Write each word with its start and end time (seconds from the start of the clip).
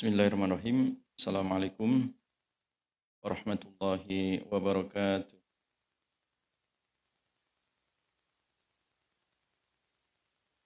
Bismillahirrahmanirrahim. 0.00 0.96
Assalamualaikum 1.12 2.08
warahmatullahi 3.20 4.40
wabarakatuh. 4.48 5.36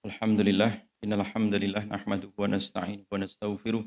Alhamdulillah, 0.07 0.79
innal 1.03 1.27
hamdalillah 1.27 1.83
nahmaduhu 1.83 2.31
wa 2.31 2.47
nasta'inuhu 2.47 3.11
wa 3.11 3.19
nastaghfiruh. 3.19 3.83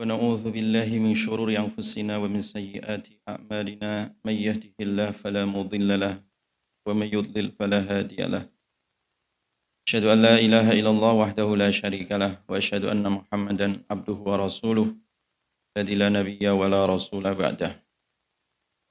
Wa 0.00 0.08
na'udzu 0.08 0.56
billahi 0.56 1.04
min 1.04 1.12
shururi 1.12 1.60
anfusina 1.60 2.16
wa 2.16 2.32
min 2.32 2.40
sayyiati 2.40 3.20
a'malina. 3.28 4.16
May 4.24 4.40
fala 5.12 5.44
mudilla 5.44 6.16
yudlil 7.04 7.52
fala. 7.60 7.84
أشهد 9.88 10.04
أن 10.04 10.20
لا 10.20 10.36
إله 10.36 10.66
إلا 10.84 10.90
الله 10.92 11.12
وحده 11.12 11.48
لا 11.56 11.72
شريك 11.72 12.12
له 12.12 12.44
وأشهد 12.44 12.84
أن 12.92 13.00
محمدا 13.08 13.88
عبده 13.88 14.18
ورسوله 14.28 14.86
الذي 15.72 15.94
لا 15.96 16.08
نبي 16.12 16.44
ولا 16.44 16.84
رسول 16.84 17.24
بعده 17.24 17.72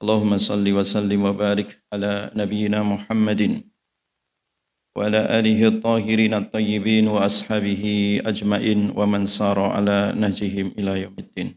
اللهم 0.02 0.32
صل 0.42 0.66
وسلم 0.66 1.20
وبارك 1.22 1.70
على 1.94 2.34
نبينا 2.34 2.82
محمد 2.82 3.42
وعلى 4.98 5.20
آله 5.38 5.60
الطاهرين 5.78 6.34
الطيبين 6.34 7.06
وأصحابه 7.14 7.84
أجمعين 8.26 8.80
ومن 8.98 9.22
سار 9.30 9.58
على 9.78 10.18
نهجهم 10.18 10.74
إلى 10.78 10.92
يوم 11.06 11.14
الدين 11.14 11.48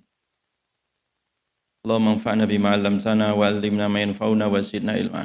اللهم 1.81 2.07
انفعنا 2.07 2.45
بما 2.45 2.69
علمتنا 2.77 3.27
وعلمنا 3.33 3.85
ما 3.89 3.99
ينفعنا 4.05 4.45
وزدنا 4.53 4.91
علما 5.01 5.23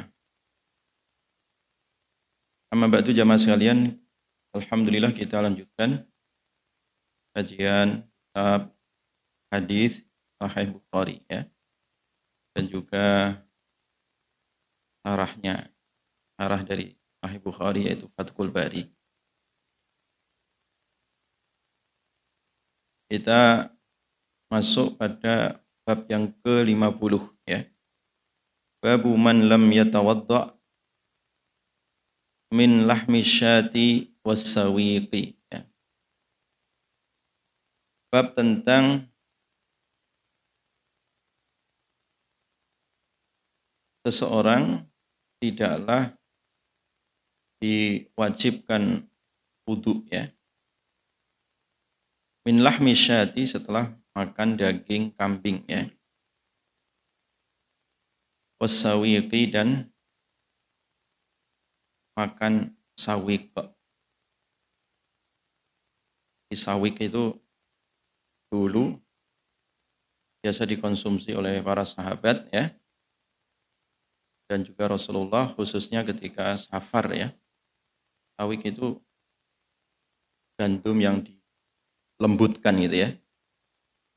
أما 2.73 2.87
بعد 2.89 3.13
jamaah 3.13 3.37
sekalian 3.37 4.06
Alhamdulillah 4.55 5.11
kita 5.11 5.43
lanjutkan 5.43 6.07
kajian 7.35 8.03
kitab 8.03 8.71
hadis 9.51 10.05
Sahih 10.37 10.69
Bukhari 10.77 11.25
ya. 11.25 11.45
Dan 12.53 12.69
juga 12.69 13.37
arahnya, 15.05 15.69
arah 16.37 16.61
dari 16.61 16.93
Sahih 17.21 17.41
Bukhari 17.41 17.89
yaitu 17.89 18.09
Fathul 18.13 18.53
Bari. 18.53 18.85
Kita 23.07 23.71
masuk 24.51 24.99
pada 24.99 25.57
bab 25.87 26.03
yang 26.11 26.27
ke-50 26.43 27.13
ya. 27.47 27.63
Babu 28.83 29.15
man 29.15 29.47
lam 29.47 29.63
yatawadda 29.71 30.51
min 32.51 32.85
lahmi 32.85 33.23
syati 33.23 34.11
wasawiqi. 34.27 35.39
Ya. 35.47 35.63
Bab 38.11 38.35
tentang 38.35 39.07
seseorang 44.03 44.83
tidaklah 45.39 46.11
diwajibkan 47.63 49.07
wudhu 49.63 50.03
ya. 50.11 50.27
Min 52.43 52.63
lahmi 52.63 52.95
syati 52.95 53.47
setelah 53.47 53.95
makan 54.11 54.59
daging 54.59 55.15
kambing 55.15 55.63
ya. 55.67 55.87
Wasawiqi 58.59 59.53
dan 59.55 59.91
makan 62.17 62.73
sawik 62.97 63.53
di 66.47 66.55
sawik 66.55 67.03
itu 67.03 67.35
dulu 68.47 68.95
biasa 70.39 70.63
dikonsumsi 70.63 71.35
oleh 71.35 71.59
para 71.59 71.83
sahabat 71.83 72.47
ya. 72.55 72.71
Dan 74.47 74.63
juga 74.63 74.87
Rasulullah 74.87 75.51
khususnya 75.51 76.07
ketika 76.07 76.55
safar 76.55 77.11
ya. 77.11 77.29
Sawik 78.39 78.63
itu 78.63 78.95
gandum 80.55 80.95
yang 81.03 81.19
dilembutkan 81.19 82.79
gitu 82.79 82.95
ya. 82.95 83.09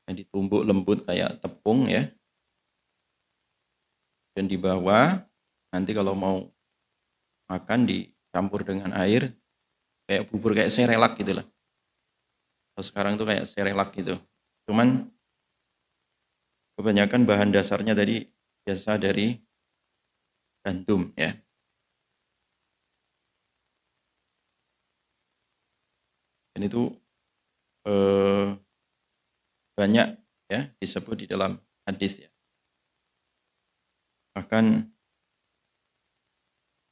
Yang 0.07 0.23
ditumbuk 0.23 0.63
lembut 0.63 1.03
kayak 1.03 1.35
tepung 1.43 1.91
ya. 1.91 2.07
Dan 4.31 4.47
dibawa 4.47 5.27
nanti 5.75 5.91
kalau 5.91 6.15
mau 6.15 6.47
makan 7.51 7.83
dicampur 7.83 8.63
dengan 8.63 8.95
air 8.95 9.35
kayak 10.07 10.31
bubur 10.31 10.55
kayak 10.55 10.71
serelak 10.71 11.19
gitu 11.19 11.43
lah. 11.43 11.47
Sekarang 12.83 13.15
tuh 13.15 13.25
kayak 13.29 13.47
serelak 13.47 13.93
gitu. 13.95 14.17
Cuman 14.67 15.07
kebanyakan 16.75 17.29
bahan 17.29 17.49
dasarnya 17.53 17.93
tadi 17.93 18.25
biasa 18.65 18.97
dari 18.97 19.37
gandum 20.65 21.09
ya. 21.17 21.33
Dan 26.51 26.67
itu 26.67 26.91
eh, 27.87 28.47
banyak 29.77 30.07
ya 30.51 30.61
disebut 30.77 31.15
di 31.23 31.25
dalam 31.31 31.57
hadis 31.87 32.21
ya. 32.21 32.29
Bahkan 34.35 34.65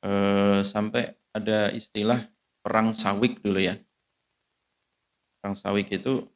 eh, 0.04 0.60
sampai 0.64 1.14
ada 1.36 1.70
istilah 1.72 2.26
perang 2.64 2.96
sawik 2.96 3.40
dulu 3.44 3.60
ya. 3.62 3.76
Perang 5.40 5.56
sawik 5.56 5.88
itu 5.88 6.28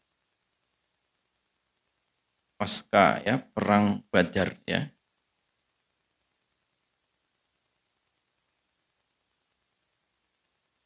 pasca 2.55 3.19
ya, 3.27 3.43
perang 3.51 3.99
Badar 4.07 4.55
ya. 4.63 4.87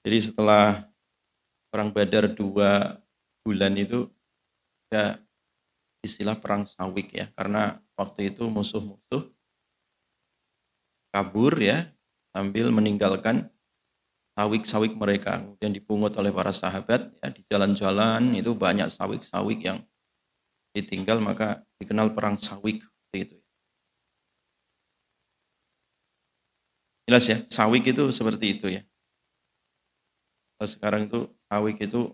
Jadi 0.01 0.17
setelah 0.17 0.89
perang 1.69 1.93
Badar 1.93 2.31
dua 2.33 2.97
bulan 3.45 3.77
itu 3.77 4.09
ada 4.89 5.21
istilah 6.01 6.39
perang 6.41 6.65
sawik 6.65 7.13
ya, 7.13 7.29
karena 7.37 7.77
waktu 7.93 8.33
itu 8.33 8.49
musuh-musuh 8.49 9.29
kabur 11.13 11.53
ya 11.61 11.85
sambil 12.33 12.73
meninggalkan 12.73 13.49
sawik-sawik 14.37 14.93
mereka. 14.93 15.41
Kemudian 15.41 15.73
dipungut 15.73 16.13
oleh 16.13 16.29
para 16.29 16.53
sahabat 16.53 17.09
ya 17.17 17.27
di 17.33 17.41
jalan-jalan 17.49 18.37
itu 18.37 18.53
banyak 18.53 18.85
sawik-sawik 18.93 19.65
yang 19.65 19.81
ditinggal 20.77 21.17
maka 21.17 21.65
dikenal 21.81 22.13
perang 22.13 22.37
sawik 22.37 22.85
itu. 23.17 23.33
Jelas 27.09 27.25
ya 27.25 27.41
sawik 27.49 27.89
itu 27.89 28.13
seperti 28.13 28.61
itu 28.61 28.69
ya. 28.69 28.85
Kalau 30.61 30.69
sekarang 30.69 31.01
itu 31.09 31.33
sawik 31.49 31.77
itu 31.81 32.13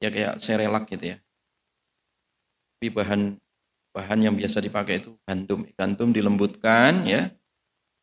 ya 0.00 0.08
kayak 0.08 0.40
serelak 0.40 0.88
gitu 0.88 1.12
ya. 1.12 1.16
Tapi 2.80 2.88
bahan 2.88 3.36
bahan 3.92 4.18
yang 4.24 4.32
biasa 4.32 4.64
dipakai 4.64 5.04
itu 5.04 5.12
gandum. 5.28 5.68
Gandum 5.76 6.08
dilembutkan 6.16 7.04
ya 7.04 7.28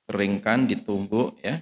keringkan, 0.09 0.66
ditumbuk 0.66 1.38
ya. 1.46 1.62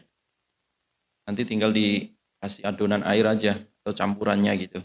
Nanti 1.28 1.44
tinggal 1.44 1.76
dikasih 1.76 2.64
adonan 2.64 3.04
air 3.04 3.28
aja 3.28 3.60
atau 3.84 3.92
campurannya 3.92 4.56
gitu. 4.64 4.80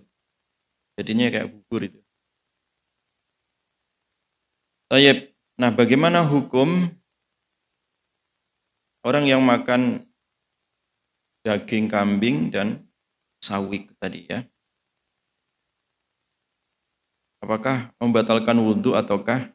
Jadinya 0.99 1.31
kayak 1.31 1.49
bubur 1.49 1.87
itu. 1.87 2.03
Tayyip. 4.91 5.31
Nah, 5.57 5.71
bagaimana 5.71 6.27
hukum 6.27 6.91
orang 9.07 9.25
yang 9.25 9.41
makan 9.41 10.03
daging 11.47 11.87
kambing 11.87 12.51
dan 12.51 12.83
sawik 13.39 13.91
tadi 14.03 14.27
ya? 14.27 14.43
Apakah 17.43 17.91
membatalkan 17.99 18.55
wudhu 18.63 18.95
ataukah 18.95 19.51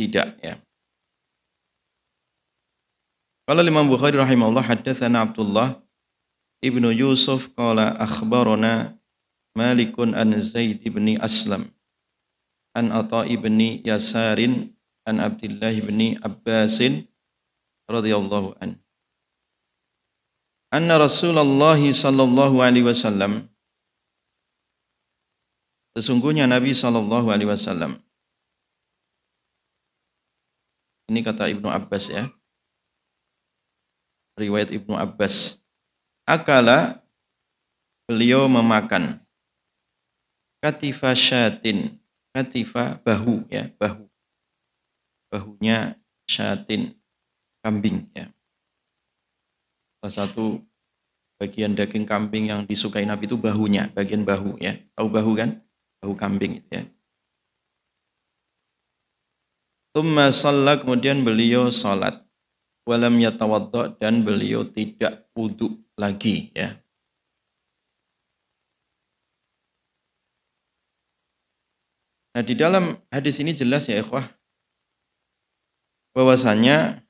tidak 0.00 0.36
ya? 0.40 0.63
Qala 3.44 3.60
Imam 3.60 3.84
Bukhari 3.84 4.16
rahimahullah 4.16 4.64
haddatsana 4.64 5.20
Abdullah 5.28 5.76
ibnu 6.64 6.88
Yusuf 6.88 7.52
qala 7.52 7.92
akhbarana 8.00 8.96
Malikun 9.52 10.16
an 10.16 10.32
Zaid 10.40 10.80
ibni 10.80 11.20
Aslam 11.20 11.68
an 12.72 12.88
Atha 12.88 13.28
ibni 13.28 13.84
Yasarin 13.84 14.72
an 15.04 15.20
Abdullah 15.20 15.76
ibni 15.76 16.16
Abbasin 16.24 17.04
radhiyallahu 17.84 18.56
an 18.64 18.80
anna 20.72 20.96
Rasulullah 20.96 21.76
sallallahu 21.76 22.64
alaihi 22.64 22.88
wasallam 22.88 23.44
sesungguhnya 25.92 26.48
Nabi 26.48 26.72
sallallahu 26.72 27.28
alaihi 27.28 27.52
wasallam 27.52 28.00
ini 31.12 31.20
kata 31.20 31.52
Ibnu 31.52 31.68
Abbas 31.68 32.08
ya 32.08 32.32
riwayat 34.34 34.70
Ibnu 34.74 34.94
Abbas. 34.98 35.58
Akala 36.26 36.98
beliau 38.08 38.48
memakan. 38.50 39.20
katifa 40.64 41.12
syatin. 41.12 42.00
Katifa 42.32 42.98
bahu 43.04 43.44
ya, 43.52 43.68
bahu. 43.76 44.08
Bahunya 45.28 45.94
syatin, 46.24 46.96
kambing 47.60 48.08
ya. 48.16 48.32
Salah 50.00 50.24
satu 50.24 50.64
bagian 51.36 51.76
daging 51.76 52.08
kambing 52.08 52.48
yang 52.48 52.64
disukai 52.64 53.04
Nabi 53.04 53.28
itu 53.28 53.36
bahunya, 53.36 53.92
bagian 53.92 54.24
bahu 54.24 54.56
ya. 54.56 54.80
Tahu 54.96 55.08
bahu 55.12 55.36
kan? 55.36 55.60
Bahu 56.00 56.16
kambing 56.16 56.64
itu 56.64 56.70
ya. 56.72 56.82
Tumma 59.94 60.32
kemudian 60.80 61.22
beliau 61.22 61.70
sholat. 61.70 62.23
Walam 62.84 63.16
yatawadda 63.16 63.96
dan 63.96 64.20
beliau 64.20 64.68
tidak 64.68 65.24
wudhu 65.32 65.72
lagi 65.96 66.52
ya. 66.52 66.76
Nah 72.34 72.42
di 72.44 72.52
dalam 72.52 72.98
hadis 73.08 73.40
ini 73.40 73.56
jelas 73.56 73.88
ya 73.88 74.02
ikhwah 74.04 74.26
bahwasanya 76.12 77.04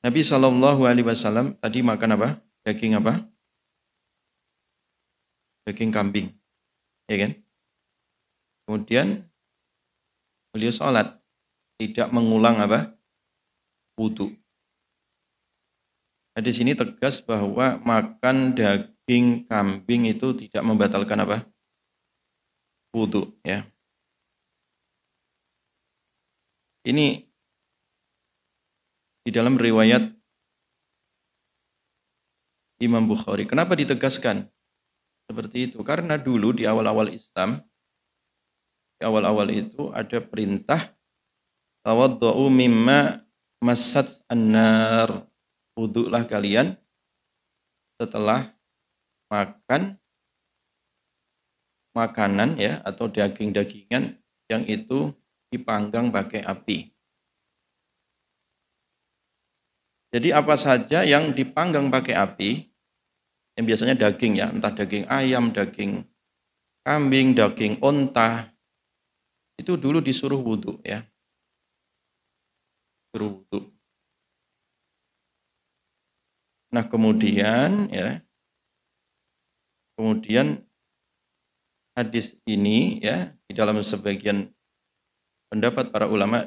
Nabi 0.00 0.24
Shallallahu 0.24 0.88
Alaihi 0.88 1.04
Wasallam 1.04 1.60
tadi 1.60 1.84
makan 1.84 2.16
apa? 2.16 2.40
Daging 2.64 2.96
apa? 2.96 3.20
Daging 5.68 5.92
kambing, 5.92 6.32
ya 7.04 7.16
kan? 7.20 7.32
Kemudian 8.64 9.28
beliau 10.56 10.72
sholat, 10.72 11.19
tidak 11.80 12.12
mengulang 12.12 12.60
apa? 12.60 12.92
Wudhu. 13.96 14.36
Hadis 16.36 16.60
ini 16.60 16.76
tegas 16.76 17.24
bahwa 17.24 17.80
makan 17.80 18.52
daging 18.52 19.48
kambing 19.48 20.12
itu 20.12 20.36
tidak 20.36 20.60
membatalkan 20.60 21.24
apa? 21.24 21.38
wudhu 22.90 23.30
ya. 23.46 23.66
Ini 26.80 27.22
di 29.20 29.30
dalam 29.30 29.60
riwayat 29.60 30.10
Imam 32.80 33.04
Bukhari. 33.04 33.44
Kenapa 33.44 33.76
ditegaskan 33.76 34.48
seperti 35.28 35.70
itu? 35.70 35.78
Karena 35.84 36.16
dulu 36.16 36.56
di 36.56 36.64
awal-awal 36.64 37.12
Islam, 37.12 37.60
di 38.96 39.04
awal-awal 39.04 39.52
itu 39.52 39.92
ada 39.92 40.18
perintah 40.24 40.96
tawaddu'u 41.84 42.46
mimma 42.48 43.24
masat 43.60 44.20
annar. 44.28 45.24
Wudhulah 45.76 46.26
kalian 46.28 46.76
setelah 47.96 48.52
makan 49.32 49.96
makanan 51.96 52.58
ya 52.58 52.80
atau 52.84 53.06
daging-dagingan 53.10 54.18
yang 54.50 54.62
itu 54.66 55.14
dipanggang 55.50 56.10
pakai 56.10 56.42
api. 56.46 56.90
Jadi 60.10 60.34
apa 60.34 60.58
saja 60.58 61.06
yang 61.06 61.30
dipanggang 61.30 61.86
pakai 61.86 62.18
api, 62.18 62.50
yang 63.54 63.64
biasanya 63.66 63.94
daging 63.94 64.42
ya, 64.42 64.50
entah 64.50 64.74
daging 64.74 65.06
ayam, 65.06 65.54
daging 65.54 66.02
kambing, 66.82 67.30
daging 67.30 67.78
onta, 67.78 68.50
itu 69.54 69.78
dulu 69.78 70.02
disuruh 70.02 70.40
wudhu 70.42 70.82
ya. 70.82 71.06
Suruh 73.10 73.42
wudhu. 73.42 73.66
Nah 76.70 76.86
kemudian 76.86 77.90
ya, 77.90 78.22
kemudian 79.98 80.62
hadis 81.98 82.38
ini 82.46 83.02
ya 83.02 83.34
di 83.50 83.52
dalam 83.58 83.82
sebagian 83.82 84.54
pendapat 85.50 85.90
para 85.90 86.06
ulama 86.06 86.46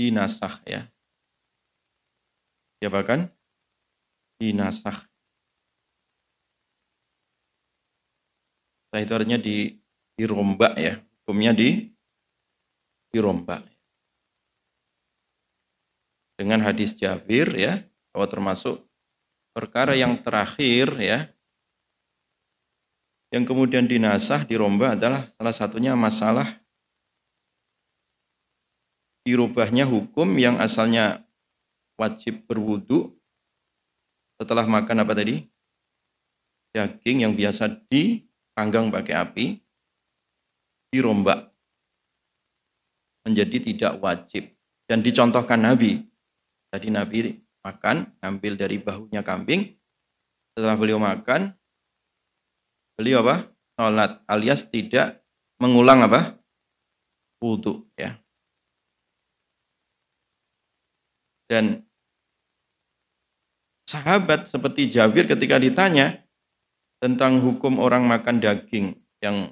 dinasah 0.00 0.64
ya. 0.64 0.88
Ya 2.80 2.88
bahkan 2.88 3.28
dinasah. 4.40 5.04
Nah 8.96 9.04
itu 9.04 9.12
artinya 9.12 9.36
di 9.36 9.76
dirombak 10.16 10.80
ya, 10.80 10.96
hukumnya 11.20 11.52
di 11.52 11.92
dirombak. 13.12 13.75
Dengan 16.36 16.60
hadis 16.60 16.92
Jabir 16.92 17.48
ya, 17.56 17.80
bahwa 18.12 18.28
termasuk 18.28 18.84
perkara 19.56 19.96
yang 19.96 20.20
terakhir 20.20 20.92
ya 21.00 21.28
yang 23.34 23.42
kemudian 23.42 23.84
dinasah, 23.90 24.46
dirombak 24.46 24.96
adalah 24.96 25.26
salah 25.34 25.54
satunya 25.56 25.92
masalah 25.98 26.60
dirubahnya 29.26 29.82
hukum 29.82 30.38
yang 30.38 30.62
asalnya 30.62 31.26
wajib 31.98 32.46
berwudu 32.46 33.10
setelah 34.38 34.62
makan 34.62 35.02
apa 35.02 35.12
tadi? 35.18 35.42
Daging 36.70 37.26
yang 37.26 37.32
biasa 37.34 37.72
dipanggang 37.90 38.92
pakai 38.94 39.14
api, 39.18 39.46
dirombak 40.94 41.50
menjadi 43.26 43.56
tidak 43.58 43.92
wajib. 43.98 44.46
Dan 44.86 45.02
dicontohkan 45.02 45.58
Nabi. 45.58 45.98
Tadi 46.76 46.92
Nabi 46.92 47.32
makan, 47.64 48.04
ambil 48.20 48.52
dari 48.52 48.76
bahunya 48.76 49.24
kambing. 49.24 49.72
Setelah 50.52 50.76
beliau 50.76 51.00
makan, 51.00 51.56
beliau 53.00 53.24
apa? 53.24 53.48
Sholat 53.80 54.20
alias 54.28 54.68
tidak 54.68 55.24
mengulang 55.56 56.04
apa? 56.04 56.36
Wudhu 57.40 57.80
ya. 57.96 58.20
Dan 61.48 61.80
sahabat 63.88 64.44
seperti 64.44 64.92
Jabir 64.92 65.24
ketika 65.24 65.56
ditanya 65.56 66.28
tentang 67.00 67.40
hukum 67.40 67.80
orang 67.80 68.04
makan 68.04 68.36
daging 68.36 69.00
yang 69.24 69.48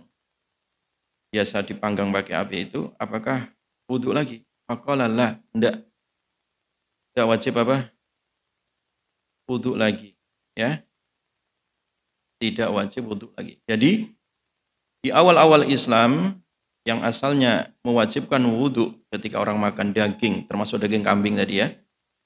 biasa 1.33 1.65
dipanggang 1.65 2.13
pakai 2.13 2.37
api 2.37 2.69
itu, 2.69 2.93
apakah 3.01 3.49
wudhu 3.89 4.13
lagi? 4.13 4.45
Maka 4.69 4.93
lah, 4.93 5.41
enggak. 5.57 5.94
Enggak 7.15 7.31
wajib 7.31 7.55
apa? 7.63 7.77
Wudhu 9.47 9.79
lagi. 9.79 10.19
Ya, 10.59 10.83
tidak 12.45 12.69
wajib 12.75 13.09
untuk 13.09 13.31
lagi. 13.39 13.57
Jadi 13.65 14.13
di 15.01 15.09
awal-awal 15.09 15.65
Islam 15.65 16.37
yang 16.85 17.01
asalnya 17.01 17.73
mewajibkan 17.81 18.45
wudhu 18.45 18.93
ketika 19.09 19.41
orang 19.41 19.57
makan 19.57 19.97
daging, 19.97 20.45
termasuk 20.45 20.85
daging 20.85 21.01
kambing 21.01 21.41
tadi 21.41 21.65
ya, 21.65 21.73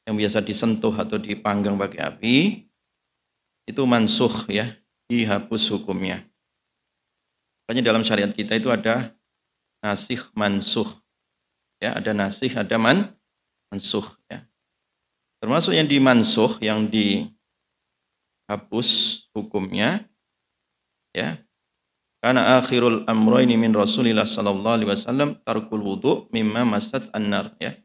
yang 0.09 0.19
biasa 0.19 0.43
disentuh 0.43 0.91
atau 0.91 1.15
dipanggang 1.15 1.79
pakai 1.79 2.01
api, 2.03 2.37
itu 3.71 3.83
mansuh 3.87 4.51
ya, 4.51 4.75
dihapus 5.07 5.71
hukumnya. 5.79 6.27
Makanya 7.69 7.95
dalam 7.95 8.03
syariat 8.03 8.33
kita 8.35 8.59
itu 8.59 8.73
ada 8.73 9.15
nasih 9.79 10.19
mansuh. 10.35 10.89
Ya, 11.79 11.95
ada 11.95 12.11
nasih, 12.11 12.51
ada 12.59 12.75
man, 12.75 13.15
mansuh. 13.71 14.18
Termasuk 15.39 15.75
yang 15.75 15.87
dimansuh, 15.87 16.59
yang 16.59 16.91
di 16.91 17.31
hapus 18.51 18.89
hukumnya 19.37 20.09
ya. 21.15 21.39
Karena 22.19 22.59
akhirul 22.59 23.07
amroini 23.07 23.55
min 23.55 23.71
Rasulillah 23.71 24.27
sallallahu 24.27 24.75
alaihi 24.83 24.91
wasallam 24.91 25.39
tarkul 25.47 25.79
wudu 25.79 26.27
mimma 26.35 26.67
masat 26.67 27.07
annar 27.15 27.55
ya. 27.63 27.79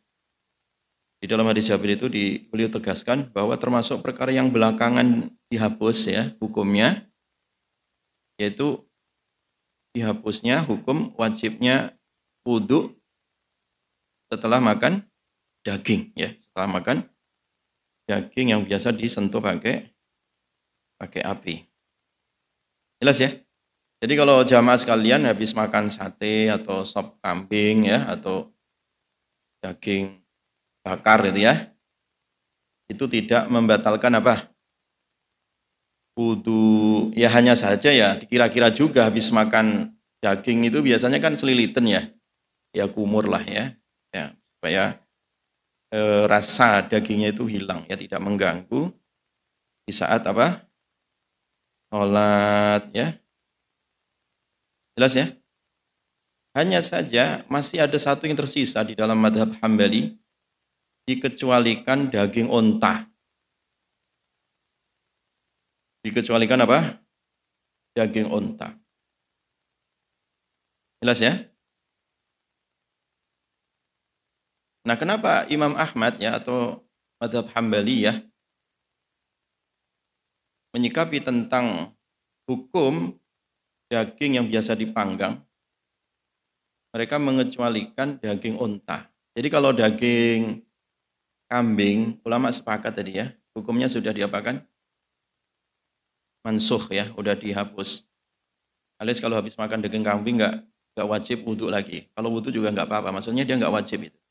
Di 1.22 1.30
dalam 1.30 1.46
hadis 1.48 1.70
Jabir 1.70 1.96
itu 1.96 2.10
di, 2.10 2.42
beliau 2.50 2.68
tegaskan 2.68 3.30
bahwa 3.30 3.54
termasuk 3.56 4.02
perkara 4.02 4.34
yang 4.34 4.50
belakangan 4.50 5.30
dihapus 5.54 6.10
ya 6.10 6.24
hukumnya 6.42 7.06
yaitu 8.42 8.82
dihapusnya 9.94 10.66
hukum 10.66 11.14
wajibnya 11.16 11.94
wudhu 12.42 12.98
setelah 14.28 14.58
makan 14.58 15.06
daging 15.62 16.10
ya 16.18 16.34
setelah 16.36 16.82
makan 16.82 17.08
daging 18.08 18.56
yang 18.56 18.62
biasa 18.68 18.92
disentuh 18.92 19.40
pakai 19.40 19.92
pakai 21.00 21.22
api. 21.24 21.56
Jelas 23.04 23.20
ya? 23.20 23.32
Jadi 24.04 24.14
kalau 24.20 24.44
jamaah 24.44 24.80
sekalian 24.80 25.24
habis 25.24 25.56
makan 25.56 25.88
sate 25.88 26.52
atau 26.52 26.84
sop 26.84 27.20
kambing 27.24 27.88
ya 27.88 28.04
atau 28.12 28.52
daging 29.64 30.20
bakar 30.84 31.24
itu 31.32 31.48
ya, 31.48 31.72
itu 32.92 33.08
tidak 33.08 33.48
membatalkan 33.48 34.20
apa? 34.20 34.52
Wudhu, 36.20 37.10
ya 37.18 37.32
hanya 37.32 37.58
saja 37.58 37.90
ya 37.90 38.20
kira-kira 38.20 38.70
juga 38.70 39.08
habis 39.08 39.32
makan 39.34 39.96
daging 40.22 40.68
itu 40.68 40.84
biasanya 40.84 41.18
kan 41.24 41.40
selilitan 41.40 41.88
ya, 41.88 42.08
ya 42.76 42.86
kumur 42.92 43.28
lah 43.32 43.42
ya, 43.48 43.72
ya 44.12 44.36
supaya 44.60 45.03
e, 45.94 46.26
rasa 46.26 46.82
dagingnya 46.82 47.30
itu 47.30 47.46
hilang 47.46 47.86
ya 47.86 47.94
tidak 47.94 48.18
mengganggu 48.18 48.90
di 49.86 49.94
saat 49.94 50.26
apa 50.26 50.66
sholat 51.94 52.90
ya 52.90 53.14
Jelas 54.94 55.14
ya? 55.18 55.28
Hanya 56.54 56.86
saja 56.86 57.42
masih 57.50 57.82
ada 57.82 57.98
satu 57.98 58.30
yang 58.30 58.38
tersisa 58.38 58.86
di 58.86 58.94
dalam 58.94 59.18
madhab 59.18 59.50
Hambali, 59.58 60.14
dikecualikan 61.10 62.14
daging 62.14 62.46
onta. 62.46 63.10
Dikecualikan 66.06 66.62
apa? 66.62 67.02
Daging 67.98 68.30
onta. 68.30 68.70
Jelas 71.02 71.18
ya? 71.18 71.42
Nah 74.84 75.00
kenapa 75.00 75.48
Imam 75.48 75.76
Ahmad 75.80 76.20
ya 76.20 76.40
atau 76.40 76.84
madhab 77.20 77.48
Hambali 77.56 78.04
ya 78.04 78.20
menyikapi 80.76 81.24
tentang 81.24 81.96
hukum 82.44 83.16
daging 83.88 84.42
yang 84.42 84.48
biasa 84.50 84.76
dipanggang 84.76 85.40
mereka 86.94 87.18
mengecualikan 87.18 88.22
daging 88.22 88.60
unta. 88.62 89.10
Jadi 89.34 89.48
kalau 89.50 89.74
daging 89.74 90.62
kambing, 91.50 92.22
ulama 92.22 92.54
sepakat 92.54 92.94
tadi 92.94 93.18
ya, 93.18 93.34
hukumnya 93.58 93.90
sudah 93.90 94.14
diapakan? 94.14 94.62
Mansuh 96.46 96.86
ya, 96.94 97.10
udah 97.18 97.34
dihapus. 97.34 98.06
Alias 99.02 99.18
kalau 99.18 99.42
habis 99.42 99.58
makan 99.58 99.82
daging 99.82 100.06
kambing 100.06 100.38
nggak 100.38 100.62
nggak 100.94 101.08
wajib 101.10 101.42
wudhu 101.50 101.66
lagi. 101.66 102.06
Kalau 102.14 102.30
wudhu 102.30 102.54
juga 102.54 102.70
nggak 102.70 102.86
apa-apa, 102.86 103.10
maksudnya 103.10 103.42
dia 103.42 103.58
nggak 103.58 103.74
wajib 103.74 104.06
itu. 104.14 104.23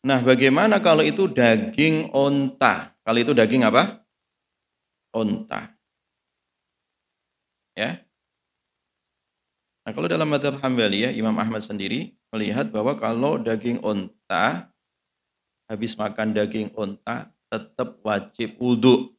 Nah, 0.00 0.24
bagaimana 0.24 0.80
kalau 0.80 1.04
itu 1.04 1.28
daging 1.28 2.12
onta? 2.16 2.96
Kalau 3.04 3.18
itu 3.20 3.36
daging 3.36 3.68
apa? 3.68 4.00
Onta. 5.12 5.76
Ya, 7.76 8.00
Nah 9.90 9.96
kalau 9.96 10.06
dalam 10.06 10.28
madhab 10.28 10.60
Hambali 10.60 11.02
ya, 11.02 11.10
Imam 11.10 11.34
Ahmad 11.34 11.64
sendiri 11.64 12.12
melihat 12.30 12.68
bahwa 12.68 12.94
kalau 12.94 13.40
daging 13.40 13.80
onta, 13.80 14.70
habis 15.66 15.96
makan 15.96 16.30
daging 16.30 16.70
onta, 16.76 17.32
tetap 17.50 17.98
wajib 18.06 18.60
wudhu. 18.60 19.10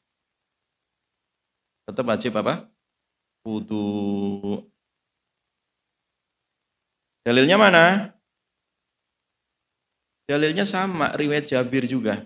Tetap 1.89 2.05
wajib 2.07 2.38
apa? 2.39 2.69
Wudhu. 3.43 4.63
Dalilnya 7.25 7.57
mana? 7.57 8.15
Dalilnya 10.31 10.63
sama, 10.63 11.11
riwayat 11.19 11.51
Jabir 11.51 11.83
juga. 11.91 12.23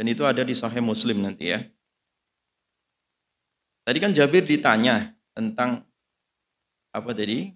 Dan 0.00 0.08
itu 0.08 0.24
ada 0.24 0.40
di 0.40 0.56
Sahih 0.56 0.80
Muslim 0.80 1.20
nanti 1.20 1.52
ya. 1.52 1.60
Tadi 3.84 4.00
kan 4.00 4.16
Jabir 4.16 4.48
ditanya 4.48 5.12
tentang 5.36 5.84
apa 6.88 7.12
tadi? 7.12 7.52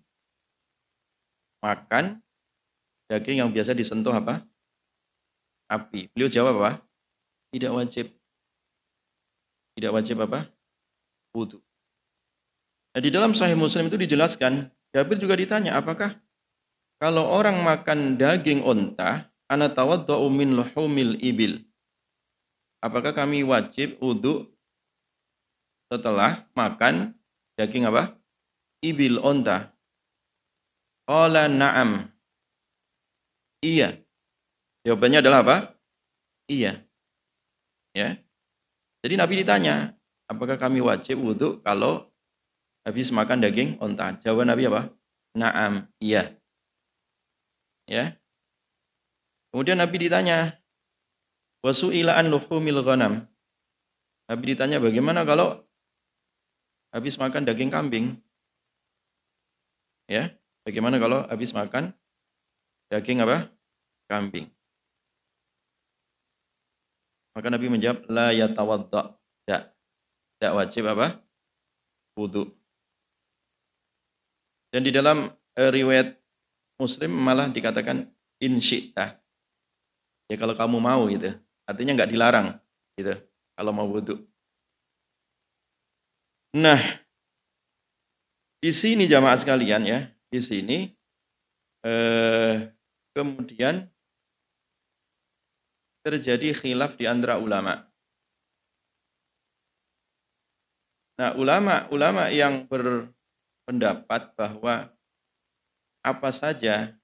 Makan 1.64 2.20
daging 3.08 3.40
yang 3.40 3.48
biasa 3.48 3.72
disentuh 3.72 4.12
apa? 4.12 4.44
Api. 5.64 6.12
Beliau 6.12 6.28
jawab 6.28 6.60
apa? 6.60 6.72
Tidak 7.56 7.72
wajib. 7.72 8.12
Tidak 9.80 9.96
wajib 9.96 10.20
apa? 10.20 10.44
Wudhu. 11.32 11.56
Nah, 12.92 13.00
di 13.00 13.08
dalam 13.08 13.32
Sahih 13.32 13.56
Muslim 13.56 13.88
itu 13.88 13.96
dijelaskan, 13.96 14.68
Jabir 14.92 15.16
juga 15.16 15.40
ditanya, 15.40 15.80
apakah 15.80 16.20
kalau 17.02 17.26
orang 17.26 17.66
makan 17.66 18.14
daging 18.14 18.62
onta, 18.62 19.26
ana 19.50 19.66
tawadda'u 19.66 20.22
min 20.30 20.54
luhumil 20.54 21.18
ibil. 21.18 21.66
Apakah 22.78 23.10
kami 23.10 23.42
wajib 23.42 23.98
wudhu 23.98 24.46
setelah 25.90 26.46
makan 26.54 27.18
daging 27.58 27.90
apa? 27.90 28.14
ibil 28.86 29.18
onta? 29.18 29.74
Qala 31.02 31.50
na'am. 31.50 32.06
Iya. 33.66 33.98
Jawabannya 34.86 35.18
adalah 35.26 35.42
apa? 35.42 35.56
Iya. 36.46 36.86
Ya. 37.98 38.22
Jadi 39.02 39.14
Nabi 39.18 39.42
ditanya, 39.42 39.98
apakah 40.30 40.54
kami 40.54 40.78
wajib 40.78 41.18
wudhu 41.18 41.58
kalau 41.66 42.06
habis 42.86 43.10
makan 43.10 43.42
daging 43.42 43.74
onta? 43.82 44.14
Jawaban 44.22 44.54
Nabi 44.54 44.70
apa? 44.70 44.94
Naam, 45.34 45.90
iya. 45.98 46.41
Ya. 47.92 48.16
Kemudian 49.52 49.76
Nabi 49.76 50.08
ditanya, 50.08 50.56
wasu'ila 51.60 52.16
an 52.16 52.32
luhumil 52.32 52.80
ghanam. 52.80 53.28
Nabi 54.32 54.56
ditanya 54.56 54.80
bagaimana 54.80 55.28
kalau 55.28 55.60
habis 56.88 57.20
makan 57.20 57.44
daging 57.44 57.68
kambing? 57.68 58.16
Ya, 60.08 60.32
bagaimana 60.64 60.96
kalau 60.96 61.28
habis 61.28 61.52
makan 61.52 61.92
daging 62.88 63.20
apa? 63.20 63.52
Kambing. 64.08 64.48
Maka 67.36 67.48
Nabi 67.52 67.68
menjawab, 67.68 68.08
la 68.08 68.32
yatawadda. 68.32 69.20
Tidak. 69.44 69.62
Tidak 70.40 70.52
wajib 70.56 70.88
apa? 70.88 71.20
Wudhu. 72.16 72.48
Dan 74.72 74.80
di 74.80 74.92
dalam 74.92 75.28
uh, 75.28 75.70
riwayat 75.72 76.21
Muslim 76.82 77.14
malah 77.14 77.46
dikatakan 77.46 78.10
insyita. 78.42 79.22
Ya 80.26 80.36
kalau 80.36 80.58
kamu 80.58 80.82
mau 80.82 81.06
gitu. 81.06 81.30
Artinya 81.62 81.94
nggak 81.94 82.10
dilarang 82.10 82.58
gitu. 82.98 83.14
Kalau 83.54 83.70
mau 83.70 83.86
wudhu. 83.86 84.18
Nah, 86.52 86.80
di 88.60 88.68
sini 88.68 89.08
jamaah 89.08 89.40
sekalian 89.40 89.88
ya, 89.88 90.04
di 90.28 90.40
sini 90.42 90.78
eh, 91.80 92.68
kemudian 93.16 93.88
terjadi 96.04 96.52
khilaf 96.52 97.00
di 97.00 97.08
antara 97.08 97.40
ulama. 97.40 97.88
Nah, 101.16 101.32
ulama-ulama 101.40 102.28
yang 102.28 102.68
berpendapat 102.68 104.36
bahwa 104.36 104.91
apa 106.02 106.34
saja 106.34 106.98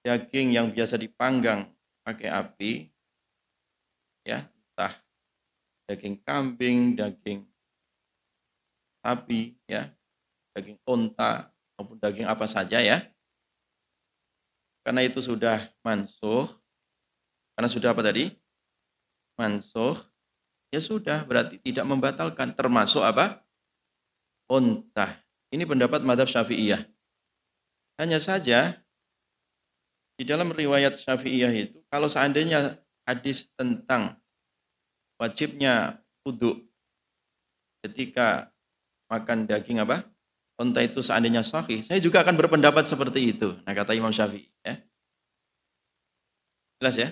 daging 0.00 0.56
yang 0.56 0.72
biasa 0.72 0.96
dipanggang 0.96 1.68
pakai 2.06 2.32
api, 2.32 2.72
ya, 4.24 4.48
entah 4.48 4.94
daging 5.86 6.16
kambing, 6.24 6.96
daging 6.96 7.44
sapi, 9.04 9.54
ya, 9.68 9.92
daging 10.56 10.80
unta 10.88 11.52
maupun 11.76 12.00
daging 12.00 12.26
apa 12.26 12.48
saja 12.48 12.80
ya. 12.80 13.04
Karena 14.86 15.02
itu 15.02 15.18
sudah 15.18 15.66
mansuh. 15.82 16.46
Karena 17.58 17.66
sudah 17.66 17.90
apa 17.90 18.06
tadi? 18.06 18.30
Mansuh. 19.34 19.98
Ya 20.70 20.78
sudah, 20.78 21.26
berarti 21.26 21.58
tidak 21.58 21.82
membatalkan. 21.90 22.54
Termasuk 22.54 23.02
apa? 23.02 23.42
Unta. 24.46 25.10
Ini 25.50 25.66
pendapat 25.66 26.06
madhab 26.06 26.30
syafi'iyah. 26.30 26.86
Hanya 27.96 28.20
saja, 28.20 28.76
di 30.16 30.24
dalam 30.24 30.52
riwayat 30.52 30.96
syafi'iyah 31.00 31.52
itu, 31.52 31.80
kalau 31.88 32.08
seandainya 32.08 32.76
hadis 33.08 33.48
tentang 33.56 34.20
wajibnya 35.16 36.04
wudhu 36.24 36.60
ketika 37.84 38.52
makan 39.08 39.48
daging 39.48 39.80
apa? 39.80 40.04
Unta 40.56 40.80
itu 40.80 41.04
seandainya 41.04 41.44
sahih, 41.44 41.84
saya 41.84 42.00
juga 42.00 42.24
akan 42.24 42.32
berpendapat 42.32 42.88
seperti 42.88 43.36
itu. 43.36 43.60
Nah 43.68 43.72
kata 43.76 43.92
Imam 43.92 44.08
Syafi'i. 44.08 44.48
Ya. 44.64 44.80
Jelas 46.80 46.96
ya? 46.96 47.08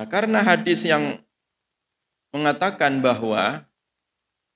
Nah 0.00 0.08
karena 0.08 0.40
hadis 0.40 0.88
yang 0.88 1.20
mengatakan 2.32 3.04
bahwa 3.04 3.68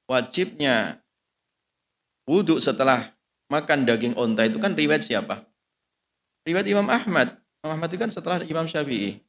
wajibnya 0.08 1.04
wudhu 2.26 2.58
setelah 2.58 3.14
makan 3.46 3.86
daging 3.86 4.18
onta 4.18 4.44
itu 4.44 4.58
kan 4.58 4.74
riwayat 4.74 5.06
siapa? 5.06 5.46
Riwayat 6.42 6.66
Imam 6.66 6.90
Ahmad. 6.90 7.38
Imam 7.62 7.78
Ahmad 7.78 7.88
itu 7.90 7.98
kan 7.98 8.10
setelah 8.10 8.42
Imam 8.42 8.66
Syafi'i. 8.66 9.22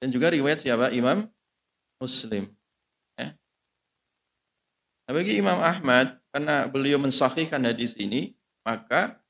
Dan 0.00 0.10
juga 0.10 0.32
riwayat 0.32 0.64
siapa? 0.64 0.90
Imam 0.90 1.28
Muslim. 2.00 2.50
Nah, 3.16 3.36
bagi 5.12 5.38
Imam 5.38 5.60
Ahmad, 5.60 6.18
karena 6.32 6.64
beliau 6.66 6.96
mensahihkan 6.98 7.62
hadis 7.62 7.94
ini, 8.00 8.34
maka 8.64 9.20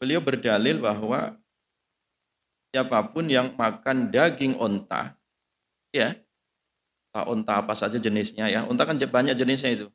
beliau 0.00 0.22
berdalil 0.22 0.78
bahwa 0.80 1.36
siapa 2.70 3.02
pun 3.10 3.26
yang 3.26 3.52
makan 3.58 4.08
daging 4.08 4.54
onta, 4.56 5.18
ya, 5.90 6.14
onta 7.12 7.58
apa 7.58 7.74
saja 7.74 7.98
jenisnya 7.98 8.46
ya, 8.46 8.62
onta 8.64 8.86
kan 8.86 8.94
banyak 8.96 9.34
jenisnya 9.34 9.74
itu, 9.74 9.86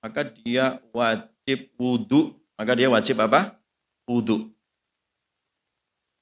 maka 0.00 0.24
dia 0.24 0.80
wajib 0.90 1.68
wudhu, 1.76 2.36
maka 2.56 2.72
dia 2.72 2.88
wajib 2.88 3.20
apa? 3.20 3.60
Wudhu. 4.08 4.48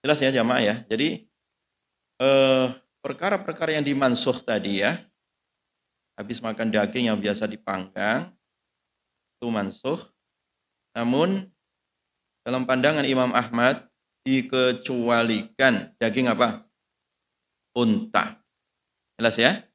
Jelas 0.02 0.18
ya 0.22 0.30
jamaah 0.30 0.62
ya. 0.62 0.76
Jadi 0.90 1.26
eh, 2.22 2.66
perkara-perkara 3.02 3.78
yang 3.78 3.86
dimansuh 3.86 4.42
tadi 4.42 4.82
ya, 4.82 5.02
habis 6.18 6.42
makan 6.42 6.74
daging 6.74 7.10
yang 7.10 7.18
biasa 7.18 7.46
dipanggang 7.46 8.34
itu 9.38 9.46
mansuh. 9.46 10.02
Namun 10.98 11.46
dalam 12.42 12.66
pandangan 12.66 13.06
Imam 13.06 13.30
Ahmad 13.30 13.86
dikecualikan 14.26 15.94
daging 16.02 16.26
apa? 16.26 16.66
Unta. 17.78 18.42
Jelas 19.14 19.38
ya? 19.38 19.67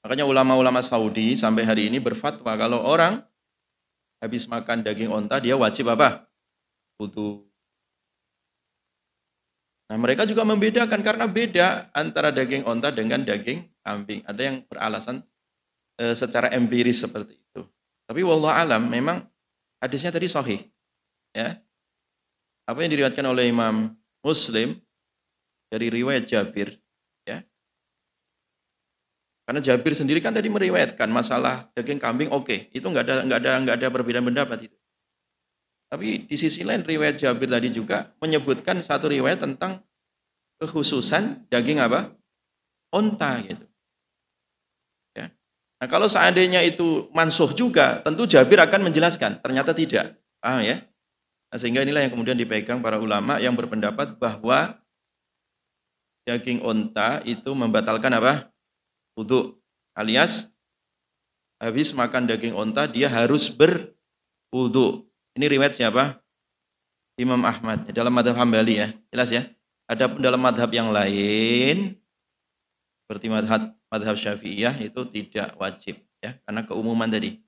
Makanya 0.00 0.24
ulama-ulama 0.24 0.80
Saudi 0.80 1.36
sampai 1.36 1.68
hari 1.68 1.92
ini 1.92 2.00
berfatwa 2.00 2.56
kalau 2.56 2.80
orang 2.80 3.20
habis 4.16 4.48
makan 4.48 4.80
daging 4.80 5.12
unta 5.12 5.36
dia 5.36 5.56
wajib 5.60 5.92
apa? 5.92 6.24
Wudhu. 6.96 7.44
Nah 9.92 9.98
mereka 10.00 10.24
juga 10.24 10.46
membedakan 10.46 11.00
karena 11.04 11.26
beda 11.28 11.92
antara 11.92 12.32
daging 12.32 12.64
unta 12.64 12.88
dengan 12.88 13.20
daging 13.20 13.68
kambing. 13.84 14.24
Ada 14.24 14.40
yang 14.40 14.56
beralasan 14.64 15.20
e, 16.00 16.16
secara 16.16 16.48
empiris 16.54 17.04
seperti 17.04 17.36
itu. 17.36 17.60
Tapi 18.08 18.24
wallah 18.24 18.56
alam 18.56 18.88
memang 18.88 19.20
hadisnya 19.84 20.08
tadi 20.08 20.32
sahih. 20.32 20.64
Ya. 21.36 21.60
Apa 22.64 22.86
yang 22.86 22.90
diriwayatkan 22.96 23.26
oleh 23.28 23.52
Imam 23.52 23.92
Muslim 24.24 24.80
dari 25.68 25.92
riwayat 25.92 26.24
Jabir 26.24 26.79
karena 29.50 29.66
Jabir 29.66 29.98
sendiri 29.98 30.22
kan 30.22 30.30
tadi 30.30 30.46
meriwayatkan 30.46 31.10
masalah 31.10 31.66
daging 31.74 31.98
kambing 31.98 32.30
oke, 32.30 32.46
okay. 32.46 32.70
itu 32.70 32.86
nggak 32.86 33.02
ada 33.02 33.14
nggak 33.26 33.38
ada 33.42 33.52
nggak 33.66 33.76
ada 33.82 33.86
perbedaan 33.90 34.22
pendapat 34.30 34.70
itu. 34.70 34.78
Tapi 35.90 36.22
di 36.30 36.36
sisi 36.38 36.62
lain 36.62 36.86
riwayat 36.86 37.18
Jabir 37.18 37.50
tadi 37.50 37.74
juga 37.74 38.14
menyebutkan 38.22 38.78
satu 38.78 39.10
riwayat 39.10 39.42
tentang 39.42 39.82
kekhususan 40.62 41.50
daging 41.50 41.82
apa? 41.82 42.14
Onta 42.94 43.42
gitu. 43.42 43.66
Ya. 45.18 45.34
Nah 45.82 45.86
kalau 45.90 46.06
seandainya 46.06 46.62
itu 46.62 47.10
mansuh 47.10 47.50
juga, 47.50 48.06
tentu 48.06 48.30
Jabir 48.30 48.62
akan 48.62 48.86
menjelaskan. 48.86 49.42
Ternyata 49.42 49.74
tidak. 49.74 50.14
Paham 50.38 50.62
ya? 50.62 50.78
Nah, 51.50 51.58
sehingga 51.58 51.82
inilah 51.82 52.06
yang 52.06 52.14
kemudian 52.14 52.38
dipegang 52.38 52.78
para 52.78 53.02
ulama 53.02 53.42
yang 53.42 53.58
berpendapat 53.58 54.14
bahwa 54.14 54.78
daging 56.22 56.62
onta 56.62 57.18
itu 57.26 57.50
membatalkan 57.50 58.14
apa? 58.14 58.46
Wudhu 59.20 59.60
alias 59.92 60.48
habis 61.60 61.92
makan 61.92 62.24
daging 62.24 62.56
onta 62.56 62.88
dia 62.88 63.12
harus 63.12 63.52
berwudhu. 63.52 65.04
Ini 65.36 65.46
riwayat 65.46 65.76
siapa? 65.76 66.18
Imam 67.20 67.38
Ahmad. 67.44 67.92
Dalam 67.92 68.10
madhab 68.10 68.34
Hambali 68.40 68.80
ya, 68.80 68.96
jelas 69.12 69.28
ya. 69.28 69.44
Adapun 69.84 70.24
dalam 70.24 70.40
madhab 70.40 70.72
yang 70.72 70.88
lain 70.88 72.00
seperti 73.04 73.26
madhab 73.28 73.76
madhab 73.92 74.16
Syafi'iyah 74.16 74.80
itu 74.80 75.00
tidak 75.12 75.52
wajib 75.60 76.00
ya. 76.24 76.40
Karena 76.48 76.64
keumuman 76.64 77.12
tadi. 77.12 77.44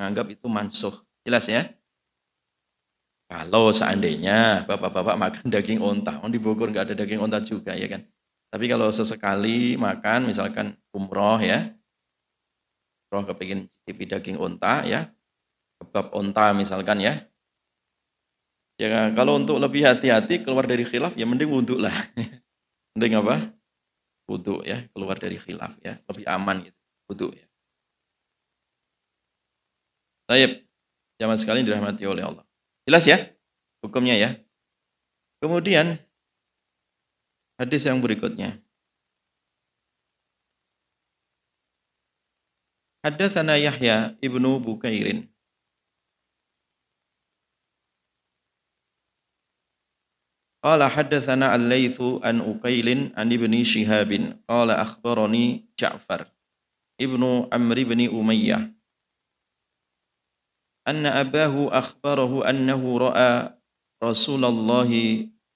Menganggap 0.00 0.32
itu 0.32 0.48
mansuh. 0.48 0.96
Jelas 1.22 1.44
ya? 1.46 1.68
Kalau 3.28 3.68
seandainya 3.70 4.64
bapak-bapak 4.64 5.16
makan 5.20 5.46
daging 5.54 5.80
onta, 5.84 6.20
oh 6.24 6.32
di 6.32 6.40
Bogor 6.40 6.72
nggak 6.72 6.90
ada 6.90 6.94
daging 7.04 7.20
onta 7.20 7.38
juga 7.44 7.76
ya 7.76 7.88
kan 7.88 8.02
tapi 8.52 8.68
kalau 8.68 8.92
sesekali 8.92 9.80
makan, 9.80 10.28
misalkan 10.28 10.76
umroh 10.92 11.40
ya, 11.40 11.72
umroh 13.08 13.24
kepingin 13.32 13.64
cicipi 13.64 14.04
daging 14.04 14.36
onta 14.36 14.84
ya, 14.84 15.08
kebab 15.80 16.12
onta 16.12 16.52
misalkan 16.52 17.00
ya. 17.00 17.16
Ya 18.76 19.08
kalau 19.16 19.40
untuk 19.40 19.56
lebih 19.56 19.88
hati-hati 19.88 20.44
keluar 20.44 20.68
dari 20.68 20.84
khilaf 20.84 21.16
ya 21.16 21.24
mending 21.24 21.48
wudhu 21.48 21.80
lah. 21.80 21.96
mending 22.92 23.24
apa? 23.24 23.56
Wudhu 24.28 24.60
ya, 24.68 24.84
keluar 24.92 25.16
dari 25.16 25.40
khilaf 25.40 25.72
ya, 25.80 25.96
lebih 26.04 26.28
aman 26.28 26.68
gitu. 26.68 26.80
Wudhu 27.08 27.28
ya. 27.32 27.46
Taib, 30.28 30.60
zaman 31.16 31.36
sekali 31.40 31.64
dirahmati 31.64 32.04
oleh 32.04 32.20
Allah. 32.20 32.44
Jelas 32.84 33.08
ya 33.08 33.32
hukumnya 33.80 34.12
ya. 34.12 34.36
Kemudian 35.40 35.96
Hadis 37.60 37.84
yang 37.84 38.00
berikutnya. 38.00 38.60
Haddatsana 43.02 43.58
Yahya 43.58 44.14
ibnu 44.22 44.62
Bukairin. 44.62 45.26
Qala 50.62 50.86
haddatsana 50.86 51.50
Al-Laitsu 51.58 52.22
an 52.22 52.38
Uqailin 52.38 53.10
an 53.18 53.26
ibni 53.34 53.66
Shihabin. 53.66 54.38
Qala 54.46 54.78
akhbarani 54.78 55.66
Ja'far 55.74 56.30
ibnu 56.94 57.50
Amr 57.50 57.82
ibn 57.82 57.98
Umayyah. 58.06 58.70
Anna 60.86 61.18
abahu 61.18 61.66
akhbarahu 61.74 62.46
annahu 62.46 63.02
ra'a 63.02 63.58
Rasulullah 63.98 64.86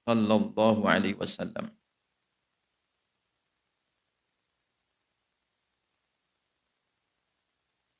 sallallahu 0.02 0.82
alaihi 0.82 1.14
wasallam. 1.14 1.75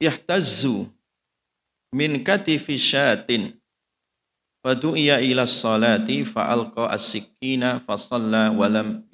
Yahtazzu 0.03 0.91
min 1.97 2.21
katifi 2.21 2.77
syatin 2.77 3.57
fadu'iya 4.61 5.23
ila 5.23 5.49
salati 5.49 6.27
fa'alqa 6.27 6.93
as-sikina 6.93 7.81
fa 7.87 7.95
shalla 7.97 8.53
wa 8.53 8.67
lam 8.69 9.07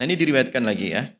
Nah 0.00 0.08
ini 0.08 0.16
diriwayatkan 0.16 0.64
lagi 0.64 0.96
ya. 0.96 1.12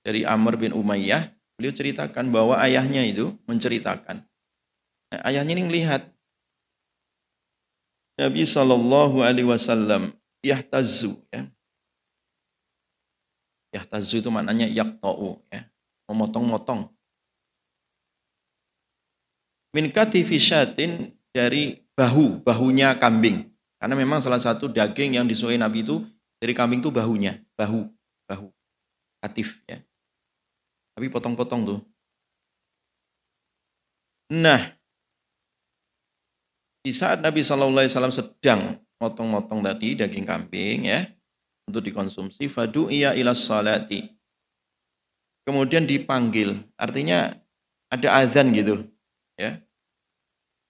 Dari 0.00 0.24
Amr 0.24 0.56
bin 0.56 0.72
Umayyah, 0.72 1.28
beliau 1.60 1.76
ceritakan 1.76 2.32
bahwa 2.32 2.56
ayahnya 2.64 3.04
itu 3.04 3.36
menceritakan. 3.44 4.24
Nah, 5.12 5.20
ayahnya 5.28 5.60
ini 5.60 5.68
melihat 5.68 6.08
Nabi 8.16 8.48
Shallallahu 8.48 9.20
Alaihi 9.20 9.44
Wasallam 9.44 10.16
yahtazu 10.44 11.16
ya. 11.32 11.48
Yahtazu 13.74 14.22
itu 14.22 14.30
maknanya 14.30 14.70
yaktau 14.70 15.42
ya, 15.50 15.66
memotong-motong. 16.06 16.92
Min 19.74 19.90
katifi 19.90 20.38
syatin 20.38 21.10
dari 21.34 21.82
bahu, 21.98 22.44
bahunya 22.46 22.94
kambing. 23.02 23.50
Karena 23.82 23.98
memang 23.98 24.22
salah 24.22 24.38
satu 24.38 24.70
daging 24.70 25.18
yang 25.18 25.26
disukai 25.26 25.58
Nabi 25.58 25.82
itu 25.82 26.06
dari 26.38 26.54
kambing 26.54 26.78
itu 26.78 26.94
bahunya, 26.94 27.42
bahu, 27.58 27.90
bahu. 28.30 28.46
Katif 29.18 29.64
ya. 29.66 29.82
Tapi 30.94 31.10
potong-potong 31.10 31.66
tuh. 31.66 31.80
Nah, 34.30 34.78
di 36.86 36.92
saat 36.94 37.18
Nabi 37.18 37.42
Shallallahu 37.42 37.82
Alaihi 37.82 37.90
Wasallam 37.90 38.14
sedang 38.14 38.83
motong-motong 38.98 39.60
tadi 39.64 39.98
daging 39.98 40.26
kambing 40.26 40.86
ya 40.86 41.08
untuk 41.68 41.84
dikonsumsi 41.84 42.46
fadu 42.50 42.92
iya 42.92 43.16
ilas 43.16 43.42
salati. 43.44 44.14
Kemudian 45.44 45.84
dipanggil, 45.84 46.56
artinya 46.80 47.28
ada 47.92 48.08
azan 48.16 48.48
gitu, 48.56 48.80
ya. 49.36 49.60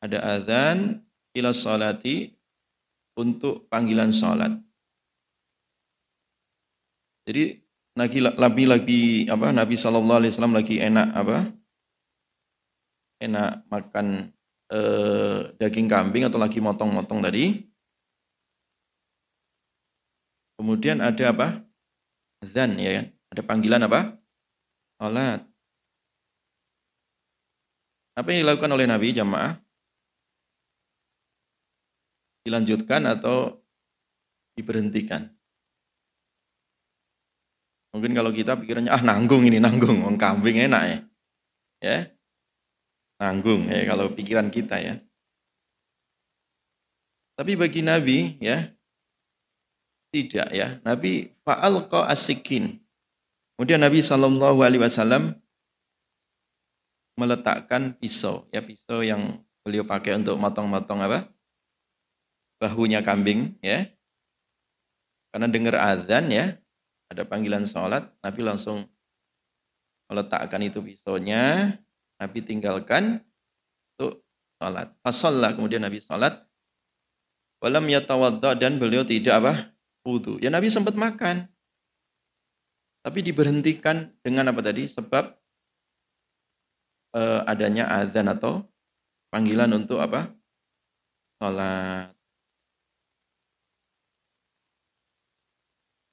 Ada 0.02 0.18
azan 0.18 1.06
ilas 1.30 1.62
salati 1.62 2.34
untuk 3.14 3.70
panggilan 3.70 4.10
salat. 4.10 4.50
Jadi 7.24 7.64
lagi 7.94 8.18
lagi 8.20 8.64
lagi 8.66 9.02
apa 9.30 9.54
Nabi 9.54 9.78
Shallallahu 9.78 10.18
Alaihi 10.18 10.32
Wasallam 10.34 10.56
lagi 10.58 10.76
enak 10.82 11.08
apa 11.14 11.38
enak 13.22 13.50
makan 13.70 14.34
eh, 14.68 15.38
daging 15.56 15.86
kambing 15.86 16.26
atau 16.26 16.36
lagi 16.36 16.58
motong-motong 16.58 17.22
tadi 17.22 17.64
Kemudian 20.64 21.04
ada 21.04 21.28
apa? 21.28 21.60
Zan 22.40 22.80
ya 22.80 22.96
kan? 22.96 23.06
Ada 23.36 23.42
panggilan 23.44 23.84
apa? 23.84 24.16
Salat. 24.96 25.44
Apa 28.16 28.32
yang 28.32 28.48
dilakukan 28.48 28.72
oleh 28.72 28.88
Nabi 28.88 29.12
jamaah? 29.12 29.60
Dilanjutkan 32.48 33.04
atau 33.04 33.60
diberhentikan? 34.56 35.28
Mungkin 37.92 38.16
kalau 38.16 38.32
kita 38.32 38.56
pikirannya 38.56 38.88
ah 38.88 39.04
nanggung 39.04 39.44
ini 39.44 39.60
nanggung, 39.60 40.00
wong 40.00 40.16
kambing 40.16 40.64
enak 40.64 40.82
ya. 40.88 40.98
Ya. 41.84 41.98
Nanggung 43.20 43.68
ya 43.68 43.84
kalau 43.84 44.08
pikiran 44.16 44.48
kita 44.48 44.80
ya. 44.80 44.96
Tapi 47.36 47.52
bagi 47.52 47.84
Nabi 47.84 48.40
ya, 48.40 48.73
tidak 50.14 50.48
ya. 50.54 50.78
Nabi 50.86 51.34
fa'alqa 51.42 52.06
asikin. 52.06 52.78
Kemudian 53.58 53.82
Nabi 53.82 53.98
Shallallahu 53.98 54.62
Alaihi 54.62 54.82
Wasallam 54.82 55.34
meletakkan 57.18 57.94
pisau, 57.98 58.46
ya 58.54 58.62
pisau 58.62 59.02
yang 59.02 59.42
beliau 59.66 59.82
pakai 59.82 60.18
untuk 60.18 60.38
motong-motong 60.38 61.02
apa? 61.02 61.34
bahunya 62.64 63.04
kambing 63.04 63.52
ya. 63.60 63.84
Karena 65.34 65.50
dengar 65.50 65.76
azan 65.82 66.30
ya, 66.30 66.54
ada 67.10 67.26
panggilan 67.26 67.66
sholat, 67.66 68.06
Nabi 68.22 68.40
langsung 68.46 68.86
meletakkan 70.06 70.62
itu 70.62 70.78
pisaunya, 70.78 71.74
Nabi 72.22 72.38
tinggalkan 72.40 73.18
untuk 73.94 74.22
sholat. 74.62 74.94
Fasallah, 75.02 75.52
kemudian 75.58 75.82
Nabi 75.82 75.98
sholat. 75.98 76.38
Walam 77.58 77.84
yatawadda 77.90 78.54
dan 78.54 78.78
beliau 78.78 79.02
tidak 79.02 79.42
apa? 79.42 79.73
Wudhu. 80.04 80.36
Ya 80.38 80.52
Nabi 80.52 80.68
sempat 80.68 80.92
makan. 80.94 81.48
Tapi 83.00 83.18
diberhentikan 83.24 84.12
dengan 84.20 84.52
apa 84.52 84.60
tadi? 84.60 84.84
Sebab 84.84 85.32
eh, 87.16 87.40
adanya 87.48 87.88
azan 87.88 88.28
atau 88.28 88.64
panggilan 89.32 89.72
untuk 89.72 90.00
apa? 90.00 90.28
Sholat. 91.40 92.12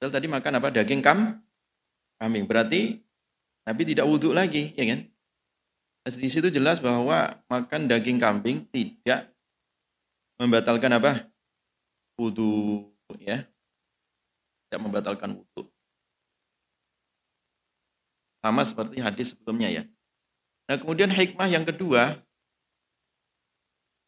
tadi 0.02 0.26
makan 0.26 0.58
apa? 0.58 0.68
Daging 0.74 0.98
kam, 0.98 1.38
kambing. 2.18 2.48
Berarti 2.48 2.98
Nabi 3.62 3.82
tidak 3.86 4.08
wudhu 4.10 4.34
lagi, 4.34 4.74
ya 4.74 4.82
kan? 4.88 5.06
Di 6.02 6.26
situ 6.26 6.50
jelas 6.50 6.82
bahwa 6.82 7.38
makan 7.46 7.86
daging 7.86 8.18
kambing 8.18 8.66
tidak 8.74 9.30
membatalkan 10.34 10.90
apa? 10.98 11.30
Wudhu, 12.18 12.90
ya. 13.22 13.46
Tidak 14.72 14.80
membatalkan 14.80 15.36
wudhu. 15.36 15.68
Sama 18.40 18.64
seperti 18.64 19.04
hadis 19.04 19.36
sebelumnya 19.36 19.68
ya. 19.68 19.84
Nah 20.64 20.80
kemudian 20.80 21.12
hikmah 21.12 21.44
yang 21.44 21.68
kedua, 21.68 22.16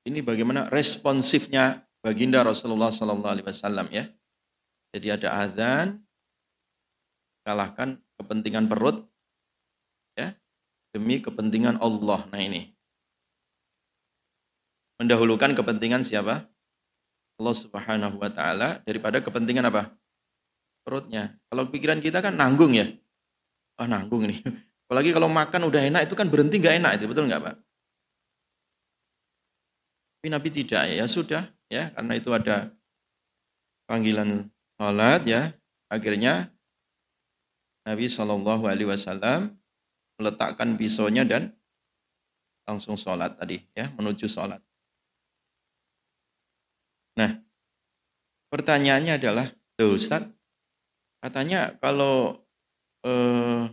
ini 0.09 0.25
bagaimana 0.25 0.73
responsifnya 0.73 1.85
baginda 2.01 2.41
Rasulullah 2.41 2.89
Wasallam 2.89 3.93
ya. 3.93 4.09
Jadi 4.97 5.13
ada 5.13 5.37
azan, 5.45 6.01
kalahkan 7.45 8.01
kepentingan 8.17 8.65
perut, 8.65 9.05
ya 10.17 10.33
demi 10.97 11.21
kepentingan 11.21 11.77
Allah. 11.77 12.25
Nah 12.33 12.41
ini 12.41 12.73
mendahulukan 14.97 15.53
kepentingan 15.53 16.09
siapa? 16.09 16.49
Allah 17.37 17.53
Subhanahu 17.53 18.17
Wa 18.17 18.33
Taala 18.33 18.81
daripada 18.89 19.21
kepentingan 19.21 19.69
apa? 19.69 19.93
Perutnya. 20.85 21.41
Kalau 21.49 21.65
pikiran 21.73 21.99
kita 22.05 22.21
kan 22.21 22.37
nanggung 22.37 22.77
ya, 22.77 22.93
ah 23.81 23.89
nanggung 23.89 24.29
ini. 24.29 24.39
Apalagi 24.85 25.17
kalau 25.17 25.33
makan 25.33 25.73
udah 25.73 25.81
enak 25.81 26.07
itu 26.07 26.15
kan 26.15 26.29
berhenti 26.29 26.61
nggak 26.61 26.77
enak 26.85 26.93
itu 27.01 27.09
betul 27.09 27.25
nggak 27.25 27.41
pak? 27.41 27.57
Tapi 30.21 30.29
Nabi 30.29 30.49
tidak 30.53 30.83
ya, 30.89 30.95
ya 31.01 31.07
sudah 31.09 31.43
ya 31.73 31.89
karena 31.97 32.13
itu 32.21 32.31
ada 32.33 32.57
panggilan 33.89 34.49
sholat 34.77 35.25
ya 35.25 35.53
akhirnya 35.89 36.53
Nabi 37.85 38.09
Shallallahu 38.09 38.65
Alaihi 38.65 38.89
Wasallam 38.89 39.57
meletakkan 40.21 40.77
pisaunya 40.81 41.25
dan 41.25 41.53
langsung 42.65 42.97
sholat 42.97 43.37
tadi 43.37 43.61
ya 43.77 43.93
menuju 43.93 44.25
sholat. 44.25 44.61
Nah 47.21 47.41
pertanyaannya 48.49 49.19
adalah, 49.21 49.51
Ustaz, 49.77 50.25
katanya 51.25 51.73
kalau 51.81 52.45
eh, 53.01 53.73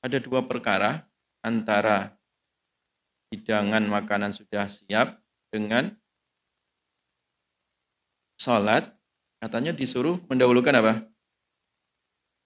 ada 0.00 0.18
dua 0.24 0.48
perkara 0.48 1.04
antara 1.44 2.16
hidangan 3.28 3.84
makanan 3.84 4.32
sudah 4.32 4.64
siap 4.72 5.20
dengan 5.52 5.92
sholat 8.40 8.94
Katanya 9.44 9.76
disuruh 9.76 10.16
mendahulukan 10.24 10.72
apa? 10.72 11.04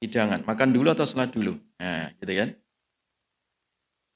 Hidangan. 0.02 0.42
Makan 0.42 0.74
dulu 0.74 0.90
atau 0.90 1.06
sholat 1.06 1.30
dulu. 1.30 1.54
Nah, 1.78 2.10
gitu 2.18 2.34
kan. 2.34 2.58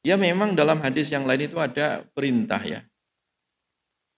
Ya 0.03 0.19
memang 0.19 0.59
dalam 0.59 0.83
hadis 0.83 1.15
yang 1.15 1.23
lain 1.23 1.47
itu 1.47 1.63
ada 1.63 2.03
perintah 2.11 2.59
ya. 2.59 2.83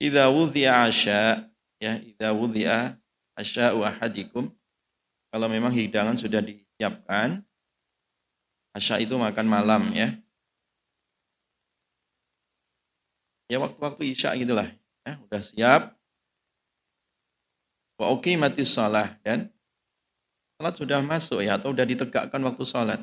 Idza 0.00 0.32
wudhi'a 0.32 0.88
asya, 0.88 1.44
ya, 1.76 2.00
idza 2.00 2.32
wudhi'a 2.32 2.96
asya'u 3.36 3.84
ahadikum. 3.84 4.48
Kalau 5.34 5.50
memang 5.50 5.74
hidangan 5.74 6.14
sudah 6.14 6.38
disiapkan, 6.38 7.42
asya 8.70 9.02
itu 9.02 9.18
makan 9.18 9.50
malam 9.50 9.90
ya. 9.90 10.14
Ya 13.50 13.58
waktu-waktu 13.58 14.14
isya 14.14 14.38
gitulah. 14.38 14.70
Ya, 15.02 15.18
udah 15.26 15.42
siap, 15.42 15.82
Wa 17.94 18.10
mati 18.14 18.66
shalah 18.66 19.22
dan 19.22 19.54
salat 20.58 20.74
sudah 20.74 20.98
masuk 21.02 21.46
ya 21.46 21.58
atau 21.58 21.70
sudah 21.70 21.86
ditegakkan 21.86 22.42
waktu 22.42 22.64
salat. 22.66 23.00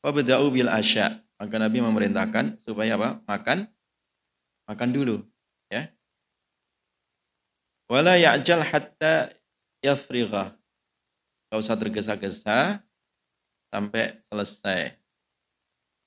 Wa 0.00 0.12
bada'u 0.12 0.48
bil 0.52 0.68
asya. 0.68 1.20
Maka 1.40 1.56
Nabi 1.60 1.84
memerintahkan 1.84 2.64
supaya 2.64 3.00
apa? 3.00 3.20
Makan 3.28 3.68
makan 4.68 4.90
dulu 4.92 5.16
ya. 5.68 5.88
Wala 7.88 8.16
ya'jal 8.16 8.64
hatta 8.64 9.32
yafrigha. 9.84 10.56
Kau 11.50 11.60
usah 11.60 11.76
tergesa-gesa 11.78 12.82
sampai 13.70 14.22
selesai. 14.30 14.96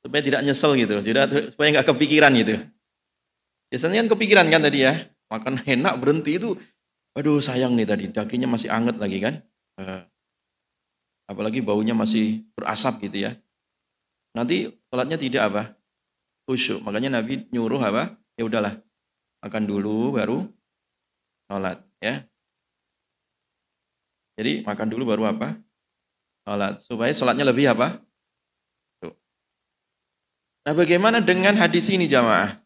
Supaya 0.01 0.21
tidak 0.23 0.41
nyesel 0.43 0.71
gitu, 0.79 0.99
tidak 1.03 1.51
supaya 1.51 1.67
nggak 1.73 1.87
kepikiran 1.87 2.31
gitu. 2.39 2.63
Biasanya 3.67 4.05
kan 4.05 4.09
kepikiran 4.15 4.47
kan 4.47 4.61
tadi 4.63 4.87
ya, 4.87 4.93
makan 5.27 5.59
enak 5.67 5.93
berhenti 5.99 6.39
itu 6.39 6.55
Aduh 7.17 7.41
sayang 7.41 7.73
nih 7.73 7.89
tadi 7.89 8.05
dagingnya 8.13 8.45
masih 8.45 8.69
anget 8.69 9.01
lagi 9.01 9.17
kan. 9.17 9.41
Uh, 9.81 10.05
apalagi 11.25 11.65
baunya 11.65 11.97
masih 11.97 12.45
berasap 12.53 13.01
gitu 13.01 13.25
ya. 13.25 13.33
Nanti 14.37 14.69
sholatnya 14.93 15.17
tidak 15.17 15.43
apa? 15.49 15.63
Khusyuk. 16.45 16.85
Makanya 16.85 17.17
Nabi 17.17 17.49
nyuruh 17.49 17.81
apa? 17.81 18.21
Ya 18.37 18.45
udahlah. 18.45 18.77
Makan 19.41 19.63
dulu 19.65 20.13
baru 20.13 20.45
sholat 21.49 21.81
ya. 21.97 22.21
Jadi 24.37 24.61
makan 24.61 24.87
dulu 24.87 25.09
baru 25.09 25.33
apa? 25.33 25.57
Sholat. 26.45 26.79
Supaya 26.85 27.09
sholatnya 27.09 27.43
lebih 27.49 27.73
apa? 27.73 28.05
Tuh. 29.01 29.11
Nah 30.63 30.73
bagaimana 30.77 31.19
dengan 31.19 31.57
hadis 31.57 31.89
ini 31.89 32.05
jamaah? 32.05 32.61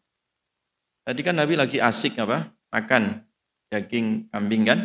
Tadi 1.07 1.23
kan 1.23 1.39
Nabi 1.39 1.55
lagi 1.55 1.79
asik 1.79 2.19
apa? 2.19 2.51
Makan 2.75 3.23
daging 3.71 4.27
kambing 4.29 4.67
kan. 4.67 4.79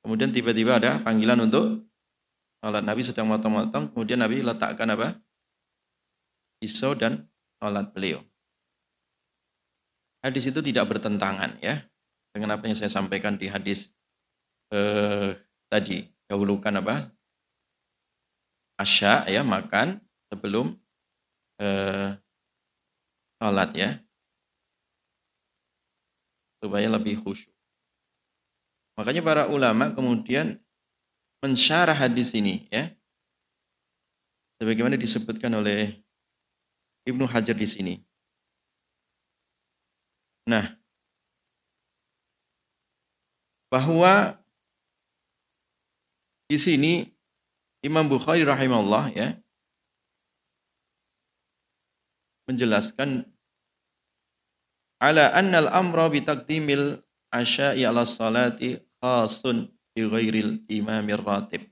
Kemudian 0.00 0.30
tiba-tiba 0.32 0.78
ada 0.78 1.02
panggilan 1.02 1.42
untuk 1.44 1.84
sholat. 2.62 2.86
Nabi 2.86 3.02
sedang 3.02 3.26
motong-motong, 3.26 3.90
kemudian 3.90 4.22
Nabi 4.22 4.46
letakkan 4.46 4.86
apa? 4.94 5.18
Pisau 6.62 6.94
dan 6.94 7.26
sholat 7.58 7.90
beliau. 7.90 8.22
Hadis 10.22 10.46
itu 10.52 10.60
tidak 10.62 10.86
bertentangan 10.94 11.58
ya 11.64 11.80
dengan 12.30 12.54
apa 12.54 12.68
yang 12.68 12.76
saya 12.76 12.92
sampaikan 12.92 13.40
di 13.40 13.48
hadis 13.48 13.90
eh, 14.70 15.36
tadi. 15.70 16.06
Dahulukan 16.30 16.78
apa? 16.78 17.10
Asya 18.78 19.26
ya 19.26 19.42
makan 19.42 19.98
sebelum 20.30 20.78
eh, 21.58 22.14
sholat 23.42 23.70
ya 23.74 23.98
supaya 26.60 26.86
lebih 26.92 27.18
khusyuk. 27.24 27.52
Makanya 29.00 29.24
para 29.24 29.42
ulama 29.48 29.90
kemudian 29.96 30.60
mensyarah 31.40 31.96
hadis 31.96 32.36
ini 32.36 32.68
ya. 32.68 32.92
Sebagaimana 34.60 35.00
disebutkan 35.00 35.56
oleh 35.56 36.04
Ibnu 37.08 37.24
Hajar 37.24 37.56
di 37.56 37.64
sini. 37.64 37.94
Nah, 40.44 40.76
bahwa 43.72 44.36
di 46.50 46.58
sini 46.58 47.06
Imam 47.86 48.10
Bukhari 48.10 48.42
rahimahullah 48.42 49.14
ya 49.14 49.38
menjelaskan 52.50 53.22
ala 54.98 55.30
annal 55.30 55.70
amra 55.70 56.10
bi 56.10 56.26
taqdimil 56.26 56.98
asya'i 57.30 57.86
ala 57.86 58.02
salati 58.02 58.82
khasun 58.98 59.70
bi 59.94 60.02
ghairil 60.02 60.58
imamir 60.66 61.22
ratib. 61.22 61.70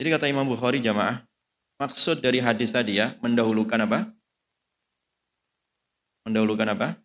Jadi 0.00 0.08
kata 0.08 0.32
Imam 0.32 0.48
Bukhari 0.48 0.80
jamaah, 0.80 1.24
maksud 1.76 2.24
dari 2.24 2.40
hadis 2.40 2.72
tadi 2.72 3.00
ya, 3.00 3.16
mendahulukan 3.20 3.80
apa? 3.80 4.12
Mendahulukan 6.24 6.68
apa? 6.72 7.00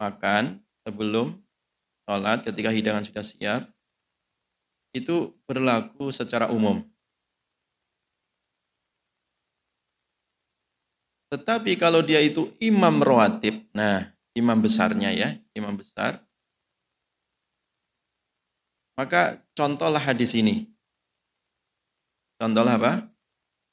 Makan 0.00 0.60
sebelum 0.84 1.40
sholat 2.04 2.44
ketika 2.44 2.68
hidangan 2.72 3.04
sudah 3.04 3.24
siap. 3.24 3.62
Itu 4.90 5.38
berlaku 5.46 6.10
secara 6.10 6.50
umum. 6.50 6.82
Tetapi 11.30 11.78
kalau 11.78 12.02
dia 12.02 12.18
itu 12.18 12.50
imam 12.58 12.98
rawatib, 12.98 13.62
nah 13.70 14.10
imam 14.34 14.58
besarnya 14.58 15.14
ya, 15.14 15.38
imam 15.54 15.78
besar. 15.78 16.26
Maka 18.98 19.38
contohlah 19.54 20.02
hadis 20.02 20.34
ini. 20.34 20.66
Contohlah 22.36 22.76
apa? 22.76 22.92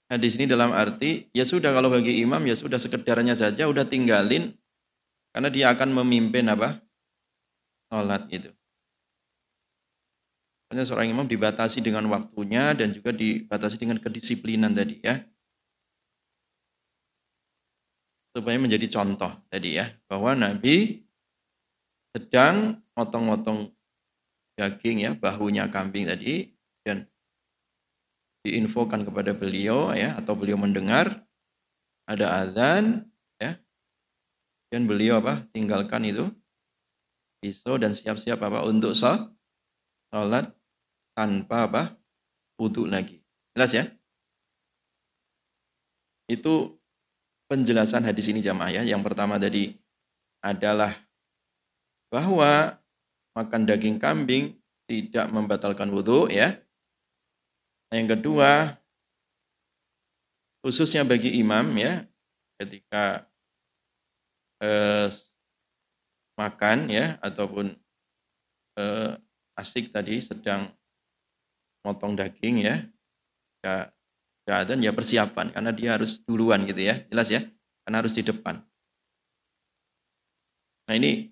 Hadis 0.07 0.39
ini 0.39 0.47
dalam 0.47 0.71
arti, 0.71 1.27
ya 1.35 1.43
sudah 1.43 1.73
kalau 1.73 1.91
bagi 1.91 2.21
imam 2.23 2.39
ya 2.47 2.55
sudah 2.55 2.79
sekedarnya 2.79 3.35
saja, 3.35 3.67
udah 3.67 3.83
tinggalin. 3.83 4.55
Karena 5.33 5.49
dia 5.51 5.67
akan 5.73 5.97
memimpin 5.97 6.47
apa? 6.47 6.79
Sholat 7.91 8.29
itu. 8.31 8.56
Karena 10.67 10.83
seorang 10.83 11.07
imam 11.07 11.27
dibatasi 11.27 11.79
dengan 11.79 12.03
waktunya 12.11 12.75
dan 12.75 12.91
juga 12.91 13.15
dibatasi 13.15 13.79
dengan 13.79 13.97
kedisiplinan 14.03 14.75
tadi 14.75 14.99
ya. 14.99 15.23
Supaya 18.35 18.59
menjadi 18.59 18.87
contoh 18.91 19.31
tadi 19.47 19.79
ya. 19.79 19.87
Bahwa 20.11 20.35
Nabi 20.35 21.07
sedang 22.11 22.83
motong-motong 22.93 23.71
daging 24.59 25.07
ya, 25.07 25.11
bahunya 25.15 25.71
kambing 25.71 26.11
tadi. 26.11 26.51
Dan 26.83 27.07
diinfokan 28.47 29.03
kepada 29.03 29.35
beliau 29.35 29.91
ya 29.91 30.15
atau 30.15 30.31
beliau 30.39 30.55
mendengar 30.55 31.27
ada 32.07 32.39
azan 32.39 33.11
ya 33.35 33.59
dan 34.71 34.87
beliau 34.87 35.19
apa 35.19 35.43
tinggalkan 35.51 36.07
itu 36.07 36.31
pisau 37.43 37.75
dan 37.75 37.91
siap-siap 37.91 38.39
apa 38.39 38.63
untuk 38.63 38.95
sholat 38.95 40.56
tanpa 41.17 41.65
apa? 41.65 41.83
Wudhu 42.61 42.85
lagi. 42.85 43.25
Jelas 43.57 43.73
ya? 43.73 43.89
Itu 46.29 46.77
penjelasan 47.49 48.05
hadis 48.05 48.29
ini 48.29 48.45
jamaah 48.45 48.69
ya. 48.69 48.81
Yang 48.85 49.01
pertama 49.01 49.41
tadi 49.41 49.73
adalah 50.45 50.93
bahwa 52.13 52.77
makan 53.33 53.65
daging 53.65 53.97
kambing 53.97 54.61
tidak 54.85 55.25
membatalkan 55.33 55.89
wudhu 55.89 56.29
ya. 56.29 56.61
Yang 57.89 58.19
kedua, 58.19 58.77
khususnya 60.61 61.01
bagi 61.01 61.33
imam 61.41 61.73
ya, 61.79 62.05
ketika 62.61 63.25
eh, 64.61 65.09
makan 66.37 66.91
ya 66.93 67.17
ataupun 67.25 67.73
eh, 68.77 69.11
asik 69.57 69.89
tadi 69.89 70.21
sedang 70.21 70.76
motong 71.87 72.19
daging 72.19 72.67
ya, 72.67 72.83
ya 73.63 73.87
keadaan 74.43 74.83
ya 74.83 74.91
persiapan 74.91 75.55
karena 75.55 75.71
dia 75.71 75.95
harus 75.95 76.19
duluan 76.27 76.67
gitu 76.67 76.83
ya, 76.83 76.99
jelas 77.07 77.31
ya, 77.31 77.47
karena 77.87 78.03
harus 78.03 78.11
di 78.11 78.27
depan. 78.27 78.59
Nah 80.87 80.95
ini 80.99 81.31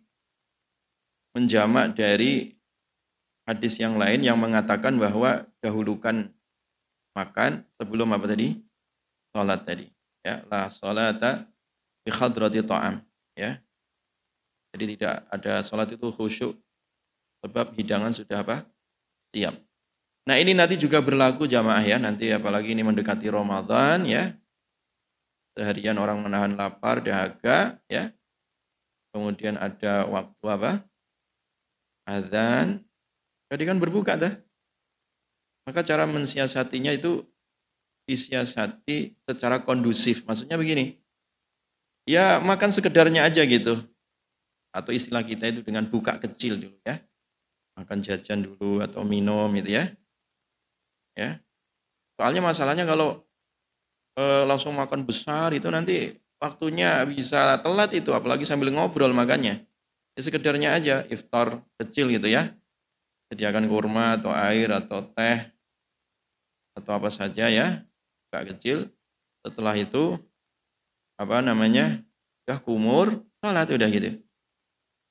menjamak 1.36 1.92
dari 2.00 2.56
hadis 3.44 3.76
yang 3.76 4.00
lain 4.00 4.24
yang 4.24 4.40
mengatakan 4.40 4.96
bahwa 4.96 5.44
dahulukan 5.60 6.32
makan 7.12 7.68
sebelum 7.76 8.16
apa 8.16 8.26
tadi? 8.32 8.64
Salat 9.36 9.68
tadi. 9.68 9.88
Ya, 10.24 10.42
la 10.48 10.72
salata 10.72 11.46
bi 12.02 12.10
khadrati 12.10 12.64
ta'am, 12.64 13.04
ya. 13.36 13.60
Jadi 14.76 14.98
tidak 14.98 15.24
ada 15.32 15.64
salat 15.64 15.92
itu 15.92 16.08
khusyuk 16.12 16.60
sebab 17.46 17.72
hidangan 17.78 18.12
sudah 18.12 18.42
apa? 18.44 18.68
Siap. 19.32 19.56
Nah, 20.26 20.42
ini 20.42 20.58
nanti 20.58 20.74
juga 20.82 21.06
berlaku 21.06 21.46
jamaah 21.46 21.86
ya, 21.86 22.02
nanti 22.02 22.34
apalagi 22.34 22.74
ini 22.74 22.82
mendekati 22.82 23.30
Ramadan 23.30 24.10
ya. 24.10 24.34
Seharian 25.54 26.02
orang 26.02 26.26
menahan 26.26 26.58
lapar, 26.58 27.00
dahaga 27.06 27.78
ya. 27.86 28.10
Kemudian 29.14 29.56
ada 29.56 30.10
waktu 30.10 30.46
apa? 30.50 30.72
Azan. 32.10 32.84
Jadi 33.54 33.64
kan 33.70 33.78
berbuka 33.78 34.18
dah. 34.18 34.34
Maka 35.70 35.86
cara 35.86 36.10
mensiasatinya 36.10 36.90
itu 36.90 37.22
disiasati 38.10 39.18
secara 39.26 39.62
kondusif. 39.62 40.26
Maksudnya 40.26 40.58
begini, 40.58 40.98
ya 42.06 42.38
makan 42.42 42.70
sekedarnya 42.74 43.26
aja 43.26 43.42
gitu. 43.46 43.82
Atau 44.74 44.94
istilah 44.94 45.26
kita 45.26 45.50
itu 45.50 45.62
dengan 45.66 45.86
buka 45.90 46.18
kecil 46.18 46.62
dulu 46.62 46.78
ya. 46.86 47.02
Makan 47.78 48.02
jajan 48.06 48.46
dulu 48.46 48.82
atau 48.82 49.02
minum 49.06 49.50
gitu 49.58 49.74
ya. 49.80 49.94
Ya. 51.16 51.40
Soalnya 52.20 52.44
masalahnya 52.44 52.84
kalau 52.88 53.24
e, 54.16 54.24
langsung 54.48 54.76
makan 54.76 55.04
besar 55.04 55.52
itu 55.56 55.68
nanti 55.72 56.16
waktunya 56.40 57.04
bisa 57.08 57.60
telat 57.64 57.92
itu 57.96 58.12
apalagi 58.12 58.44
sambil 58.48 58.72
ngobrol 58.72 59.12
makannya. 59.12 59.64
Ya 60.16 60.22
sekedarnya 60.24 60.76
aja 60.76 60.96
iftar 61.12 61.60
kecil 61.80 62.12
gitu 62.12 62.28
ya. 62.32 62.56
Sediakan 63.32 63.68
kurma 63.68 64.16
atau 64.16 64.32
air 64.32 64.72
atau 64.72 65.02
teh 65.02 65.56
atau 66.76 66.92
apa 66.92 67.08
saja 67.08 67.48
ya, 67.48 67.88
agak 68.30 68.56
kecil. 68.56 68.92
Setelah 69.42 69.76
itu 69.80 70.20
apa 71.16 71.40
namanya? 71.40 72.04
Udah 72.46 72.60
kumur, 72.62 73.26
salat 73.42 73.72
udah 73.72 73.90
gitu. 73.90 74.22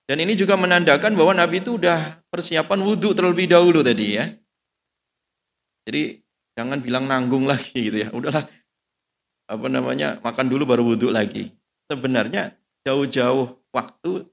Dan 0.05 0.21
ini 0.21 0.37
juga 0.37 0.55
menandakan 0.61 1.17
bahwa 1.17 1.33
Nabi 1.33 1.65
itu 1.65 1.81
udah 1.81 2.21
persiapan 2.29 2.85
wudhu 2.85 3.17
terlebih 3.17 3.49
dahulu 3.49 3.81
tadi 3.81 4.21
ya. 4.21 4.37
Jadi 5.85 6.21
jangan 6.57 6.81
bilang 6.81 7.05
nanggung 7.09 7.45
lagi 7.53 7.93
gitu 7.93 7.99
ya. 8.05 8.09
Udahlah 8.11 8.49
apa 9.45 9.67
namanya 9.69 10.21
makan 10.25 10.49
dulu 10.49 10.65
baru 10.65 10.83
wudhu 10.85 11.13
lagi. 11.13 11.53
Sebenarnya 11.89 12.57
jauh-jauh 12.85 13.61
waktu 13.73 14.25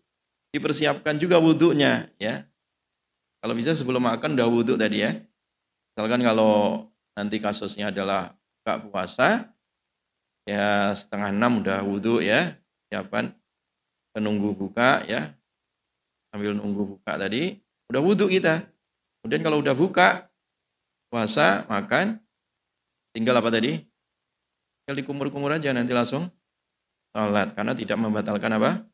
dipersiapkan 0.56 1.20
juga 1.20 1.40
wudhunya 1.40 2.12
ya. 2.20 2.48
Kalau 3.42 3.58
bisa 3.58 3.76
sebelum 3.76 4.06
makan 4.06 4.38
udah 4.38 4.48
wudhu 4.48 4.80
tadi 4.80 5.04
ya. 5.04 5.18
Misalkan 5.92 6.24
kalau 6.24 6.88
nanti 7.20 7.44
kasusnya 7.44 7.92
adalah 7.92 8.32
buka 8.62 8.74
puasa, 8.88 9.28
ya 10.48 10.96
setengah 10.96 11.36
enam 11.36 11.60
udah 11.60 11.84
wudhu 11.84 12.24
ya, 12.24 12.56
siapan 12.88 13.36
menunggu 14.16 14.56
buka 14.56 15.04
ya, 15.04 15.36
sambil 16.32 16.56
nunggu 16.56 16.96
buka 16.96 17.20
tadi, 17.20 17.60
udah 17.92 18.00
wudhu 18.00 18.32
kita. 18.32 18.64
Kemudian 19.20 19.44
kalau 19.44 19.60
udah 19.60 19.76
buka, 19.76 20.31
puasa, 21.12 21.68
makan, 21.68 22.24
tinggal 23.12 23.36
apa 23.36 23.52
tadi? 23.52 23.84
Tinggal 24.82 24.96
dikumur-kumur 25.04 25.52
aja 25.52 25.76
nanti 25.76 25.92
langsung 25.92 26.32
sholat. 27.12 27.52
Karena 27.52 27.76
tidak 27.76 28.00
membatalkan 28.00 28.56
apa? 28.56 28.88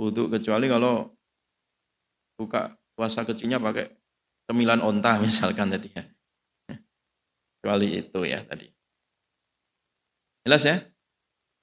Wudhu 0.00 0.32
kecuali 0.32 0.66
kalau 0.66 1.12
buka 2.40 2.74
puasa 2.96 3.22
kecilnya 3.22 3.62
pakai 3.62 3.86
sembilan 4.50 4.82
onta 4.82 5.20
misalkan 5.22 5.70
tadi 5.70 5.92
ya. 5.92 6.02
Kecuali 7.60 7.88
itu 8.00 8.20
ya 8.24 8.42
tadi. 8.42 8.66
Jelas 10.44 10.64
ya? 10.66 10.76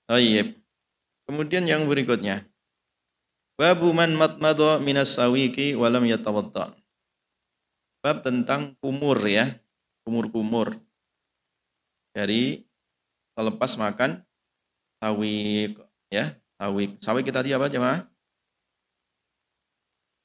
Oh 0.10 0.18
iya. 0.18 0.50
Kemudian 1.30 1.70
yang 1.70 1.86
berikutnya. 1.86 2.50
Babu 3.54 3.94
man 3.94 4.18
matmado 4.18 4.82
minas 4.82 5.14
sawiki 5.14 5.78
walam 5.78 6.02
yatawadda. 6.10 6.81
Bab 8.02 8.26
tentang 8.26 8.76
kumur 8.82 9.18
ya. 9.26 9.62
Kumur-kumur. 10.02 10.78
Dari 12.12 12.66
selepas 13.38 13.78
makan 13.78 14.26
sawik 15.00 15.78
ya. 16.10 16.36
Sawik. 16.58 16.98
Sawik 17.00 17.24
kita 17.30 17.46
tadi 17.46 17.54
apa 17.54 17.70
jemaah? 17.72 18.06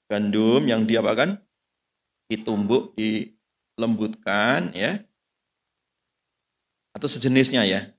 Gandum 0.08 0.64
yang 0.66 0.88
diapakan? 0.88 1.38
Ditumbuk, 2.26 2.98
dilembutkan 2.98 4.74
ya 4.74 5.06
atau 6.96 7.12
sejenisnya 7.12 7.68
ya. 7.68 7.92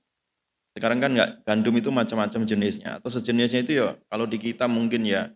Sekarang 0.74 0.98
kan 0.98 1.14
nggak 1.14 1.46
gandum 1.46 1.74
itu 1.78 1.94
macam-macam 1.94 2.42
jenisnya 2.42 2.98
atau 2.98 3.10
sejenisnya 3.14 3.62
itu 3.62 3.78
ya 3.78 3.94
kalau 4.10 4.26
di 4.26 4.42
kita 4.42 4.66
mungkin 4.66 5.06
ya 5.06 5.30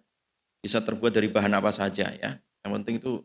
bisa 0.59 0.83
terbuat 0.83 1.15
dari 1.15 1.31
bahan 1.31 1.55
apa 1.55 1.71
saja 1.71 2.11
ya. 2.11 2.43
Yang 2.67 2.71
penting 2.83 2.95
itu 2.99 3.23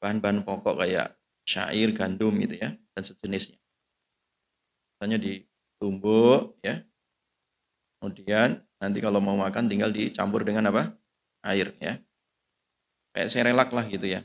bahan-bahan 0.00 0.42
pokok 0.42 0.80
kayak 0.80 1.20
syair, 1.44 1.92
gandum 1.92 2.34
gitu 2.40 2.56
ya 2.56 2.74
dan 2.96 3.02
sejenisnya. 3.04 3.60
Misalnya 4.96 5.18
ditumbuk 5.20 6.56
ya. 6.64 6.84
Kemudian 8.00 8.64
nanti 8.80 8.98
kalau 9.04 9.20
mau 9.20 9.36
makan 9.36 9.68
tinggal 9.68 9.92
dicampur 9.92 10.44
dengan 10.44 10.72
apa? 10.72 10.96
Air 11.44 11.76
ya. 11.80 12.00
Kayak 13.12 13.28
serelak 13.28 13.70
lah 13.72 13.84
gitu 13.88 14.08
ya. 14.08 14.24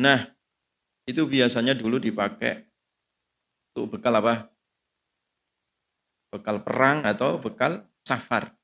Nah, 0.00 0.32
itu 1.08 1.24
biasanya 1.24 1.72
dulu 1.76 1.96
dipakai 1.96 2.68
untuk 3.72 3.96
bekal 3.96 4.20
apa? 4.20 4.52
Bekal 6.32 6.60
perang 6.60 7.04
atau 7.08 7.40
bekal 7.40 7.88
safar. 8.04 8.56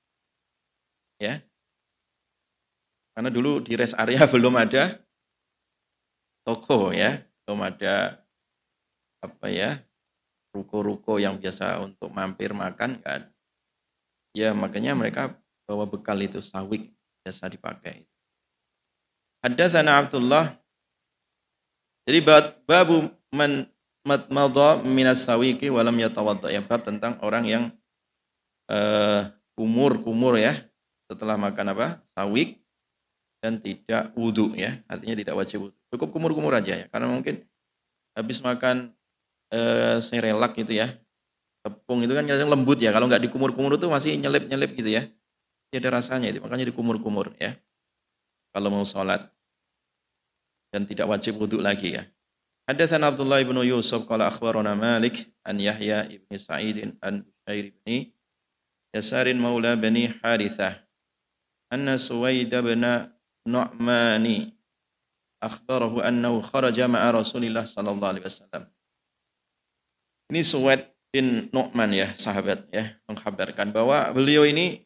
Ya. 1.16 1.40
Karena 3.16 3.32
dulu 3.32 3.64
di 3.64 3.72
rest 3.76 3.96
area 3.96 4.28
belum 4.32 4.56
ada 4.60 5.05
toko 6.46 6.94
ya, 6.94 7.26
belum 7.42 7.66
ada 7.66 8.22
apa 9.18 9.50
ya, 9.50 9.82
ruko-ruko 10.54 11.18
yang 11.18 11.42
biasa 11.42 11.82
untuk 11.82 12.14
mampir 12.14 12.54
makan 12.54 13.02
kan. 13.02 13.26
Ya 14.30 14.54
makanya 14.54 14.94
mereka 14.94 15.34
bawa 15.66 15.90
bekal 15.90 16.22
itu 16.22 16.38
sawik 16.38 16.94
biasa 17.26 17.50
dipakai. 17.50 18.06
Haddatsana 19.42 19.98
Abdullah. 19.98 20.54
Jadi 22.06 22.22
babu 22.62 23.10
man 23.34 23.66
madmadha 24.06 24.78
minas 24.86 25.26
sawiki 25.26 25.66
walam 25.66 25.98
yatawadda. 25.98 26.54
Ya 26.54 26.62
bab 26.62 26.86
tentang 26.86 27.18
orang 27.18 27.44
yang 27.48 27.64
uh, 28.70 29.26
kumur 29.58 29.98
kumur 30.02 30.38
ya. 30.38 30.54
Setelah 31.10 31.34
makan 31.38 31.74
apa? 31.74 31.86
Sawik 32.14 32.62
dan 33.46 33.62
tidak 33.62 34.10
wudhu 34.18 34.58
ya. 34.58 34.82
Artinya 34.90 35.14
tidak 35.14 35.38
wajib 35.38 35.70
wudhu 35.70 35.78
cukup 35.94 36.10
kumur 36.10 36.34
kumur 36.34 36.50
aja 36.58 36.82
ya. 36.82 36.86
Karena 36.90 37.06
mungkin 37.06 37.46
habis 38.18 38.42
makan 38.42 38.90
uh, 39.54 40.02
serelak 40.02 40.58
gitu 40.58 40.74
ya. 40.74 40.98
Tepung 41.62 42.02
itu 42.02 42.10
kan 42.10 42.26
kadang 42.26 42.50
lembut 42.50 42.82
ya. 42.82 42.90
Kalau 42.90 43.06
nggak 43.06 43.22
dikumur-kumur 43.30 43.78
itu 43.78 43.86
masih 43.86 44.18
nyelip-nyelip 44.18 44.74
gitu 44.74 44.90
ya. 44.90 45.06
Tidak 45.70 45.78
ada 45.78 46.02
rasanya 46.02 46.34
itu. 46.34 46.42
Makanya 46.42 46.66
dikumur-kumur 46.74 47.38
ya. 47.38 47.54
Kalau 48.50 48.74
mau 48.74 48.82
sholat. 48.82 49.30
Dan 50.74 50.82
tidak 50.90 51.06
wajib 51.06 51.38
wudhu 51.38 51.62
lagi 51.62 51.94
ya. 51.94 52.02
Haddatsan 52.66 53.06
Abdullah 53.06 53.38
ibn 53.38 53.54
Yusuf 53.62 54.10
qala 54.10 54.26
akhbarana 54.26 54.74
Malik 54.74 55.30
an 55.46 55.62
Yahya 55.62 56.10
ibn 56.10 56.34
Sa'id 56.34 56.98
an 56.98 57.22
Bushair 57.22 57.70
ibn 57.70 58.10
Yasar 58.90 59.30
maula 59.38 59.78
bani 59.78 60.10
Harithah 60.18 60.82
anna 61.70 61.94
Suwaid 61.94 62.50
ibn 62.50 62.82
Nu'mani 63.46 64.50
akhbarahu 65.40 66.02
annahu 66.02 66.42
kharaja 66.42 66.90
ma'a 66.90 67.14
Rasulillah 67.14 67.62
sallallahu 67.62 68.10
alaihi 68.10 68.26
wasallam. 68.26 68.66
Ini 70.34 70.42
Suwaid 70.42 70.90
bin 71.14 71.48
Nu'man 71.54 71.94
ya, 71.94 72.10
sahabat 72.18 72.66
ya, 72.74 72.98
mengkabarkan 73.06 73.70
bahwa 73.70 74.10
beliau 74.10 74.42
ini 74.42 74.82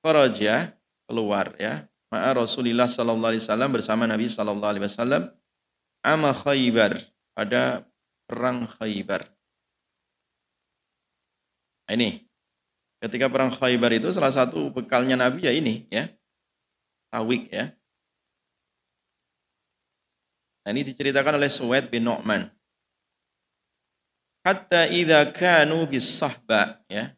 kharaja 0.00 0.72
keluar 1.04 1.52
ya, 1.60 1.84
ma'a 2.08 2.32
Rasulillah 2.32 2.88
sallallahu 2.88 3.36
alaihi 3.36 3.44
wasallam 3.44 3.70
bersama 3.70 4.08
Nabi 4.08 4.26
sallallahu 4.32 4.70
alaihi 4.72 4.86
wasallam 4.88 5.22
ama 6.00 6.32
Khaybar 6.32 6.96
pada 7.36 7.84
perang 8.24 8.64
Khaybar. 8.64 9.28
Ini 11.86 12.26
ketika 13.04 13.30
perang 13.30 13.52
Khaybar 13.52 13.94
itu 13.94 14.10
salah 14.10 14.32
satu 14.32 14.72
bekalnya 14.72 15.14
Nabi 15.14 15.46
ya 15.46 15.52
ini 15.54 15.86
ya. 15.92 16.10
Tawik 17.16 17.48
ya. 17.48 17.72
Nah, 20.68 20.70
ini 20.76 20.84
diceritakan 20.84 21.40
oleh 21.40 21.48
Suwaid 21.48 21.88
bin 21.88 22.04
Nu'man. 22.04 22.52
Hatta 24.44 24.84
idza 24.84 25.24
kanu 25.32 25.88
bisahba 25.88 26.84
ya. 26.92 27.16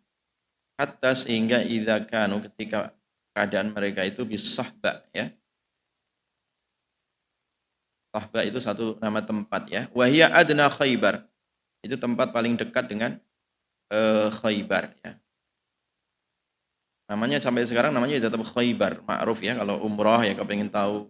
Hatta 0.78 1.18
sehingga 1.18 1.66
idza 1.66 1.98
kanu 2.06 2.38
ketika 2.46 2.94
keadaan 3.34 3.74
mereka 3.74 4.06
itu 4.06 4.22
bisahba 4.22 5.02
ya. 5.10 5.34
Tahba 8.14 8.46
itu 8.46 8.62
satu 8.62 9.02
nama 9.02 9.18
tempat 9.18 9.66
ya. 9.66 9.90
Wahia 9.98 10.30
adna 10.30 10.70
khaybar. 10.70 11.26
Itu 11.82 11.98
tempat 11.98 12.30
paling 12.30 12.54
dekat 12.54 12.86
dengan 12.86 13.18
uh, 13.90 14.30
khaybar 14.30 14.94
ya. 15.02 15.18
Namanya 17.08 17.40
sampai 17.40 17.64
sekarang 17.64 17.96
namanya 17.96 18.20
tetap 18.20 18.44
khaybar. 18.44 19.00
Ma'ruf 19.08 19.40
ya 19.40 19.56
kalau 19.56 19.80
umroh 19.80 20.20
ya 20.20 20.36
ingin 20.36 20.68
tahu 20.68 21.08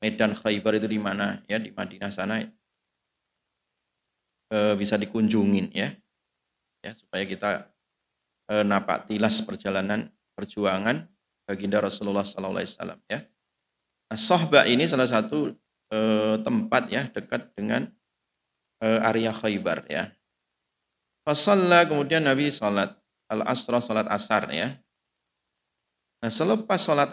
medan 0.00 0.32
khaybar 0.32 0.80
itu 0.80 0.88
di 0.88 0.96
mana 0.96 1.44
ya 1.44 1.60
di 1.60 1.72
Madinah 1.72 2.08
sana 2.08 2.40
uh, 4.52 4.74
bisa 4.74 4.96
dikunjungin 4.96 5.70
ya. 5.76 5.92
Ya 6.80 6.92
supaya 6.96 7.28
kita 7.28 7.68
uh, 8.48 8.64
napak 8.64 9.12
tilas 9.12 9.44
perjalanan 9.44 10.08
perjuangan 10.36 11.08
baginda 11.46 11.78
Rasulullah 11.78 12.26
SAW 12.26 12.60
ya. 13.06 13.24
Nah, 14.06 14.18
sohba 14.18 14.66
ini 14.66 14.86
salah 14.86 15.06
satu 15.06 15.54
eh, 15.90 16.36
tempat 16.42 16.90
ya 16.90 17.06
dekat 17.10 17.54
dengan 17.54 17.90
eh, 18.82 19.00
area 19.02 19.34
Khaybar 19.34 19.86
ya. 19.90 20.14
Fasalla 21.26 21.82
kemudian 21.86 22.22
Nabi 22.22 22.54
salat 22.54 22.94
al-asra 23.26 23.82
salat 23.82 24.06
asar 24.06 24.46
ya. 24.54 24.78
Nah, 26.22 26.32
selepas 26.32 26.80
salat 26.80 27.12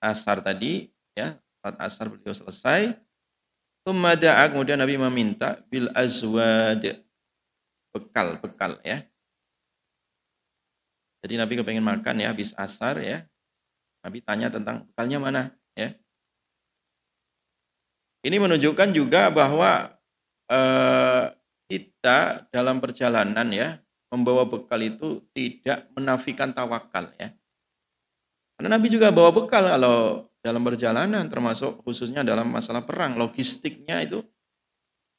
asar 0.00 0.44
tadi 0.44 0.92
ya, 1.16 1.40
salat 1.62 1.78
asar 1.80 2.12
beliau 2.12 2.36
selesai. 2.36 2.92
Kemudian 3.84 4.80
Nabi 4.80 4.96
meminta 4.96 5.60
bil 5.68 5.92
azwad 5.92 7.04
bekal-bekal 7.92 8.80
ya. 8.80 9.04
Jadi 11.24 11.40
Nabi 11.40 11.56
kepengen 11.60 11.84
makan 11.84 12.20
ya 12.20 12.32
habis 12.32 12.52
asar 12.56 13.00
ya. 13.00 13.24
Nabi 14.04 14.20
tanya 14.20 14.52
tentang 14.52 14.84
bekalnya 14.88 15.18
mana 15.20 15.42
ya. 15.72 15.96
Ini 18.24 18.36
menunjukkan 18.40 18.92
juga 18.92 19.28
bahwa 19.28 20.00
eh, 20.48 21.32
kita 21.68 22.48
dalam 22.52 22.80
perjalanan 22.80 23.48
ya 23.52 23.80
membawa 24.12 24.44
bekal 24.48 24.80
itu 24.84 25.24
tidak 25.32 25.88
menafikan 25.96 26.52
tawakal 26.52 27.12
ya. 27.20 27.32
Karena 28.64 28.80
Nabi 28.80 28.88
juga 28.88 29.12
bawa 29.12 29.28
bekal 29.28 29.68
kalau 29.68 30.24
dalam 30.40 30.64
perjalanan 30.64 31.28
termasuk 31.28 31.84
khususnya 31.84 32.24
dalam 32.24 32.48
masalah 32.48 32.80
perang 32.80 33.12
logistiknya 33.20 34.00
itu 34.00 34.24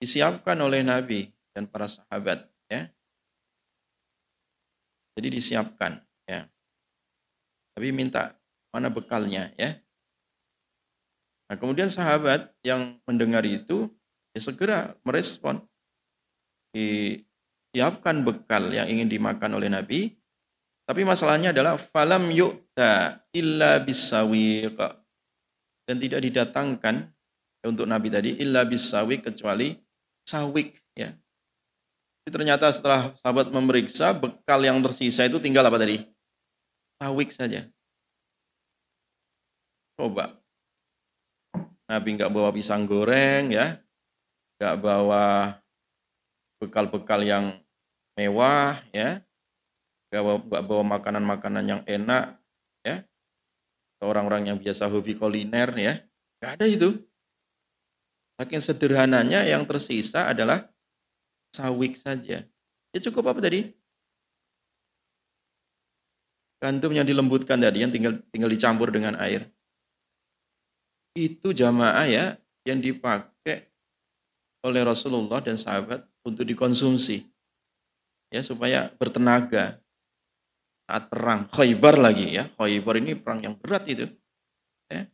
disiapkan 0.02 0.58
oleh 0.58 0.82
Nabi 0.82 1.30
dan 1.54 1.70
para 1.70 1.86
sahabat 1.86 2.50
ya. 2.66 2.90
Jadi 5.14 5.38
disiapkan 5.38 6.02
ya. 6.26 6.50
Nabi 7.78 7.94
minta 7.94 8.34
mana 8.74 8.90
bekalnya 8.90 9.54
ya. 9.62 9.78
Nah, 11.46 11.54
kemudian 11.62 11.94
sahabat 11.94 12.50
yang 12.66 12.98
mendengar 13.06 13.46
itu 13.46 13.94
ya 14.34 14.42
segera 14.42 14.98
merespon. 15.06 15.62
Disiapkan 16.74 18.26
bekal 18.26 18.74
yang 18.74 18.90
ingin 18.90 19.06
dimakan 19.06 19.62
oleh 19.62 19.70
Nabi. 19.70 20.18
Tapi 20.86 21.02
masalahnya 21.02 21.50
adalah 21.50 21.82
falam 21.82 22.30
yu'ta 22.30 23.26
illa 23.34 23.82
bisawiq. 23.82 24.78
Dan 25.86 26.02
tidak 26.02 26.22
didatangkan 26.26 27.10
untuk 27.66 27.90
Nabi 27.90 28.14
tadi 28.14 28.38
illa 28.38 28.66
bisawiq 28.66 29.26
kecuali 29.26 29.74
sawik 30.26 30.78
ya. 30.94 31.14
Jadi 32.26 32.30
ternyata 32.34 32.70
setelah 32.74 33.14
sahabat 33.18 33.54
memeriksa 33.54 34.14
bekal 34.14 34.62
yang 34.66 34.82
tersisa 34.82 35.26
itu 35.26 35.38
tinggal 35.38 35.66
apa 35.66 35.78
tadi? 35.78 36.02
Sawik 36.98 37.30
saja. 37.30 37.70
Coba 39.98 40.38
Nabi 41.86 42.18
nggak 42.18 42.34
bawa 42.34 42.50
pisang 42.50 42.90
goreng 42.90 43.54
ya, 43.54 43.78
nggak 44.58 44.76
bawa 44.82 45.54
bekal-bekal 46.58 47.22
yang 47.22 47.62
mewah 48.18 48.82
ya, 48.90 49.22
nggak 50.16 50.24
bawa, 50.24 50.40
bawa 50.64 50.84
makanan-makanan 50.96 51.66
yang 51.68 51.82
enak 51.84 52.40
ya, 52.88 53.04
orang-orang 54.00 54.48
yang 54.48 54.58
biasa 54.58 54.88
hobi 54.88 55.20
kuliner 55.20 55.76
ya, 55.76 56.00
nggak 56.40 56.52
ada 56.56 56.66
itu. 56.72 56.96
Saking 58.40 58.64
sederhananya 58.64 59.44
yang 59.44 59.68
tersisa 59.68 60.32
adalah 60.32 60.72
sawik 61.52 62.00
saja. 62.00 62.48
Ya 62.96 63.00
cukup 63.04 63.36
apa 63.36 63.44
tadi? 63.44 63.76
Gandum 66.64 66.96
yang 66.96 67.04
dilembutkan 67.04 67.60
tadi 67.60 67.84
yang 67.84 67.92
tinggal 67.92 68.24
tinggal 68.32 68.48
dicampur 68.48 68.88
dengan 68.88 69.20
air 69.20 69.52
itu 71.16 71.56
jamaah 71.56 72.06
ya 72.06 72.26
yang 72.68 72.84
dipakai 72.84 73.72
oleh 74.68 74.82
Rasulullah 74.84 75.40
dan 75.40 75.56
sahabat 75.56 76.04
untuk 76.28 76.44
dikonsumsi 76.44 77.24
ya 78.28 78.44
supaya 78.44 78.92
bertenaga 79.00 79.80
saat 80.86 81.10
perang 81.10 81.50
Khaybar 81.50 81.98
lagi 81.98 82.38
ya. 82.38 82.46
Khaybar 82.56 83.02
ini 83.02 83.18
perang 83.18 83.42
yang 83.42 83.58
berat 83.58 83.90
itu 83.90 84.06
ya. 84.90 85.10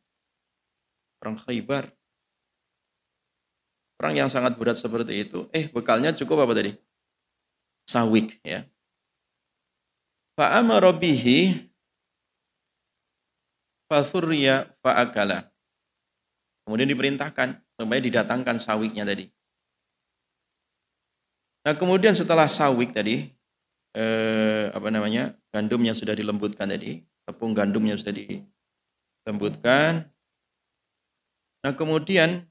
Perang 1.18 1.40
Khaybar. 1.40 1.92
Perang 3.96 4.14
yang 4.18 4.28
sangat 4.28 4.60
berat 4.60 4.76
seperti 4.76 5.24
itu. 5.24 5.48
Eh 5.56 5.72
bekalnya 5.72 6.12
cukup 6.12 6.44
apa 6.44 6.54
tadi? 6.58 6.72
Sawik 7.88 8.44
ya. 8.44 8.68
Fa'amara 10.36 10.92
bihi 10.96 11.70
fathurya 13.92 14.72
fa'akala 14.80 15.52
Kemudian 16.64 16.88
diperintahkan 16.88 17.58
supaya 17.76 18.00
didatangkan 18.00 18.62
sawiknya 18.62 19.04
tadi. 19.04 19.28
Nah 21.66 21.74
kemudian 21.76 22.14
setelah 22.14 22.46
sawik 22.46 22.94
tadi, 22.94 23.28
eh, 23.96 24.72
apa 24.72 24.88
namanya, 24.90 25.36
gandum 25.52 25.82
yang 25.84 25.96
sudah 25.96 26.16
dilembutkan 26.16 26.72
tadi, 26.72 27.04
tepung 27.28 27.52
gandum 27.56 27.84
yang 27.86 28.00
sudah 28.00 28.16
dilembutkan. 28.16 30.08
Nah 31.62 31.74
kemudian 31.78 32.50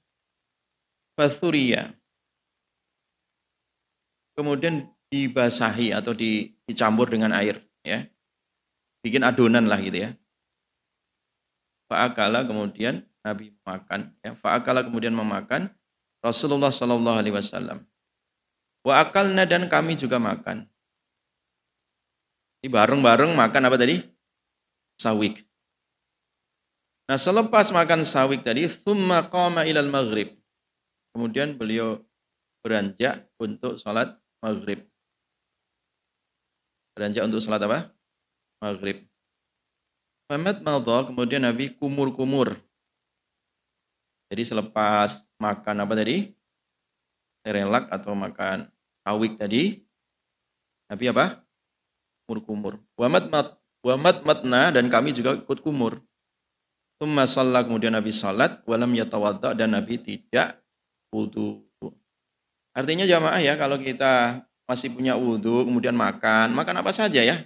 basuria, 1.19 1.93
kemudian 4.39 4.87
dibasahi 5.11 5.91
atau 5.91 6.15
dicampur 6.15 7.11
dengan 7.11 7.35
air, 7.35 7.59
ya, 7.83 8.07
bikin 9.03 9.27
adonan 9.27 9.67
lah 9.67 9.83
gitu 9.83 10.07
ya. 10.07 10.11
Fa'akala 11.91 12.47
kemudian 12.47 13.03
Nabi 13.27 13.51
makan. 13.67 14.15
Ya, 14.23 14.39
Fa'akala 14.39 14.87
kemudian 14.87 15.11
memakan 15.11 15.75
Rasulullah 16.23 16.71
Shallallahu 16.71 17.19
Alaihi. 17.19 17.35
Wa 18.87 18.95
akalna 19.03 19.43
dan 19.43 19.67
kami 19.67 19.99
juga 19.99 20.23
makan. 20.23 20.70
Ini 22.61 22.69
bareng-bareng 22.69 23.33
makan 23.33 23.73
apa 23.73 23.77
tadi? 23.81 24.05
Sawik. 25.01 25.41
Nah 27.09 27.17
selepas 27.17 27.73
makan 27.73 28.05
sawik 28.05 28.45
tadi, 28.45 28.69
thumma 28.69 29.25
qama 29.33 29.65
ilal 29.65 29.89
maghrib. 29.89 30.37
Kemudian 31.17 31.57
beliau 31.57 32.05
beranjak 32.61 33.27
untuk 33.41 33.81
sholat 33.81 34.15
maghrib. 34.45 34.85
Beranjak 36.93 37.27
untuk 37.27 37.41
sholat 37.41 37.65
apa? 37.65 37.97
Maghrib. 38.61 39.09
Famat 40.29 40.61
madha, 40.61 41.09
kemudian 41.09 41.43
Nabi 41.43 41.75
kumur-kumur. 41.75 42.61
Jadi 44.31 44.47
selepas 44.47 45.27
makan 45.43 45.83
apa 45.83 45.97
tadi? 45.97 46.31
Serelak 47.43 47.91
atau 47.91 48.15
makan 48.15 48.69
awik 49.09 49.41
tadi, 49.41 49.83
Nabi 50.87 51.11
apa? 51.11 51.43
Kumur-kumur. 52.31 52.79
Wamat 52.95 53.27
mat, 53.27 53.59
wamat 53.83 54.23
matna 54.23 54.71
dan 54.71 54.87
kami 54.87 55.11
juga 55.11 55.35
ikut 55.35 55.59
kumur. 55.67 55.99
Tumma 57.03 57.27
salat 57.27 57.67
kemudian 57.67 57.91
Nabi 57.91 58.15
salat, 58.15 58.63
walam 58.71 58.95
yatawadda 58.95 59.51
dan 59.59 59.75
Nabi 59.75 59.99
tidak 59.99 60.63
wudhu. 61.11 61.67
Artinya 62.71 63.03
jamaah 63.03 63.43
ya 63.43 63.59
kalau 63.59 63.83
kita 63.83 64.47
masih 64.63 64.95
punya 64.95 65.19
wudhu 65.19 65.67
kemudian 65.67 65.99
makan, 65.99 66.55
makan 66.55 66.79
apa 66.79 66.95
saja 66.95 67.19
ya. 67.19 67.43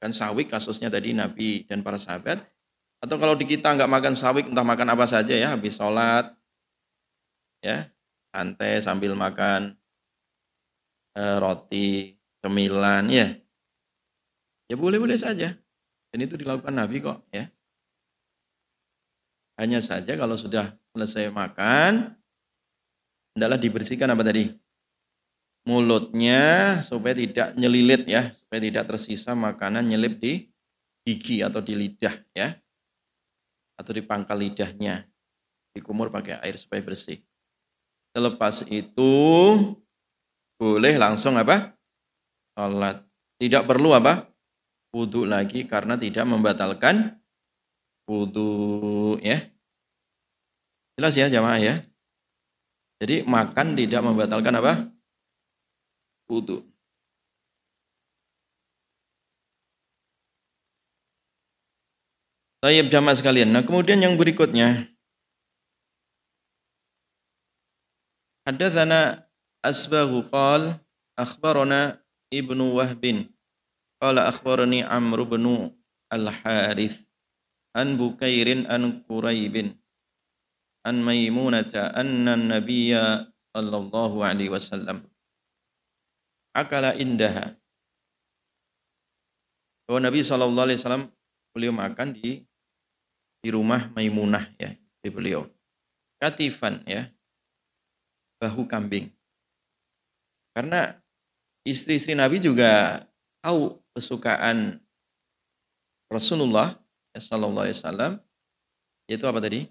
Kan 0.00 0.16
sawik 0.16 0.48
kasusnya 0.48 0.88
tadi 0.88 1.12
Nabi 1.12 1.68
dan 1.68 1.84
para 1.84 2.00
sahabat. 2.00 2.48
Atau 3.04 3.20
kalau 3.20 3.36
di 3.36 3.44
kita 3.44 3.76
nggak 3.76 3.92
makan 3.92 4.16
sawik 4.16 4.48
entah 4.48 4.64
makan 4.64 4.88
apa 4.96 5.04
saja 5.04 5.36
ya 5.36 5.52
habis 5.52 5.76
sholat 5.76 6.32
ya 7.60 7.92
santai 8.32 8.80
sambil 8.80 9.12
makan 9.12 9.76
eh, 11.12 11.36
roti 11.36 12.16
cemilan 12.40 13.04
ya 13.12 13.43
ya 14.68 14.76
boleh-boleh 14.78 15.18
saja 15.18 15.56
dan 16.12 16.18
itu 16.18 16.34
dilakukan 16.38 16.74
Nabi 16.74 17.02
kok 17.02 17.24
ya 17.34 17.50
hanya 19.54 19.78
saja 19.78 20.18
kalau 20.18 20.34
sudah 20.34 20.74
selesai 20.94 21.30
makan 21.30 22.18
adalah 23.38 23.58
dibersihkan 23.58 24.10
apa 24.10 24.22
tadi? 24.26 24.50
Mulutnya 25.64 26.78
supaya 26.82 27.14
tidak 27.16 27.54
nyelilit 27.54 28.06
ya, 28.10 28.34
supaya 28.34 28.60
tidak 28.62 28.84
tersisa 28.90 29.32
makanan 29.32 29.86
nyelip 29.86 30.18
di 30.18 30.50
gigi 31.06 31.40
atau 31.40 31.62
di 31.62 31.74
lidah 31.78 32.14
ya. 32.34 32.54
Atau 33.78 33.94
di 33.94 34.02
pangkal 34.02 34.42
lidahnya. 34.42 35.06
Dikumur 35.74 36.10
pakai 36.10 36.38
air 36.42 36.54
supaya 36.58 36.82
bersih. 36.82 37.22
Selepas 38.14 38.62
itu 38.70 39.10
boleh 40.58 40.94
langsung 40.98 41.34
apa? 41.34 41.74
Salat. 42.54 43.02
Tidak 43.38 43.66
perlu 43.66 43.94
apa? 43.94 44.30
Wudhu 44.94 45.26
lagi 45.26 45.66
karena 45.66 45.98
tidak 45.98 46.22
membatalkan 46.22 47.18
wudhu 48.06 49.18
ya. 49.18 49.42
Jelas 50.94 51.18
ya 51.18 51.26
jamaah 51.26 51.58
ya. 51.58 51.74
Jadi 53.02 53.26
makan 53.26 53.74
tidak 53.74 54.06
membatalkan 54.06 54.54
apa? 54.54 54.86
Wudhu. 56.30 56.62
Tayyib 62.62 62.86
jamaah 62.94 63.18
sekalian. 63.18 63.50
Nah 63.50 63.66
kemudian 63.66 63.98
yang 63.98 64.14
berikutnya. 64.14 64.86
Hadatsana 68.46 69.26
asbahu 69.58 70.30
qal 70.30 70.78
akhbarana 71.18 71.98
ibnu 72.30 72.78
wahbin 72.78 73.33
qala 74.04 74.28
akhbarani 74.28 74.84
amr 74.84 75.24
bin 75.24 75.72
al-harith 76.12 77.08
an 77.72 77.96
bukairin 77.96 78.68
an 78.68 79.00
quraibin 79.08 79.80
an 80.84 81.00
Maimunata 81.00 81.88
anna 81.96 82.36
nabiyya 82.36 83.32
sallallahu 83.56 84.20
alaihi 84.20 84.52
wasallam. 84.52 85.08
Akala 86.52 86.92
indaha. 87.00 87.56
Bahwa 89.88 90.04
Nabi 90.04 90.20
sallallahu 90.20 90.68
alaihi 90.68 90.80
wasallam 90.84 91.08
beliau 91.56 91.72
makan 91.72 92.12
di 92.12 92.44
di 93.40 93.48
rumah 93.48 93.88
Maimunah 93.96 94.52
ya 94.60 94.76
di 95.00 95.08
beliau. 95.08 95.48
Katifan 96.20 96.84
ya 96.84 97.08
bahu 98.36 98.68
kambing. 98.68 99.08
Karena 100.52 100.92
istri-istri 101.64 102.12
Nabi 102.12 102.44
juga 102.44 103.00
tahu 103.40 103.83
kesukaan 103.94 104.82
Rasulullah 106.10 106.76
sallallahu 107.14 107.64
alaihi 107.64 107.78
wasallam 107.78 108.12
yaitu 109.06 109.24
apa 109.24 109.38
tadi? 109.40 109.70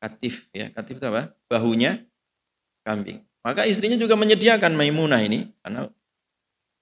Katif 0.00 0.48
ya. 0.52 0.72
Katif 0.72 1.00
itu 1.00 1.06
apa? 1.06 1.32
Bahunya 1.48 2.04
kambing. 2.84 3.24
Maka 3.44 3.68
istrinya 3.68 4.00
juga 4.00 4.16
menyediakan 4.16 4.72
Maimunah 4.72 5.20
ini 5.20 5.52
karena 5.60 5.88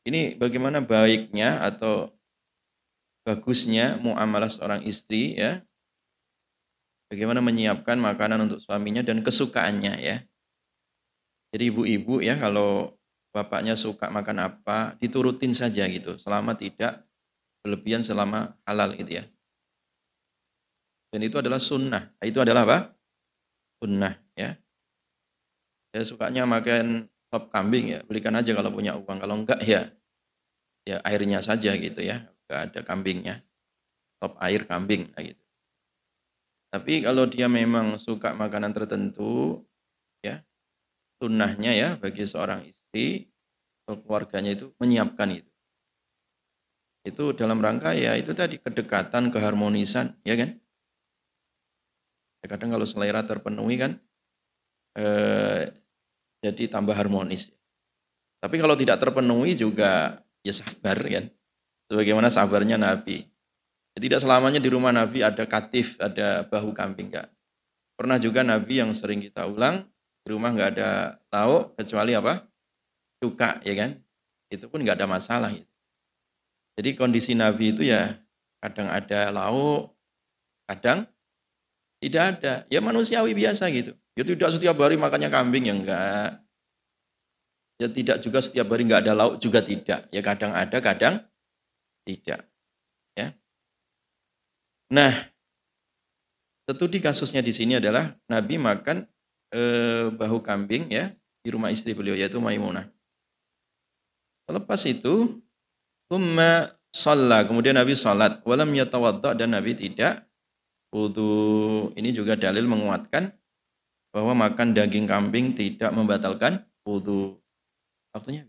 ini 0.07 0.35
bagaimana 0.35 0.83
baiknya 0.83 1.63
atau 1.63 2.11
bagusnya 3.23 3.99
muamalah 3.99 4.51
seorang 4.51 4.83
istri 4.87 5.39
ya. 5.39 5.63
Bagaimana 7.11 7.45
menyiapkan 7.45 8.01
makanan 8.01 8.49
untuk 8.49 8.59
suaminya 8.63 9.05
dan 9.05 9.21
kesukaannya 9.21 9.95
ya. 10.01 10.17
Jadi 11.53 11.69
ibu-ibu 11.69 12.25
ya 12.25 12.41
kalau 12.41 12.97
bapaknya 13.33 13.75
suka 13.75 14.13
makan 14.13 14.47
apa 14.47 14.95
diturutin 15.01 15.57
saja 15.57 15.89
gitu 15.89 16.21
selama 16.21 16.53
tidak 16.53 17.03
berlebihan 17.65 18.05
selama 18.05 18.55
halal 18.69 18.93
gitu 18.95 19.19
ya 19.21 19.25
dan 21.13 21.21
itu 21.25 21.41
adalah 21.41 21.59
sunnah 21.59 22.13
itu 22.21 22.39
adalah 22.39 22.69
apa 22.69 22.79
sunnah 23.83 24.15
ya. 24.39 24.55
Ya 25.91 26.07
sukanya 26.07 26.47
makan 26.47 27.11
sop 27.27 27.51
kambing 27.51 27.99
ya, 27.99 28.01
belikan 28.07 28.39
aja 28.39 28.55
kalau 28.55 28.71
punya 28.71 28.95
uang. 28.95 29.19
Kalau 29.19 29.35
enggak 29.35 29.59
ya 29.67 29.91
ya 30.87 31.03
airnya 31.03 31.43
saja 31.43 31.75
gitu 31.75 31.99
ya. 31.99 32.31
Enggak 32.47 32.61
ada 32.71 32.81
kambingnya. 32.87 33.43
Sop 34.23 34.39
air 34.39 34.63
kambing 34.71 35.11
gitu. 35.19 35.43
Tapi 36.73 37.05
kalau 37.05 37.29
dia 37.29 37.51
memang 37.53 38.01
suka 38.01 38.33
makanan 38.33 38.73
tertentu 38.73 39.61
ya, 40.25 40.41
sunnahnya 41.21 41.77
ya 41.77 41.89
bagi 42.01 42.25
seorang 42.25 42.65
istri 42.65 42.82
atau 42.93 43.99
keluarganya 44.05 44.55
itu 44.55 44.71
menyiapkan 44.79 45.29
itu. 45.33 45.51
Itu 47.03 47.35
dalam 47.35 47.59
rangka 47.59 47.97
ya 47.99 48.15
itu 48.15 48.31
tadi 48.31 48.63
kedekatan, 48.63 49.35
keharmonisan, 49.35 50.23
ya 50.23 50.39
kan? 50.39 50.55
Ya, 52.43 52.47
kadang 52.47 52.75
kalau 52.75 52.87
selera 52.87 53.23
terpenuhi 53.27 53.79
kan 53.79 53.99
eh, 54.99 55.71
jadi 56.43 56.65
tambah 56.71 56.95
harmonis. 56.95 57.55
Tapi 58.43 58.59
kalau 58.59 58.75
tidak 58.75 58.99
terpenuhi 58.99 59.55
juga 59.55 60.23
ya 60.43 60.51
sabar 60.51 60.99
kan. 60.99 61.31
Sebagaimana 61.87 62.29
sabarnya 62.31 62.79
Nabi. 62.79 63.27
Ya, 63.95 63.99
tidak 64.03 64.19
selamanya 64.25 64.59
di 64.59 64.71
rumah 64.73 64.91
Nabi 64.91 65.23
ada 65.23 65.47
katif, 65.47 66.01
ada 66.03 66.43
bahu 66.47 66.75
kambing 66.75 67.13
enggak. 67.15 67.31
Pernah 67.95 68.19
juga 68.19 68.43
Nabi 68.43 68.83
yang 68.83 68.91
sering 68.97 69.23
kita 69.23 69.47
ulang 69.47 69.87
di 70.23 70.29
rumah 70.35 70.51
nggak 70.51 70.71
ada 70.79 70.91
lauk 71.31 71.79
kecuali 71.79 72.19
apa? 72.19 72.52
Cuka 73.23 73.63
ya 73.63 73.75
kan. 73.79 74.03
Itu 74.51 74.67
pun 74.67 74.83
nggak 74.83 74.99
ada 74.99 75.07
masalah. 75.07 75.55
Gitu. 75.55 75.71
Jadi 76.75 76.91
kondisi 76.99 77.39
Nabi 77.39 77.71
itu 77.71 77.87
ya 77.87 78.19
kadang 78.59 78.91
ada 78.91 79.31
lauk, 79.31 79.95
kadang 80.67 81.07
tidak 82.03 82.23
ada. 82.37 82.53
Ya 82.67 82.83
manusiawi 82.83 83.31
biasa 83.39 83.71
gitu. 83.71 83.95
Ya 84.19 84.27
tidak 84.27 84.51
setiap 84.51 84.75
hari 84.83 84.99
makannya 84.99 85.31
kambing 85.31 85.71
ya 85.71 85.75
enggak. 85.79 86.31
Ya 87.79 87.89
tidak 87.89 88.17
juga 88.21 88.43
setiap 88.43 88.67
hari 88.75 88.91
enggak 88.91 89.07
ada 89.07 89.15
lauk 89.15 89.39
juga 89.39 89.63
tidak. 89.63 90.11
Ya 90.11 90.21
kadang 90.21 90.53
ada, 90.53 90.79
kadang 90.83 91.23
tidak. 92.03 92.43
Ya. 93.15 93.37
Nah, 94.91 95.13
studi 96.67 96.99
kasusnya 96.99 97.45
di 97.45 97.55
sini 97.55 97.79
adalah 97.79 98.17
Nabi 98.27 98.59
makan 98.59 99.07
eh, 99.53 100.09
bahu 100.11 100.41
kambing 100.43 100.91
ya 100.91 101.13
di 101.45 101.49
rumah 101.53 101.69
istri 101.69 101.93
beliau 101.93 102.17
yaitu 102.17 102.41
Maimunah. 102.41 102.89
Selepas 104.53 104.85
itu, 104.85 105.41
Tumma 106.13 106.69
sholat. 106.93 107.49
Kemudian 107.49 107.73
Nabi 107.73 107.97
sholat. 107.97 108.45
Walam 108.45 108.69
yatawadda 108.77 109.33
dan 109.33 109.57
Nabi 109.57 109.73
tidak 109.73 110.29
wudhu 110.93 111.89
ini 111.97 112.13
juga 112.13 112.37
dalil 112.37 112.69
menguatkan 112.69 113.33
bahwa 114.13 114.37
makan 114.37 114.77
daging 114.77 115.09
kambing 115.09 115.57
tidak 115.57 115.89
membatalkan 115.97 116.69
wudhu. 116.85 117.41
Waktunya 118.13 118.45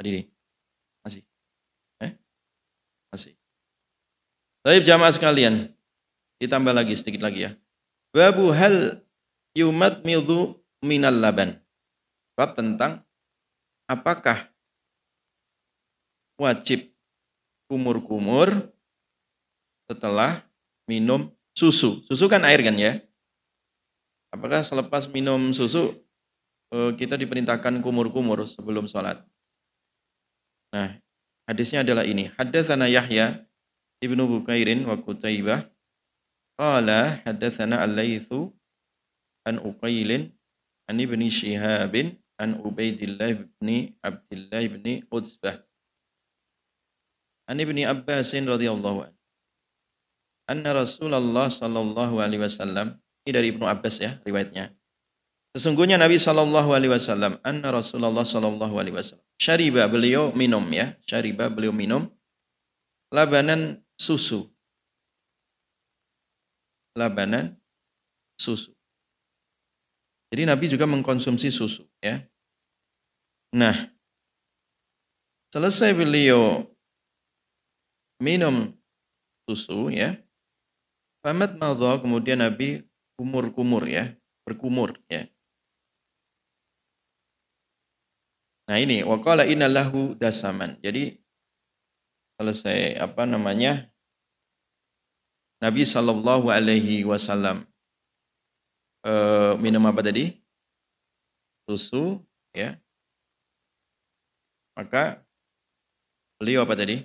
tadi 0.00 0.08
nih 0.16 0.24
masih, 1.04 1.22
eh 2.00 2.16
masih. 3.12 3.36
Tapi 4.64 4.80
jamaah 4.80 5.12
sekalian, 5.12 5.76
Ditambah 6.36 6.72
lagi 6.72 6.92
sedikit 6.96 7.24
lagi 7.24 7.48
ya. 7.48 7.52
Babu 8.12 8.52
hal 8.52 9.00
yumat 9.56 10.04
mildu 10.04 10.56
minal 10.84 11.16
laban. 11.16 11.56
Bab 12.36 12.52
tentang 12.52 13.00
apakah 13.88 14.52
wajib 16.36 16.92
kumur-kumur 17.66 18.72
setelah 19.90 20.46
minum 20.86 21.32
susu. 21.56 22.04
Susu 22.06 22.30
kan 22.30 22.44
air 22.46 22.62
kan 22.62 22.76
ya? 22.76 23.02
Apakah 24.30 24.62
selepas 24.62 25.08
minum 25.10 25.50
susu 25.56 25.96
eh, 26.70 26.92
kita 26.94 27.16
diperintahkan 27.16 27.80
kumur-kumur 27.80 28.44
sebelum 28.44 28.86
sholat? 28.86 29.24
Nah, 30.74 30.98
hadisnya 31.48 31.82
adalah 31.82 32.04
ini. 32.04 32.28
Haddatsana 32.36 32.86
Yahya 32.90 33.46
ibnu 34.04 34.28
Bukairin 34.28 34.84
wa 34.84 34.98
Kutaibah 35.00 35.66
qala 36.60 37.22
haddatsana 37.24 37.80
Al-Laitsu 37.80 38.52
an 39.46 39.62
Uqailin 39.62 40.34
an 40.90 40.96
ibni 41.00 41.32
Shihabin 41.32 42.18
an 42.36 42.60
Ubaidillah 42.60 43.32
ibni 43.32 43.96
Abdullah 44.04 44.60
ibni 44.60 45.06
Utsbah 45.08 45.65
an 47.46 47.56
ibni 47.62 47.86
Abbasin 47.86 48.46
radhiyallahu 48.46 49.06
anhu 49.06 49.18
anna 50.46 50.70
Rasulullah 50.74 51.46
sallallahu 51.50 52.22
alaihi 52.22 52.42
wasallam 52.42 52.98
ini 53.26 53.30
dari 53.34 53.50
Ibnu 53.50 53.66
Abbas 53.66 53.98
ya 53.98 54.22
riwayatnya 54.22 54.76
Sesungguhnya 55.56 55.96
Nabi 55.96 56.20
Shallallahu 56.20 56.76
Alaihi 56.76 56.92
Wasallam, 56.92 57.40
anna 57.40 57.72
Rasulullah 57.72 58.28
Shallallahu 58.28 58.76
Alaihi 58.76 58.92
Wasallam, 58.92 59.24
syariba 59.40 59.88
beliau 59.88 60.28
minum 60.36 60.60
ya, 60.68 60.92
syariba 61.08 61.48
beliau 61.48 61.72
minum, 61.72 62.12
labanan 63.08 63.80
susu, 63.96 64.52
labanan 66.92 67.56
susu. 68.36 68.76
Jadi 70.28 70.44
Nabi 70.44 70.68
juga 70.68 70.84
mengkonsumsi 70.84 71.48
susu 71.48 71.88
ya. 72.04 72.20
Nah, 73.56 73.96
selesai 75.56 75.96
beliau 75.96 76.68
minum 78.22 78.72
susu 79.48 79.92
ya. 79.92 80.16
Famat 81.22 81.58
madha 81.58 81.98
kemudian 81.98 82.38
Nabi 82.38 82.86
kumur-kumur 83.18 83.82
ya, 83.88 84.14
berkumur 84.46 84.94
ya. 85.10 85.26
Nah 88.66 88.78
ini 88.82 89.02
waqala 89.06 89.46
innalahu 89.46 90.14
dasaman. 90.18 90.78
Jadi 90.82 91.18
selesai 92.38 92.98
apa 92.98 93.24
namanya 93.24 93.88
Nabi 95.62 95.88
Shallallahu 95.88 96.52
Alaihi 96.52 97.06
Wasallam 97.08 97.64
uh, 99.06 99.54
minum 99.56 99.82
apa 99.88 100.04
tadi? 100.04 100.36
Susu, 101.66 102.22
ya. 102.54 102.78
Maka 104.76 105.24
beliau 106.38 106.62
apa 106.62 106.76
tadi? 106.76 107.02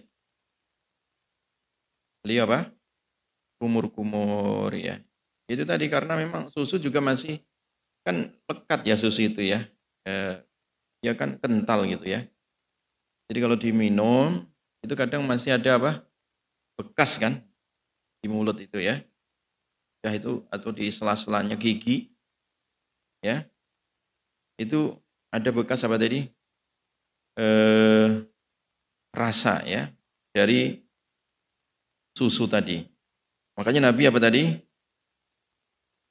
Beliau 2.22 2.46
apa? 2.50 2.70
Kumur-kumur 3.62 4.74
ya. 4.78 5.02
Itu 5.50 5.66
tadi 5.66 5.90
karena 5.90 6.18
memang 6.18 6.50
susu 6.54 6.78
juga 6.78 7.02
masih 7.02 7.42
kan 8.06 8.34
pekat 8.50 8.86
ya 8.86 8.96
susu 8.98 9.26
itu 9.30 9.42
ya. 9.42 9.66
Eh, 10.06 10.42
ya 11.06 11.14
kan 11.18 11.38
kental 11.38 11.86
gitu 11.90 12.06
ya. 12.06 12.26
Jadi 13.30 13.40
kalau 13.42 13.58
diminum 13.58 14.46
itu 14.82 14.94
kadang 14.98 15.26
masih 15.26 15.58
ada 15.58 15.78
apa? 15.78 15.92
Bekas 16.78 17.22
kan 17.22 17.42
di 18.22 18.28
mulut 18.30 18.58
itu 18.62 18.82
ya. 18.82 19.02
Ya 20.02 20.18
itu 20.18 20.46
atau 20.50 20.74
di 20.74 20.90
sela-selanya 20.90 21.54
gigi 21.58 22.10
ya 23.22 23.46
itu 24.58 24.98
ada 25.30 25.50
bekas 25.54 25.86
apa 25.86 25.96
tadi 26.02 26.26
eh, 27.38 28.10
rasa 29.14 29.62
ya 29.66 29.90
dari 30.34 30.82
susu 32.22 32.46
tadi. 32.46 32.86
Makanya 33.58 33.90
Nabi 33.90 34.06
apa 34.06 34.22
tadi? 34.22 34.62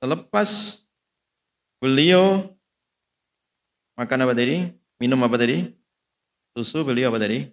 Selepas 0.03 0.83
beliau 1.79 2.51
makan 3.95 4.27
apa 4.27 4.35
tadi? 4.35 4.75
Minum 4.99 5.23
apa 5.23 5.39
tadi? 5.39 5.71
Susu 6.59 6.83
beliau 6.83 7.15
apa 7.15 7.23
tadi? 7.23 7.47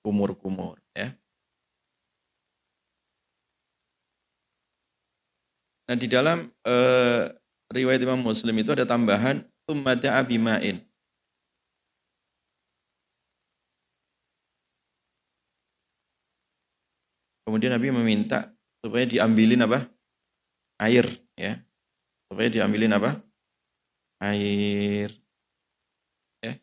Kumur-kumur 0.00 0.80
ya. 0.96 1.12
Nah 5.88 5.96
di 5.96 6.08
dalam 6.08 6.48
uh, 6.64 7.28
riwayat 7.68 8.00
Imam 8.00 8.20
Muslim 8.20 8.56
itu 8.56 8.72
ada 8.72 8.88
tambahan 8.88 9.44
tummada 9.68 10.18
abima'in. 10.18 10.80
Kemudian 17.52 17.76
Nabi 17.76 17.92
meminta 17.92 18.48
supaya 18.80 19.04
diambilin 19.04 19.60
apa? 19.60 19.84
Air 20.80 21.04
ya. 21.36 21.60
Supaya 22.32 22.48
diambilin 22.48 22.96
apa? 22.96 23.20
Air. 24.24 25.12
Ya. 26.40 26.56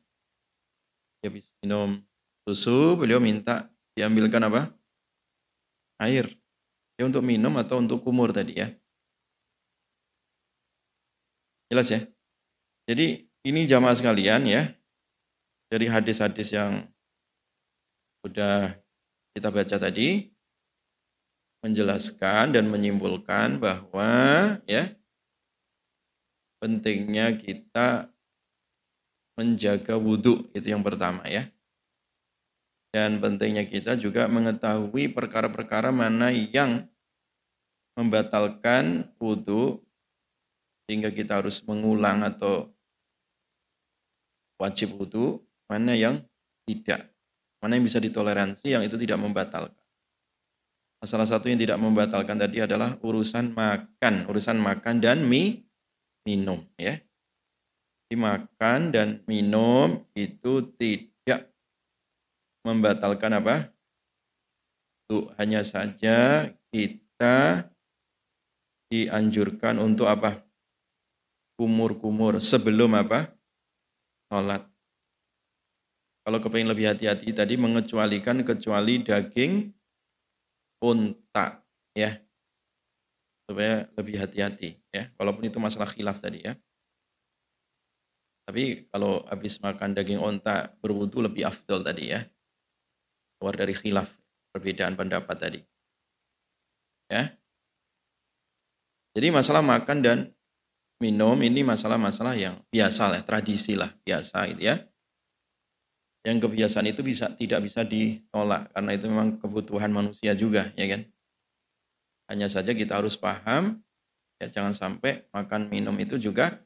Dia 1.21 1.29
bisa 1.29 1.53
minum 1.61 2.01
susu, 2.41 2.97
beliau 2.97 3.21
minta 3.21 3.69
diambilkan 3.93 4.41
apa? 4.49 4.73
Air. 6.01 6.25
Ya 6.97 7.05
untuk 7.05 7.21
minum 7.21 7.53
atau 7.61 7.77
untuk 7.77 8.01
kumur 8.01 8.33
tadi 8.33 8.57
ya. 8.57 8.73
Jelas 11.69 11.93
ya? 11.93 12.01
Jadi 12.89 13.29
ini 13.45 13.69
jamaah 13.69 13.93
sekalian 13.93 14.41
ya. 14.49 14.73
Dari 15.69 15.85
hadis-hadis 15.85 16.49
yang 16.49 16.81
sudah 18.25 18.73
kita 19.37 19.53
baca 19.53 19.77
tadi 19.77 20.33
menjelaskan 21.59 22.55
dan 22.55 22.71
menyimpulkan 22.71 23.59
bahwa 23.59 24.11
ya 24.63 24.95
pentingnya 26.63 27.35
kita 27.35 28.11
menjaga 29.39 29.95
wudhu 29.95 30.43
itu 30.51 30.67
yang 30.67 30.83
pertama 30.83 31.23
ya. 31.27 31.47
Dan 32.89 33.21
pentingnya 33.21 33.69
kita 33.69 33.95
juga 33.95 34.25
mengetahui 34.25 35.13
perkara-perkara 35.13 35.93
mana 35.93 36.33
yang 36.33 36.89
membatalkan 37.93 39.13
wudhu 39.21 39.79
sehingga 40.89 41.13
kita 41.13 41.37
harus 41.39 41.61
mengulang 41.69 42.25
atau 42.25 42.73
wajib 44.59 44.99
wudhu, 44.99 45.39
mana 45.71 45.95
yang 45.95 46.19
tidak. 46.67 47.07
Mana 47.63 47.79
yang 47.79 47.87
bisa 47.87 48.03
ditoleransi, 48.03 48.75
yang 48.75 48.83
itu 48.83 48.99
tidak 48.99 49.19
membatalkan. 49.23 49.78
Salah 50.99 51.23
satu 51.23 51.47
yang 51.47 51.59
tidak 51.59 51.79
membatalkan 51.79 52.35
tadi 52.35 52.59
adalah 52.59 52.99
urusan 52.99 53.55
makan, 53.55 54.27
urusan 54.27 54.59
makan 54.59 54.99
dan 54.99 55.23
mie, 55.23 55.63
minum. 56.27 56.59
ya. 56.75 56.99
Dimakan 58.09 58.91
dan 58.91 59.23
minum 59.29 60.03
itu 60.17 60.65
tidak 60.75 61.53
membatalkan 62.67 63.37
apa? 63.39 63.71
Itu 65.05 65.31
hanya 65.39 65.63
saja 65.63 66.49
kita 66.73 67.69
dianjurkan 68.91 69.79
untuk 69.79 70.09
apa? 70.09 70.49
kumur-kumur 71.59 72.39
sebelum 72.39 72.95
apa? 72.95 73.35
Sholat. 74.31 74.63
Kalau 76.23 76.39
kepengen 76.39 76.71
lebih 76.71 76.87
hati-hati 76.87 77.35
tadi 77.35 77.59
mengecualikan 77.59 78.39
kecuali 78.47 79.03
daging 79.03 79.75
unta 80.81 81.63
ya. 81.93 82.19
Supaya 83.45 83.87
lebih 83.97 84.19
hati-hati 84.19 84.79
ya. 84.91 85.11
Walaupun 85.19 85.47
itu 85.47 85.57
masalah 85.61 85.89
khilaf 85.89 86.19
tadi 86.19 86.43
ya. 86.43 86.57
Tapi 88.49 88.89
kalau 88.89 89.21
habis 89.29 89.61
makan 89.61 89.93
daging 89.93 90.17
unta 90.17 90.73
berwudu 90.81 91.21
lebih 91.21 91.45
afdol 91.45 91.85
tadi 91.85 92.09
ya. 92.09 92.25
Keluar 93.37 93.53
dari 93.53 93.77
khilaf 93.77 94.09
perbedaan 94.49 94.97
pendapat 94.97 95.37
tadi. 95.37 95.61
Ya. 97.13 97.37
Jadi 99.13 99.29
masalah 99.29 99.61
makan 99.61 99.97
dan 100.01 100.17
minum 100.97 101.37
ini 101.45 101.61
masalah-masalah 101.61 102.33
yang 102.33 102.57
biasa 102.73 103.13
lah, 103.13 103.21
tradisi 103.21 103.77
lah, 103.77 103.93
biasa 104.01 104.49
gitu 104.49 104.65
ya. 104.65 104.88
Yang 106.27 106.49
kebiasaan 106.49 106.87
itu 106.91 107.01
bisa 107.01 107.31
tidak 107.33 107.63
bisa 107.63 107.81
ditolak 107.87 108.67
karena 108.75 108.91
itu 108.91 109.05
memang 109.07 109.39
kebutuhan 109.39 109.91
manusia 109.91 110.35
juga, 110.35 110.71
ya 110.75 110.85
kan? 110.91 111.01
Hanya 112.29 112.51
saja 112.51 112.75
kita 112.75 112.99
harus 112.99 113.17
paham 113.17 113.81
ya 114.37 114.47
jangan 114.47 114.71
sampai 114.71 115.27
makan 115.35 115.67
minum 115.67 115.95
itu 115.99 116.15
juga 116.15 116.61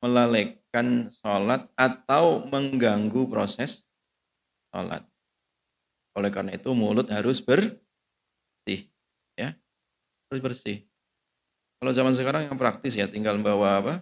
melalaikan 0.00 1.12
sholat 1.12 1.68
atau 1.76 2.44
mengganggu 2.48 3.28
proses 3.28 3.84
sholat. 4.72 5.04
Oleh 6.16 6.32
karena 6.34 6.56
itu 6.56 6.74
mulut 6.74 7.06
harus 7.12 7.38
ber, 7.38 7.80
bersih 8.60 8.86
ya 9.34 9.56
harus 10.28 10.40
bersih 10.44 10.78
kalau 11.80 11.90
zaman 11.96 12.14
sekarang 12.14 12.46
yang 12.46 12.58
praktis 12.60 12.94
ya 12.94 13.08
tinggal 13.08 13.34
bawa 13.40 13.80
apa 13.80 13.94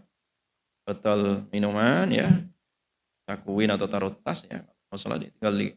botol 0.85 1.49
minuman 1.55 2.11
ya 2.11 2.29
sakuin 3.29 3.69
atau 3.69 3.85
taruh 3.85 4.17
tas 4.25 4.49
ya 4.49 4.65
masalah. 4.89 5.21
Tinggal 5.21 5.53
di 5.53 5.69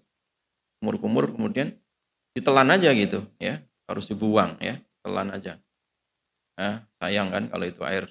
kumur-kumur 0.80 1.36
kemudian 1.36 1.76
ditelan 2.32 2.72
aja 2.72 2.96
gitu 2.96 3.28
ya. 3.44 3.60
Harus 3.92 4.08
dibuang 4.08 4.56
ya 4.64 4.80
telan 5.04 5.36
aja. 5.36 5.60
Nah, 6.56 6.88
sayang 7.04 7.28
kan 7.28 7.52
kalau 7.52 7.66
itu 7.68 7.84
air 7.84 8.08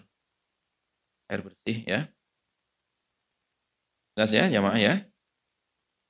air 1.32 1.40
bersih 1.40 1.78
ya. 1.88 2.00
Jelas 4.12 4.30
ya 4.36 4.44
jamaah 4.52 4.76
ya. 4.76 4.94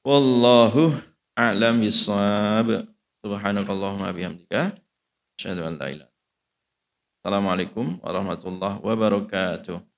Wallahu 0.02 0.98
a'lam 1.38 1.78
bissawab 1.78 2.90
subhanakallahumma 3.22 4.10
bihamdika. 4.10 4.74
Asyhadu 5.38 5.64
an 5.64 5.78
la 5.78 5.88
ilaha 5.92 6.10
Assalamualaikum 7.20 8.00
warahmatullahi 8.00 8.80
wabarakatuh 8.80 9.89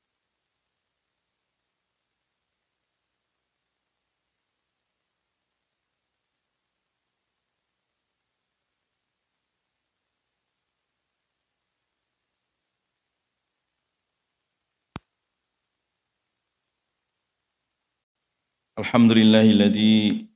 الحمد 18.82 19.12
لله 19.18 19.46
الذي 19.56 20.26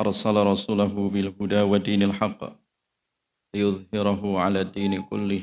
أرسل 0.00 0.36
رسوله 0.52 0.92
بالهدى 1.12 1.60
ودين 1.72 2.02
الحق 2.08 2.40
ليظهره 3.54 4.22
على 4.44 4.60
الدين 4.64 4.92
كله 5.10 5.42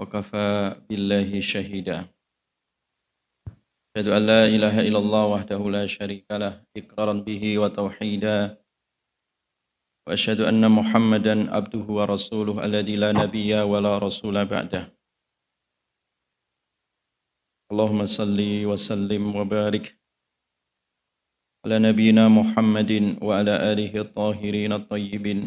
وكفى 0.00 0.48
بالله 0.88 1.30
شهيدا 1.52 1.98
أشهد 3.92 4.08
أن 4.08 4.22
لا 4.30 4.42
إله 4.48 4.74
إلا 4.88 4.98
الله 5.04 5.24
وحده 5.34 5.60
لا 5.76 5.84
شريك 5.86 6.24
له 6.32 6.52
إقرارا 6.80 7.14
به 7.28 7.42
وتوحيدا 7.58 8.38
وأشهد 10.06 10.40
أن 10.40 10.62
محمدا 10.78 11.34
عبده 11.56 11.84
ورسوله 11.98 12.56
الذي 12.64 12.96
لا 12.96 13.12
نبي 13.12 13.52
ولا 13.72 13.98
رسول 13.98 14.36
بعده 14.44 14.84
اللهم 17.72 18.00
صل 18.06 18.38
وسلم 18.64 19.22
وبارك 19.36 19.97
على 21.65 21.79
نبينا 21.79 22.27
محمد 22.27 22.91
وعلى 23.23 23.53
آله 23.71 23.93
الطاهرين 24.01 24.71
الطيبين 24.73 25.39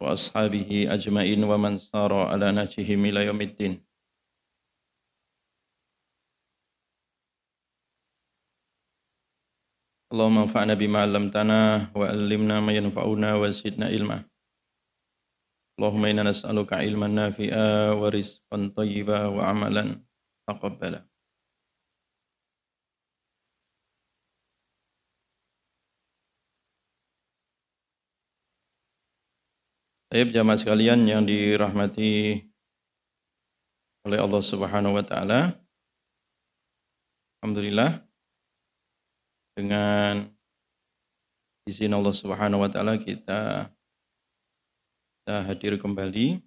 وأصحابه 0.00 0.70
أجمعين 0.94 1.40
ومن 1.44 1.78
سار 1.78 2.12
على 2.14 2.52
نهجهم 2.52 3.00
إلى 3.10 3.20
يوم 3.26 3.40
الدين 3.40 3.74
اللهم 10.12 10.38
انفعنا 10.38 10.74
بما 10.78 10.98
علمتنا 11.02 11.60
وعلمنا 11.98 12.56
ما 12.60 12.72
ينفعنا 12.72 13.30
وزدنا 13.34 13.86
علما 13.86 14.18
اللهم 15.76 16.02
إنا 16.04 16.22
نسألك 16.22 16.72
علما 16.72 17.06
نافعا 17.06 17.90
ورزقا 18.00 18.58
طيبا 18.76 19.20
وعملا 19.26 19.84
تقبلا 20.48 21.00
Baik 30.11 30.35
jamaah 30.35 30.59
sekalian 30.59 31.07
yang 31.07 31.23
dirahmati 31.23 32.43
oleh 34.03 34.19
Allah 34.19 34.43
Subhanahu 34.43 34.99
wa 34.99 35.05
taala. 35.07 35.55
Alhamdulillah 37.39 38.03
dengan 39.55 40.27
izin 41.63 41.95
Allah 41.95 42.11
Subhanahu 42.11 42.59
wa 42.59 42.67
taala 42.67 42.99
kita 42.99 43.71
kita 45.15 45.47
hadir 45.47 45.79
kembali 45.79 46.43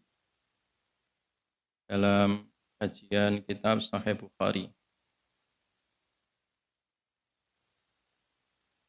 dalam 1.88 2.44
kajian 2.76 3.40
kitab 3.48 3.80
Sahih 3.80 4.12
Bukhari. 4.12 4.68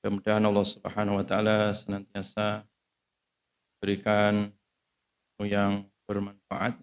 Mudah-mudahan 0.03 0.43
Allah 0.43 0.67
Subhanahu 0.67 1.15
wa 1.15 1.23
taala 1.23 1.71
senantiasa 1.71 2.67
berikan 3.79 4.51
yang 5.43 5.83
bermanfaat 6.07 6.79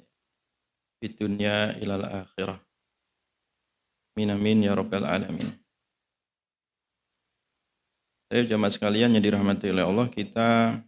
di 1.00 1.08
dunia 1.08 1.72
ilal 1.80 2.04
akhirah. 2.04 2.60
Amin 4.12 4.28
amin 4.28 4.68
ya 4.68 4.76
rabbal 4.76 5.08
alamin. 5.08 5.48
Saya 8.28 8.44
jamaah 8.44 8.72
sekalian 8.72 9.12
yang 9.16 9.24
dirahmati 9.24 9.72
oleh 9.72 9.84
Allah, 9.84 10.08
kita 10.08 10.80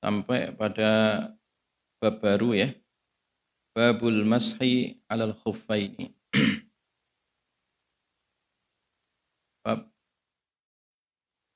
sampai 0.00 0.52
pada 0.52 0.90
bab 2.02 2.18
baru 2.20 2.52
ya. 2.52 2.68
Babul 3.72 4.28
mashi 4.28 5.00
alal 5.08 5.32
khuffaini. 5.40 6.12
bab 9.64 9.88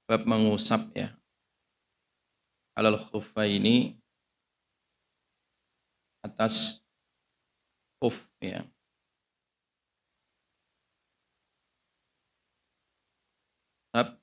bab 0.06 0.22
mengusap 0.24 0.86
ya. 0.94 1.10
Alal 2.78 3.02
ini 3.50 3.98
atas 6.22 6.80
khuf 7.98 8.30
ya. 8.38 8.62
Bab 13.90 14.18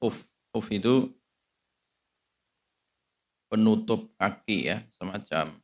khuf. 0.00 0.28
Khuf 0.48 0.66
itu 0.72 1.12
penutup 3.52 4.12
kaki 4.16 4.72
ya 4.72 4.80
semacam 4.96 5.56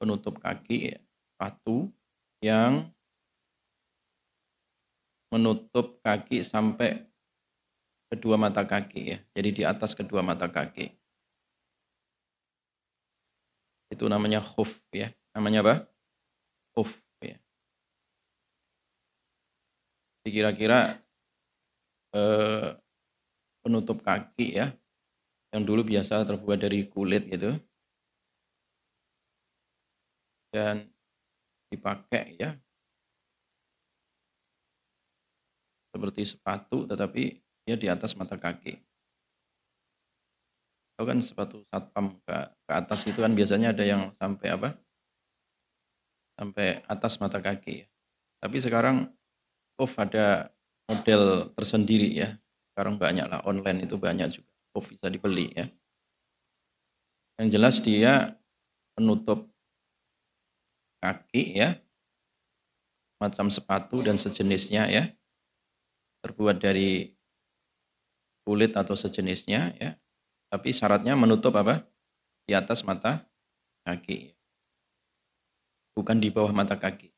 penutup 0.00 0.40
kaki 0.40 0.96
ya, 0.96 0.98
sepatu 1.28 1.92
yang 2.40 2.88
menutup 5.28 6.00
kaki 6.00 6.40
sampai 6.40 7.04
kedua 8.10 8.34
mata 8.34 8.66
kaki 8.66 9.02
ya. 9.14 9.18
Jadi 9.38 9.48
di 9.54 9.62
atas 9.62 9.94
kedua 9.94 10.20
mata 10.26 10.50
kaki. 10.50 10.90
Itu 13.94 14.10
namanya 14.10 14.42
khuf 14.42 14.82
ya. 14.90 15.14
Namanya 15.30 15.62
apa? 15.62 15.74
Khuf 16.74 16.98
ya. 17.22 17.38
Kira-kira 20.26 20.98
eh, 22.10 22.74
penutup 23.62 24.02
kaki 24.02 24.58
ya. 24.58 24.74
Yang 25.54 25.62
dulu 25.66 25.82
biasa 25.86 26.26
terbuat 26.26 26.58
dari 26.58 26.90
kulit 26.90 27.30
gitu. 27.30 27.54
Dan 30.50 30.82
dipakai 31.70 32.34
ya. 32.42 32.58
Seperti 35.90 36.22
sepatu 36.22 36.86
tetapi 36.86 37.49
dia 37.70 37.78
di 37.78 37.86
atas 37.86 38.18
mata 38.18 38.34
kaki. 38.34 38.74
Itu 40.98 41.06
kan 41.06 41.22
sepatu 41.22 41.62
satpam 41.70 42.18
ke, 42.26 42.36
ke 42.66 42.72
atas 42.74 43.06
itu 43.06 43.22
kan 43.22 43.30
biasanya 43.30 43.70
ada 43.70 43.86
yang 43.86 44.10
sampai 44.18 44.48
apa? 44.50 44.74
Sampai 46.34 46.82
atas 46.90 47.14
mata 47.22 47.38
kaki. 47.38 47.86
Tapi 48.42 48.56
sekarang 48.58 49.06
off 49.78 49.94
ada 50.02 50.50
model 50.90 51.54
tersendiri 51.54 52.10
ya. 52.10 52.34
Sekarang 52.74 52.98
banyak 52.98 53.30
lah 53.30 53.38
online 53.46 53.86
itu 53.86 53.94
banyak 53.94 54.34
juga. 54.34 54.50
Off 54.74 54.90
bisa 54.90 55.06
dibeli 55.06 55.54
ya. 55.54 55.70
Yang 57.38 57.48
jelas 57.54 57.76
dia 57.78 58.34
penutup 58.98 59.46
kaki 60.98 61.54
ya. 61.54 61.78
Macam 63.22 63.46
sepatu 63.46 64.02
dan 64.02 64.18
sejenisnya 64.18 64.90
ya. 64.90 65.06
Terbuat 66.20 66.58
dari 66.58 67.19
kulit 68.50 68.74
atau 68.74 68.98
sejenisnya 68.98 69.70
ya. 69.78 69.94
Tapi 70.50 70.74
syaratnya 70.74 71.14
menutup 71.14 71.54
apa? 71.54 71.86
Di 72.50 72.58
atas 72.58 72.82
mata 72.82 73.22
kaki. 73.86 74.34
Bukan 75.94 76.18
di 76.18 76.34
bawah 76.34 76.50
mata 76.50 76.74
kaki. 76.74 77.14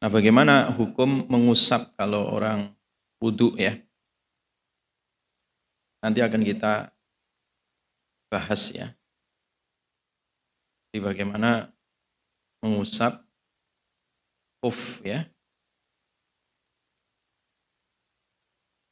Nah, 0.00 0.08
bagaimana 0.08 0.72
hukum 0.72 1.28
mengusap 1.28 1.92
kalau 2.00 2.32
orang 2.32 2.72
wudhu 3.20 3.52
ya? 3.60 3.76
Nanti 6.00 6.24
akan 6.24 6.40
kita 6.40 6.88
bahas 8.32 8.72
ya. 8.72 8.96
Jadi 10.88 11.04
bagaimana 11.04 11.68
mengusap 12.64 13.20
uf 14.64 15.04
ya 15.04 15.28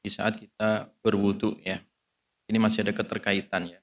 di 0.03 0.11
saat 0.11 0.36
kita 0.36 0.90
berwudu 1.00 1.55
ya. 1.62 1.78
Ini 2.50 2.59
masih 2.59 2.82
ada 2.82 2.92
keterkaitan 2.92 3.70
ya. 3.70 3.80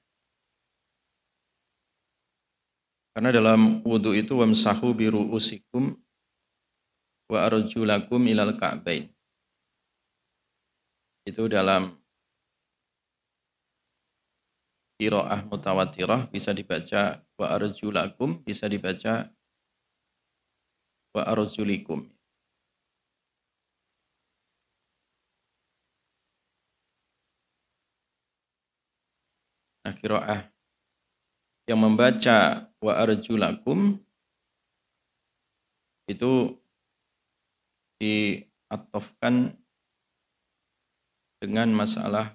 Karena 3.10 3.34
dalam 3.34 3.82
wudu 3.82 4.14
itu 4.14 4.38
wamsahu 4.38 4.94
biru 4.94 5.26
usikum 5.34 5.98
wa 7.26 7.42
arjulakum 7.42 8.22
ilal 8.30 8.54
ka'bain. 8.54 9.10
Itu 11.26 11.50
dalam 11.50 11.98
kiroah 15.00 15.42
mutawatirah 15.48 16.28
bisa 16.30 16.52
dibaca 16.54 17.18
wa 17.34 17.46
arjulakum 17.50 18.44
bisa 18.46 18.68
dibaca 18.68 19.26
wa 21.16 21.22
arjulikum. 21.26 22.06
Kiroah 30.00 30.48
yang 31.68 31.78
membaca 31.78 32.66
wa 32.80 32.92
arjulakum 32.96 34.00
itu 36.08 36.56
diatofkan 38.00 39.52
dengan 41.38 41.68
masalah 41.70 42.32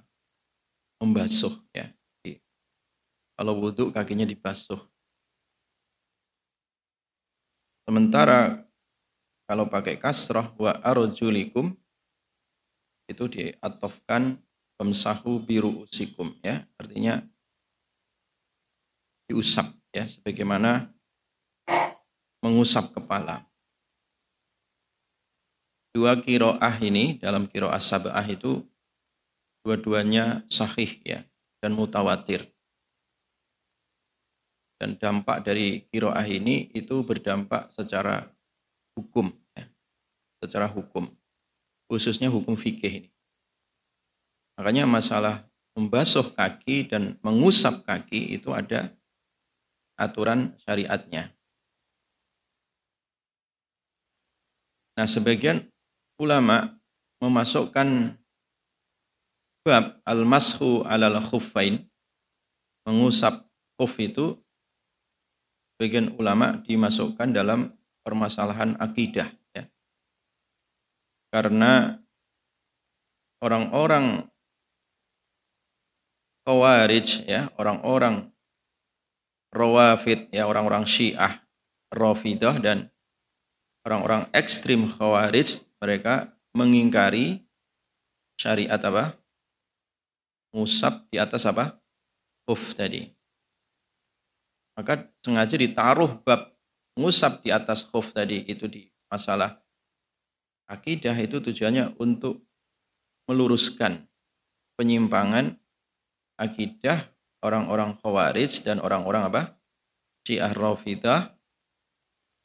membasuh 1.01 1.57
ya. 1.73 1.89
Kalau 3.35 3.59
wudhu 3.59 3.91
kakinya 3.91 4.23
dibasuh. 4.23 4.79
Sementara 7.83 8.63
kalau 9.43 9.67
pakai 9.67 9.99
kasrah 9.99 10.49
wa 10.55 10.71
arjulikum 10.79 11.75
itu 13.05 13.23
diatofkan 13.27 14.39
pemsahu 14.79 15.43
biru 15.43 15.83
usikum 15.83 16.31
ya. 16.39 16.63
Artinya 16.79 17.21
diusap 19.25 19.73
ya 19.89 20.05
sebagaimana 20.05 20.89
mengusap 22.45 22.93
kepala. 22.93 23.41
Dua 25.95 26.19
kiroah 26.19 26.75
ini 26.83 27.17
dalam 27.17 27.47
kiroah 27.47 27.79
sabah 27.79 28.21
itu 28.27 28.61
dua-duanya 29.63 30.43
sahih 30.51 31.01
ya 31.01 31.23
dan 31.63 31.73
mutawatir. 31.73 32.45
Dan 34.75 34.99
dampak 34.99 35.47
dari 35.47 35.87
kiroah 35.87 36.27
ini 36.27 36.67
itu 36.75 36.99
berdampak 37.01 37.71
secara 37.71 38.27
hukum, 38.91 39.31
ya, 39.55 39.65
secara 40.43 40.67
hukum, 40.67 41.07
khususnya 41.87 42.27
hukum 42.27 42.59
fikih 42.59 43.07
ini. 43.07 43.09
Makanya 44.59 44.83
masalah 44.83 45.47
membasuh 45.79 46.27
kaki 46.35 46.91
dan 46.91 47.15
mengusap 47.23 47.87
kaki 47.87 48.35
itu 48.35 48.51
ada 48.51 48.91
aturan 49.95 50.55
syariatnya. 50.63 51.31
Nah, 54.95 55.07
sebagian 55.07 55.67
ulama 56.15 56.79
memasukkan 57.19 58.15
bab 59.65 59.99
al-mashu 60.07 60.85
alal 60.87 61.19
khuffain 61.19 61.83
mengusap 62.87 63.43
khuf 63.75 63.97
itu 63.99 64.39
sebagian 65.75 66.15
ulama 66.15 66.63
dimasukkan 66.63 67.33
dalam 67.35 67.75
permasalahan 68.05 68.79
akidah 68.79 69.27
ya. 69.51 69.67
Karena 71.33 71.99
orang-orang 73.43 74.23
Khawarij 76.45 77.25
ya, 77.25 77.49
orang-orang 77.57 78.29
Rawafid 79.55 80.27
ya 80.35 80.51
orang-orang 80.51 80.83
Syiah, 80.83 81.39
Rafidah 81.87 82.59
dan 82.59 82.91
orang-orang 83.87 84.27
ekstrim 84.35 84.91
Khawarij 84.91 85.63
mereka 85.79 86.35
mengingkari 86.51 87.39
syariat 88.35 88.79
apa? 88.83 89.15
Musab 90.51 91.07
di 91.07 91.15
atas 91.15 91.47
apa? 91.47 91.79
Huf 92.43 92.75
tadi. 92.75 93.07
Maka 94.75 95.07
sengaja 95.23 95.55
ditaruh 95.55 96.19
bab 96.19 96.51
musab 96.99 97.43
di 97.43 97.51
atas 97.51 97.87
khuf 97.87 98.11
tadi 98.11 98.43
itu 98.47 98.67
di 98.67 98.87
masalah 99.11 99.55
akidah 100.67 101.15
itu 101.15 101.39
tujuannya 101.43 101.95
untuk 101.99 102.43
meluruskan 103.27 104.03
penyimpangan 104.75 105.55
akidah 106.35 107.14
orang-orang 107.45 107.93
Khawarij 108.01 108.65
dan 108.65 108.81
orang-orang 108.81 109.29
apa? 109.29 109.41
Syiah 110.25 110.49
Rafidah 110.49 111.37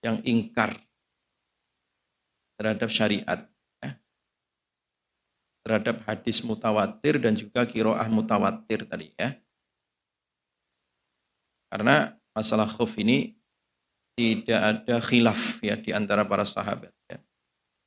yang 0.05 0.21
ingkar 0.25 0.77
terhadap 2.61 2.93
syariat 2.93 3.41
ya. 3.81 3.91
terhadap 5.65 6.05
hadis 6.05 6.45
mutawatir 6.45 7.17
dan 7.17 7.33
juga 7.33 7.65
kiroah 7.65 8.05
mutawatir 8.13 8.85
tadi 8.85 9.09
ya 9.17 9.33
karena 11.73 12.13
masalah 12.37 12.69
khuf 12.69 13.01
ini 13.01 13.33
tidak 14.13 14.61
ada 14.61 14.97
khilaf 15.01 15.65
ya 15.65 15.81
di 15.81 15.97
antara 15.97 16.29
para 16.29 16.45
sahabat 16.45 16.93
ya. 17.09 17.17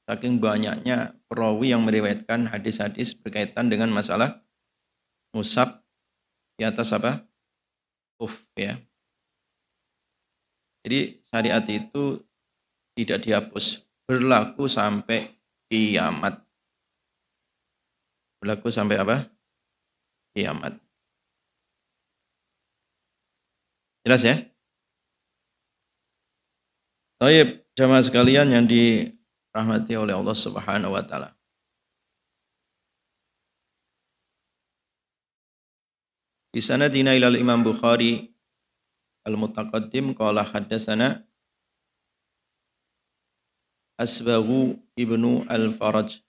saking 0.09 0.41
banyaknya 0.41 1.13
perawi 1.29 1.69
yang 1.69 1.85
meriwayatkan 1.85 2.49
hadis-hadis 2.49 3.13
berkaitan 3.13 3.69
dengan 3.69 3.93
masalah 3.93 4.41
musab 5.29 5.82
di 6.57 6.63
atas 6.63 6.93
apa? 6.93 7.21
Uf 8.21 8.47
ya. 8.53 8.77
Jadi 10.83 11.23
syariat 11.31 11.63
itu 11.71 12.19
tidak 12.93 13.23
dihapus, 13.23 13.81
berlaku 14.05 14.67
sampai 14.67 15.31
kiamat. 15.71 16.37
Berlaku 18.43 18.67
sampai 18.69 18.99
apa? 18.99 19.17
Kiamat. 20.35 20.75
Jelas 24.03 24.21
ya? 24.27 24.35
Taib 27.23 27.63
jamaah 27.71 28.03
sekalian 28.03 28.51
yang 28.51 28.67
dirahmati 28.67 29.95
oleh 29.95 30.11
Allah 30.11 30.35
Subhanahu 30.35 30.91
wa 30.91 31.03
taala. 31.07 31.31
Di 36.53 36.61
sana 36.61 36.85
dina 36.85 37.17
ilal 37.17 37.33
Imam 37.33 37.65
Bukhari 37.65 38.29
al-mutaqaddim 39.25 40.13
qala 40.13 40.45
haddatsana 40.45 41.25
Asbahu 43.97 44.77
ibnu 44.93 45.49
al-Faraj 45.49 46.21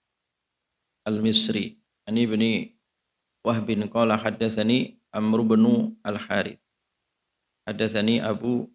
al-Misri. 1.05 1.77
Ani 2.09 2.25
ibni 2.25 2.73
Wahb 3.45 3.69
bin 3.69 3.85
qala 3.85 4.17
haddatsani 4.17 4.97
Amr 5.13 5.45
bin 5.45 5.93
al-Harith. 6.01 6.57
Haddatsani 7.69 8.17
Abu 8.17 8.65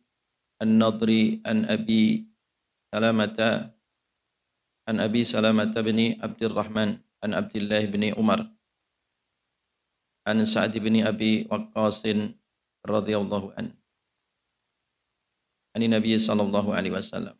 An-Nadri 0.63 1.43
an 1.43 1.67
Abi 1.67 2.31
Salamata 2.95 3.75
an 4.87 5.03
Abi 5.03 5.27
Salamata 5.27 5.83
bin 5.83 6.15
Abdurrahman 6.23 7.03
an 7.27 7.31
Abdullah 7.35 7.83
bin 7.91 8.15
Umar 8.15 8.47
an 10.27 10.39
Sa'd 10.45 10.75
bin 10.77 11.01
Abi 11.05 11.45
Waqqas 11.49 12.05
radhiyallahu 12.85 13.55
an. 13.57 13.73
Ani 15.77 15.87
Nabi 15.87 16.19
sallallahu 16.19 16.75
alaihi 16.75 16.95
wasallam. 16.95 17.37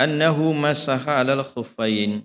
Annahu 0.00 0.56
masaha 0.56 1.20
'alal 1.20 1.44
khuffain. 1.44 2.24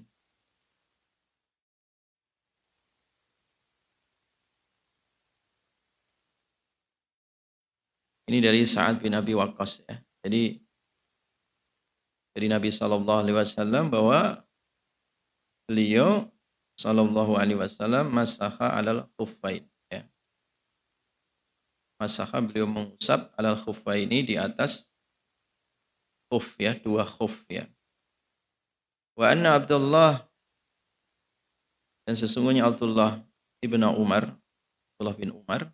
Ini 8.26 8.42
dari 8.42 8.66
Sa'ad 8.66 9.06
bin 9.06 9.14
Abi 9.14 9.38
Waqqas 9.38 9.86
ya. 9.86 10.02
Jadi 10.26 10.58
dari 12.34 12.48
Nabi 12.50 12.74
sallallahu 12.74 13.22
alaihi 13.22 13.38
wasallam 13.38 13.94
bahwa 13.94 14.42
beliau 15.70 16.26
sallallahu 16.76 17.40
alaihi 17.40 17.60
wasallam 17.60 18.12
masaha 18.12 18.76
alal 18.76 19.08
khuffain 19.16 19.64
ya. 19.88 20.04
Masaha 21.96 22.44
beliau 22.44 22.68
mengusap 22.68 23.32
alal 23.40 23.56
khuffaini 23.56 24.28
di 24.28 24.36
atas 24.36 24.92
khuf 26.28 26.60
ya, 26.60 26.76
dua 26.76 27.08
khuf 27.08 27.48
ya. 27.48 27.68
Wa 29.16 29.32
anna 29.32 29.56
Abdullah 29.56 30.28
dan 32.06 32.14
sesungguhnya 32.14 32.68
Abdullah 32.68 33.24
ibnu 33.64 33.88
Umar, 33.96 34.30
Abdullah 34.94 35.18
bin 35.18 35.32
Umar, 35.34 35.72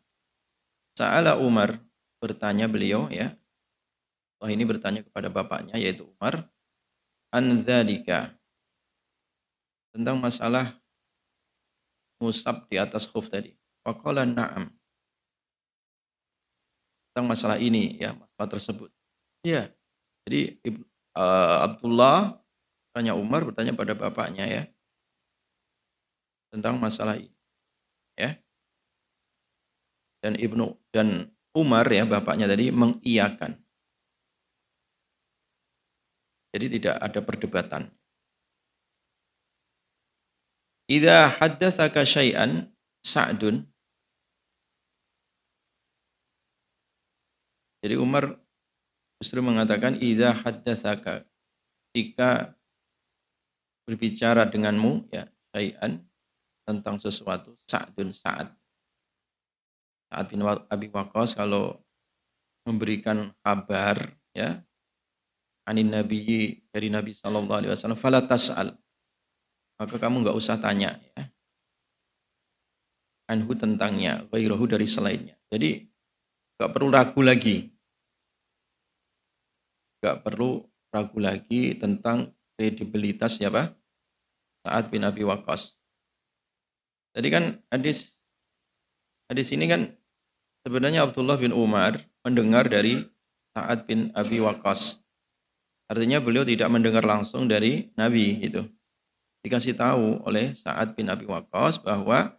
Sa'ala 0.96 1.40
Umar 1.42 1.82
bertanya 2.22 2.70
beliau 2.70 3.10
ya. 3.10 3.34
Wah 4.38 4.50
ini 4.50 4.66
bertanya 4.66 5.02
kepada 5.02 5.30
bapaknya 5.30 5.78
yaitu 5.78 6.06
Umar 6.18 6.46
an 7.30 7.62
dzalika 7.62 8.34
tentang 9.94 10.18
masalah 10.18 10.81
musab 12.22 12.70
di 12.70 12.78
atas 12.78 13.10
khuf 13.10 13.28
tadi. 13.28 13.50
Faqala 13.82 14.24
na'am. 14.24 14.70
Tentang 17.12 17.26
masalah 17.26 17.58
ini 17.58 17.98
ya, 17.98 18.14
masalah 18.14 18.48
tersebut. 18.48 18.90
Ya. 19.42 19.68
Jadi 20.24 20.62
uh, 21.18 21.66
Abdullah 21.66 22.38
tanya 22.94 23.18
Umar 23.18 23.42
bertanya 23.42 23.74
pada 23.74 23.98
bapaknya 23.98 24.46
ya 24.46 24.64
tentang 26.54 26.78
masalah 26.78 27.18
ini. 27.18 27.34
Ya. 28.20 28.38
Dan 30.22 30.38
Ibnu 30.38 30.78
dan 30.94 31.32
Umar 31.58 31.90
ya 31.90 32.06
bapaknya 32.06 32.46
tadi 32.46 32.70
mengiyakan. 32.70 33.58
Jadi 36.52 36.66
tidak 36.78 36.96
ada 37.00 37.20
perdebatan. 37.24 37.84
Idza 40.92 41.32
haddatsaka 41.40 42.04
syai'an 42.04 42.68
Sa'dun. 43.00 43.64
Jadi 47.80 47.96
Umar 47.96 48.36
justru 49.24 49.40
mengatakan 49.40 49.96
idza 50.04 50.36
haddatsaka 50.36 51.24
jika 51.96 52.52
berbicara 53.88 54.44
denganmu 54.52 55.08
ya 55.16 55.32
syai'an 55.56 56.04
tentang 56.68 57.00
sesuatu 57.00 57.56
Sa'dun 57.64 58.12
Sa'ad. 58.12 58.52
Sa'ad 60.12 60.26
bin 60.28 60.44
Abi 60.44 60.92
Waqqas 60.92 61.40
kalau 61.40 61.80
memberikan 62.68 63.32
kabar 63.40 63.96
ya 64.36 64.60
anin 65.64 65.88
nabi 65.88 66.60
dari 66.68 66.92
Nabi 66.92 67.16
sallallahu 67.16 67.64
alaihi 67.64 67.72
wasallam 67.72 67.98
fala 67.98 68.28
tas'al 68.28 68.76
maka 69.82 69.98
kamu 69.98 70.22
nggak 70.22 70.38
usah 70.38 70.62
tanya 70.62 70.94
ya. 71.18 71.26
Anhu 73.34 73.58
tentangnya, 73.58 74.22
ghairahu 74.30 74.70
dari 74.70 74.86
selainnya. 74.86 75.34
Jadi 75.50 75.82
nggak 76.62 76.70
perlu 76.70 76.94
ragu 76.94 77.22
lagi. 77.26 77.66
Nggak 79.98 80.22
perlu 80.22 80.62
ragu 80.94 81.18
lagi 81.18 81.74
tentang 81.74 82.30
kredibilitas 82.54 83.42
siapa? 83.42 83.74
Saat 84.62 84.94
bin 84.94 85.02
Abi 85.02 85.26
Waqqas. 85.26 85.82
Tadi 87.18 87.28
kan 87.34 87.58
hadis 87.74 88.14
hadis 89.26 89.50
ini 89.50 89.66
kan 89.66 89.90
sebenarnya 90.62 91.10
Abdullah 91.10 91.42
bin 91.42 91.58
Umar 91.58 91.98
mendengar 92.22 92.70
dari 92.70 93.02
Sa'ad 93.58 93.90
bin 93.90 94.14
Abi 94.14 94.38
Waqqas. 94.38 95.02
Artinya 95.90 96.22
beliau 96.22 96.46
tidak 96.46 96.70
mendengar 96.70 97.02
langsung 97.02 97.50
dari 97.50 97.90
Nabi 97.98 98.38
gitu 98.38 98.70
dikasih 99.42 99.74
tahu 99.74 100.22
oleh 100.26 100.54
Sa'ad 100.54 100.94
bin 100.94 101.10
Abi 101.10 101.26
Waqqas 101.26 101.82
bahwa 101.82 102.34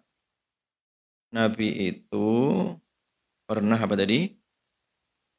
Nabi 1.34 1.90
itu 1.90 2.28
pernah 3.46 3.78
apa 3.78 3.98
tadi? 3.98 4.36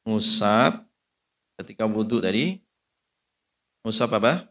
Musab 0.04 0.84
ketika 1.56 1.88
wudhu 1.88 2.20
tadi. 2.20 2.60
Musab 3.80 4.12
apa? 4.16 4.44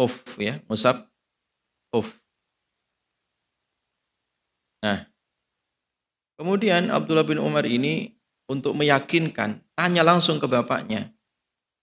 Uf 0.00 0.40
ya, 0.40 0.60
musab 0.64 1.04
uf. 1.92 2.24
Nah, 4.80 5.04
kemudian 6.40 6.88
Abdullah 6.88 7.26
bin 7.28 7.36
Umar 7.36 7.68
ini 7.68 8.16
untuk 8.48 8.72
meyakinkan, 8.72 9.60
tanya 9.76 10.00
langsung 10.00 10.40
ke 10.40 10.48
bapaknya. 10.48 11.12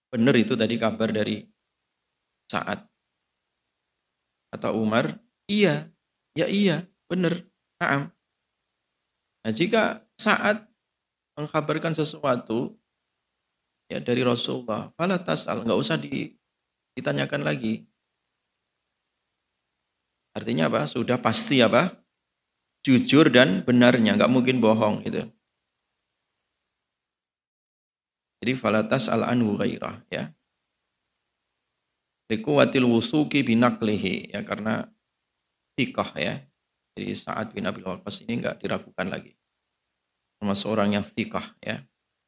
Benar 0.10 0.34
itu 0.34 0.58
tadi 0.58 0.82
kabar 0.82 1.14
dari 1.14 1.46
saat 2.50 2.82
Kata 4.58 4.74
Umar, 4.74 5.22
iya, 5.46 5.86
ya 6.34 6.50
iya, 6.50 6.82
benar, 7.06 7.46
naam. 7.78 8.10
Nah 9.46 9.54
jika 9.54 10.02
saat 10.18 10.66
mengkabarkan 11.38 11.94
sesuatu 11.94 12.74
ya 13.86 14.02
dari 14.02 14.26
Rasulullah, 14.26 14.90
fala 14.98 15.22
tasal, 15.22 15.62
nggak 15.62 15.78
usah 15.78 16.02
ditanyakan 16.02 17.46
lagi. 17.46 17.86
Artinya 20.34 20.74
apa? 20.74 20.90
Sudah 20.90 21.22
pasti 21.22 21.62
apa? 21.62 21.94
Jujur 22.82 23.30
dan 23.30 23.62
benarnya, 23.62 24.18
nggak 24.18 24.34
mungkin 24.34 24.58
bohong 24.58 25.06
itu. 25.06 25.22
Jadi 28.42 28.58
falatas 28.58 29.06
al 29.06 29.22
anhu 29.22 29.54
ghairah 29.54 30.02
ya 30.10 30.34
likuwatil 32.28 32.84
wusuki 32.88 33.44
binaklihi 33.44 34.36
ya 34.36 34.44
karena 34.44 34.88
tikah 35.80 36.12
ya. 36.20 36.44
Jadi 36.98 37.14
saat 37.14 37.54
bin 37.54 37.64
Abil 37.70 37.86
Waqqas 37.86 38.26
ini 38.26 38.42
enggak 38.42 38.60
diragukan 38.60 39.08
lagi. 39.08 39.38
Termasuk 40.42 40.68
orang 40.70 40.98
yang 40.98 41.06
tikah 41.06 41.56
ya. 41.62 41.82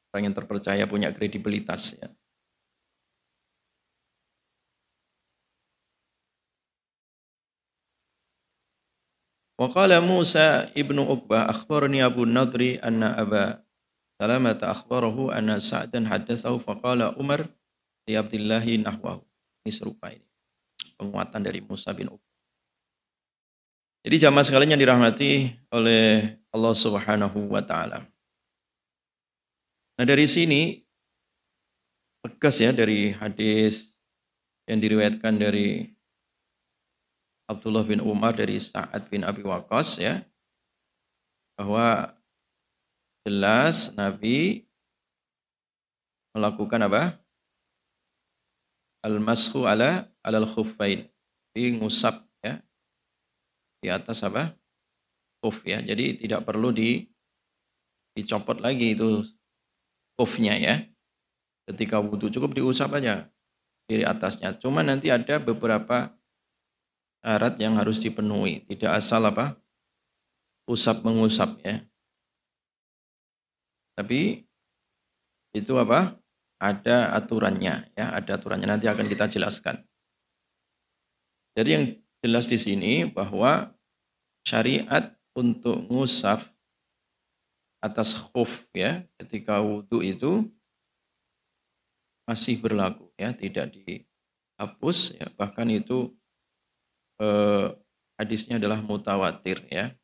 Orang 0.10 0.30
yang 0.30 0.36
terpercaya 0.38 0.86
punya 0.90 1.14
kredibilitas 1.14 1.98
ya. 1.98 2.10
Waqala 9.60 10.00
Musa 10.00 10.72
ibnu 10.72 11.04
Uqbah 11.04 11.52
akhbarani 11.52 12.00
Abu 12.00 12.24
Nadri 12.24 12.80
anna 12.80 13.12
Aba 13.20 13.60
Salamata 14.16 14.72
akhbarahu 14.72 15.36
anna 15.36 15.60
Sa'dan 15.60 16.08
haddatsahu 16.08 16.64
faqala 16.64 17.12
Umar 17.20 17.52
li 18.08 18.16
Abdillahi 18.16 18.80
nahwahu. 18.80 19.29
Serupa 19.72 20.12
ini. 20.12 20.26
Penguatan 21.00 21.42
dari 21.42 21.64
Musa 21.64 21.96
bin 21.96 22.12
Uqbah. 22.12 22.30
Jadi 24.04 24.16
jamaah 24.16 24.46
sekalian 24.48 24.76
yang 24.76 24.82
dirahmati 24.82 25.54
oleh 25.76 26.36
Allah 26.56 26.74
Subhanahu 26.76 27.52
wa 27.52 27.60
taala. 27.60 28.08
Nah, 30.00 30.06
dari 30.08 30.24
sini 30.24 30.80
tegas 32.24 32.64
ya 32.64 32.72
dari 32.72 33.12
hadis 33.12 34.00
yang 34.64 34.80
diriwayatkan 34.80 35.36
dari 35.36 35.92
Abdullah 37.50 37.84
bin 37.84 38.00
Umar 38.00 38.38
dari 38.38 38.62
Sa'ad 38.62 39.10
bin 39.12 39.28
Abi 39.28 39.44
Waqqas 39.44 40.00
ya 40.00 40.24
bahwa 41.60 42.16
jelas 43.28 43.92
Nabi 43.98 44.64
melakukan 46.32 46.88
apa? 46.88 47.20
Al-mashu 49.06 49.66
ala 49.66 50.08
alal 50.24 50.48
khuffain. 50.48 51.08
Di 51.56 51.76
ngusap 51.76 52.24
ya. 52.44 52.60
Di 53.80 53.88
atas 53.92 54.24
apa? 54.24 54.56
Khuf 55.40 55.64
ya. 55.64 55.80
Jadi 55.80 56.20
tidak 56.26 56.44
perlu 56.48 56.72
di 56.72 57.08
dicopot 58.16 58.60
lagi 58.60 58.96
itu 58.96 59.24
khufnya 60.20 60.60
ya. 60.60 60.76
Ketika 61.70 62.02
wudhu 62.02 62.34
cukup 62.34 62.58
diusap 62.58 62.92
aja 62.98 63.30
di 63.90 64.06
atasnya. 64.06 64.54
Cuma 64.58 64.86
nanti 64.86 65.10
ada 65.10 65.42
beberapa 65.42 66.14
syarat 67.24 67.58
yang 67.58 67.78
harus 67.80 68.04
dipenuhi. 68.04 68.62
Tidak 68.70 68.90
asal 68.90 69.26
apa? 69.26 69.58
Usap 70.70 71.02
mengusap 71.02 71.58
ya. 71.66 71.82
Tapi 73.98 74.46
itu 75.52 75.74
apa? 75.76 76.16
Ada 76.60 77.16
aturannya 77.16 77.88
ya, 77.96 78.06
ada 78.12 78.36
aturannya. 78.36 78.68
Nanti 78.68 78.86
akan 78.92 79.08
kita 79.08 79.32
jelaskan. 79.32 79.80
Jadi 81.56 81.70
yang 81.72 81.86
jelas 82.20 82.52
di 82.52 82.60
sini 82.60 83.08
bahwa 83.08 83.72
syariat 84.44 85.16
untuk 85.32 85.88
ngusaf 85.88 86.52
atas 87.80 88.12
khuf 88.12 88.68
ya 88.76 89.08
ketika 89.16 89.64
wudhu 89.64 90.04
itu 90.04 90.52
masih 92.28 92.60
berlaku 92.60 93.08
ya 93.16 93.32
tidak 93.32 93.72
dihapus 93.72 95.16
ya. 95.16 95.32
Bahkan 95.40 95.68
itu 95.72 96.12
eh, 97.24 97.72
hadisnya 98.20 98.60
adalah 98.60 98.84
mutawatir 98.84 99.64
ya 99.72 99.96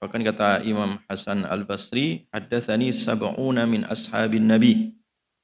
Bahkan 0.00 0.24
kata 0.24 0.64
Imam 0.64 0.96
Hasan 1.12 1.44
Al-Basri, 1.44 2.24
haddatsani 2.32 2.88
sab'una 2.88 3.68
min 3.68 3.84
ashabin 3.84 4.48
Nabi 4.48 4.96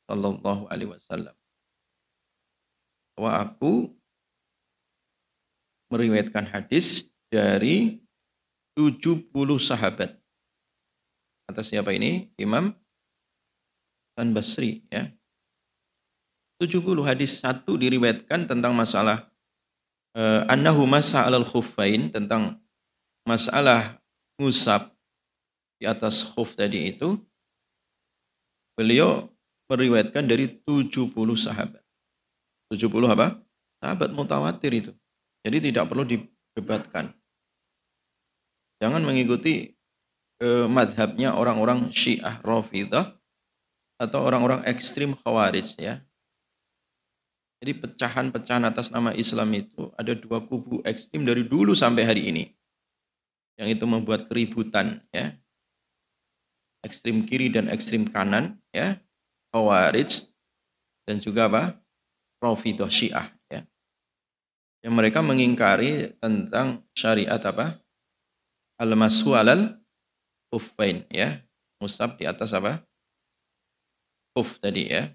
sallallahu 0.08 0.72
alaihi 0.72 0.96
wasallam. 0.96 1.36
Bahwa 3.12 3.30
aku 3.36 3.92
meriwayatkan 5.92 6.48
hadis 6.48 7.04
dari 7.28 8.00
70 8.72 9.28
sahabat. 9.60 10.16
Atas 11.44 11.68
siapa 11.68 11.92
ini? 11.92 12.32
Imam 12.40 12.72
Hasan 14.16 14.32
Basri 14.32 14.88
ya. 14.88 15.12
70 16.56 16.80
hadis 17.04 17.44
satu 17.44 17.76
diriwayatkan 17.76 18.48
tentang 18.48 18.72
masalah 18.72 19.28
uh, 20.16 20.48
annahu 20.48 20.88
masa 20.88 21.28
alal 21.28 21.44
khuffain 21.44 22.08
tentang 22.08 22.56
masalah 23.28 24.00
ngusap 24.36 24.92
di 25.76 25.84
atas 25.84 26.24
khuf 26.24 26.56
tadi 26.56 26.92
itu, 26.92 27.20
beliau 28.76 29.28
meriwayatkan 29.68 30.24
dari 30.24 30.48
70 30.64 31.12
sahabat. 31.36 31.82
70 32.72 32.90
apa? 33.12 33.36
Sahabat 33.82 34.10
mutawatir 34.12 34.72
itu. 34.72 34.92
Jadi 35.44 35.70
tidak 35.70 35.86
perlu 35.86 36.02
didebatkan. 36.02 37.14
Jangan 38.82 39.04
mengikuti 39.04 39.76
eh, 40.40 40.66
madhabnya 40.68 41.36
orang-orang 41.36 41.92
Syiah 41.92 42.40
Rafidah 42.42 43.14
atau 43.96 44.20
orang-orang 44.24 44.64
ekstrim 44.68 45.16
Khawarij 45.16 45.76
ya. 45.80 46.00
Jadi 47.56 47.72
pecahan-pecahan 47.72 48.68
atas 48.68 48.92
nama 48.92 49.16
Islam 49.16 49.48
itu 49.56 49.88
ada 49.96 50.12
dua 50.12 50.44
kubu 50.44 50.84
ekstrim 50.84 51.24
dari 51.24 51.40
dulu 51.40 51.72
sampai 51.72 52.04
hari 52.04 52.28
ini. 52.28 52.55
Yang 53.56 53.80
itu 53.80 53.84
membuat 53.88 54.28
keributan 54.28 55.00
ya. 55.10 55.32
Ekstrim 56.84 57.24
kiri 57.24 57.48
dan 57.48 57.72
ekstrim 57.72 58.04
kanan 58.06 58.60
ya. 58.70 59.00
Khawarij 59.50 60.28
dan 61.08 61.16
juga 61.18 61.48
apa? 61.48 61.62
Rafidah 62.36 62.92
Syiah 62.92 63.32
ya. 63.48 63.64
Yang 64.84 64.94
mereka 64.94 65.24
mengingkari 65.24 66.12
tentang 66.20 66.84
syariat 66.92 67.40
apa? 67.40 67.80
Al-masu 68.76 69.32
alal 69.32 69.80
uffain 70.52 71.08
ya. 71.08 71.40
Musab 71.80 72.20
di 72.20 72.28
atas 72.28 72.52
apa? 72.52 72.84
Uf 74.36 74.60
tadi 74.60 74.92
ya. 74.92 75.08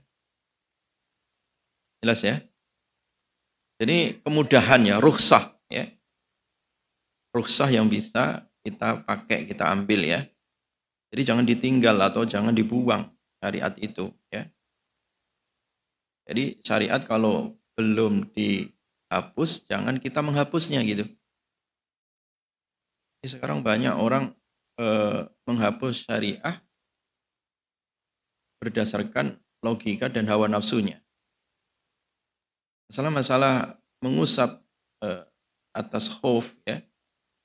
Jelas 2.02 2.26
ya? 2.26 2.42
Jadi 3.78 4.18
kemudahan 4.26 4.82
ya, 4.86 4.98
rukhsah 4.98 5.61
Rukhsah 7.32 7.72
yang 7.72 7.88
bisa 7.88 8.44
kita 8.62 9.02
pakai, 9.08 9.48
kita 9.48 9.72
ambil 9.72 10.04
ya. 10.04 10.22
Jadi 11.12 11.22
jangan 11.24 11.46
ditinggal 11.48 11.96
atau 12.00 12.24
jangan 12.28 12.52
dibuang 12.52 13.08
syariat 13.40 13.74
itu 13.80 14.12
ya. 14.32 14.48
Jadi 16.28 16.60
syariat 16.64 17.02
kalau 17.04 17.56
belum 17.76 18.32
dihapus, 18.32 19.68
jangan 19.68 20.00
kita 20.00 20.20
menghapusnya 20.24 20.84
gitu. 20.84 21.04
Jadi 23.20 23.28
sekarang 23.28 23.64
banyak 23.64 23.96
orang 23.96 24.32
eh, 24.80 25.28
menghapus 25.48 26.08
syariah 26.08 26.60
berdasarkan 28.62 29.40
logika 29.66 30.08
dan 30.08 30.30
hawa 30.30 30.48
nafsunya. 30.48 31.02
Masalah-masalah 32.92 33.80
mengusap 34.04 34.62
eh, 35.04 35.24
atas 35.72 36.12
khuf 36.12 36.60
ya 36.68 36.84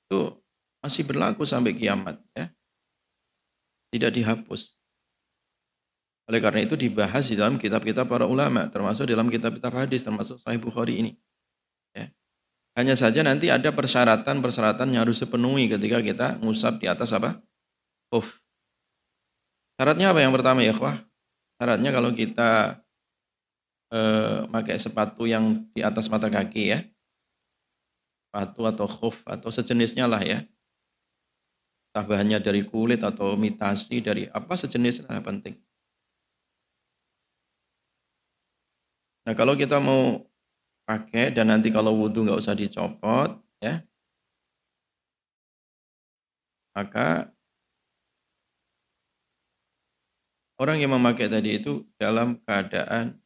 itu 0.07 0.31
masih 0.79 1.03
berlaku 1.03 1.43
sampai 1.43 1.75
kiamat 1.75 2.15
ya. 2.31 2.47
Tidak 3.91 4.11
dihapus. 4.15 4.79
Oleh 6.27 6.43
karena 6.43 6.63
itu 6.63 6.75
dibahas 6.75 7.27
di 7.27 7.39
dalam 7.39 7.55
kitab-kitab 7.55 8.03
para 8.03 8.27
ulama, 8.27 8.67
termasuk 8.67 9.07
dalam 9.07 9.31
kitab-kitab 9.31 9.71
hadis, 9.71 10.03
termasuk 10.03 10.39
Sahih 10.43 10.59
Bukhari 10.59 10.99
ini. 10.99 11.11
Ya. 11.95 12.11
Hanya 12.75 12.99
saja 12.99 13.23
nanti 13.23 13.47
ada 13.47 13.71
persyaratan-persyaratan 13.71 14.91
yang 14.91 15.07
harus 15.07 15.23
dipenuhi 15.23 15.71
ketika 15.71 16.03
kita 16.03 16.27
ngusap 16.43 16.83
di 16.83 16.87
atas 16.91 17.15
apa? 17.15 17.39
Khuf. 18.11 18.43
Syaratnya 19.79 20.11
apa 20.11 20.19
yang 20.19 20.35
pertama 20.35 20.59
ya, 20.63 20.75
Wah? 20.75 20.99
Syaratnya 21.55 21.95
kalau 21.95 22.11
kita 22.11 22.83
eh, 23.95 24.39
pakai 24.51 24.75
sepatu 24.75 25.23
yang 25.23 25.63
di 25.71 25.79
atas 25.79 26.11
mata 26.11 26.27
kaki 26.27 26.63
ya. 26.75 26.83
Sepatu 28.27 28.67
atau 28.67 28.87
khuf 28.91 29.23
atau 29.23 29.47
sejenisnya 29.47 30.03
lah 30.03 30.19
ya. 30.19 30.43
Entah 31.95 32.43
dari 32.43 32.61
kulit 32.67 33.01
atau 33.01 33.33
imitasi 33.33 34.03
dari 34.03 34.27
apa 34.29 34.53
sejenis 34.53 35.07
lah 35.07 35.23
penting. 35.23 35.55
Nah 39.23 39.33
kalau 39.33 39.55
kita 39.55 39.79
mau 39.79 40.27
pakai 40.87 41.31
dan 41.31 41.51
nanti 41.51 41.67
kalau 41.73 41.95
wudhu 41.95 42.27
nggak 42.27 42.39
usah 42.39 42.53
dicopot 42.53 43.39
ya. 43.63 43.81
Maka 46.77 47.33
orang 50.61 50.77
yang 50.77 50.93
memakai 50.93 51.27
tadi 51.27 51.57
itu 51.57 51.83
dalam 51.97 52.37
keadaan 52.45 53.17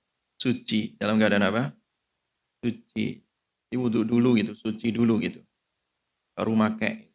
suci 0.41 0.97
dalam 0.97 1.21
keadaan 1.21 1.51
apa? 1.51 1.63
Suci. 2.63 3.30
Wudhu 3.79 4.03
dulu 4.03 4.35
gitu, 4.35 4.51
suci 4.51 4.91
dulu 4.91 5.15
gitu. 5.23 5.39
Baru 6.35 6.55
make. 6.55 7.07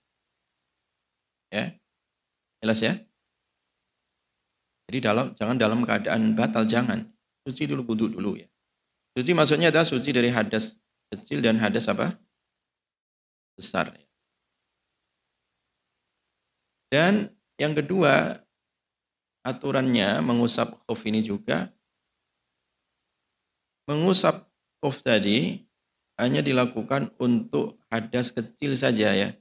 Ya. 1.52 1.76
Jelas 2.64 2.80
ya? 2.80 2.96
Jadi 4.88 4.98
dalam 5.02 5.34
jangan 5.36 5.56
dalam 5.60 5.84
keadaan 5.84 6.32
batal 6.32 6.64
jangan. 6.64 7.04
Suci 7.44 7.68
dulu 7.68 7.84
wudhu 7.84 8.06
dulu 8.16 8.40
ya. 8.40 8.48
Suci 9.12 9.36
maksudnya 9.36 9.68
adalah 9.68 9.86
suci 9.86 10.10
dari 10.14 10.32
hadas 10.32 10.80
kecil 11.12 11.44
dan 11.44 11.60
hadas 11.60 11.90
apa? 11.90 12.16
Besar. 13.56 13.92
Dan 16.86 17.28
yang 17.58 17.74
kedua, 17.74 18.40
aturannya 19.42 20.22
mengusap 20.22 20.76
khuf 20.86 21.02
ini 21.06 21.22
juga 21.22 21.70
Mengusap 23.86 24.50
kuf 24.82 24.98
tadi 25.06 25.62
hanya 26.16 26.40
dilakukan 26.40 27.12
untuk 27.20 27.76
hadas 27.92 28.32
kecil 28.32 28.72
saja 28.76 29.12
ya. 29.12 29.36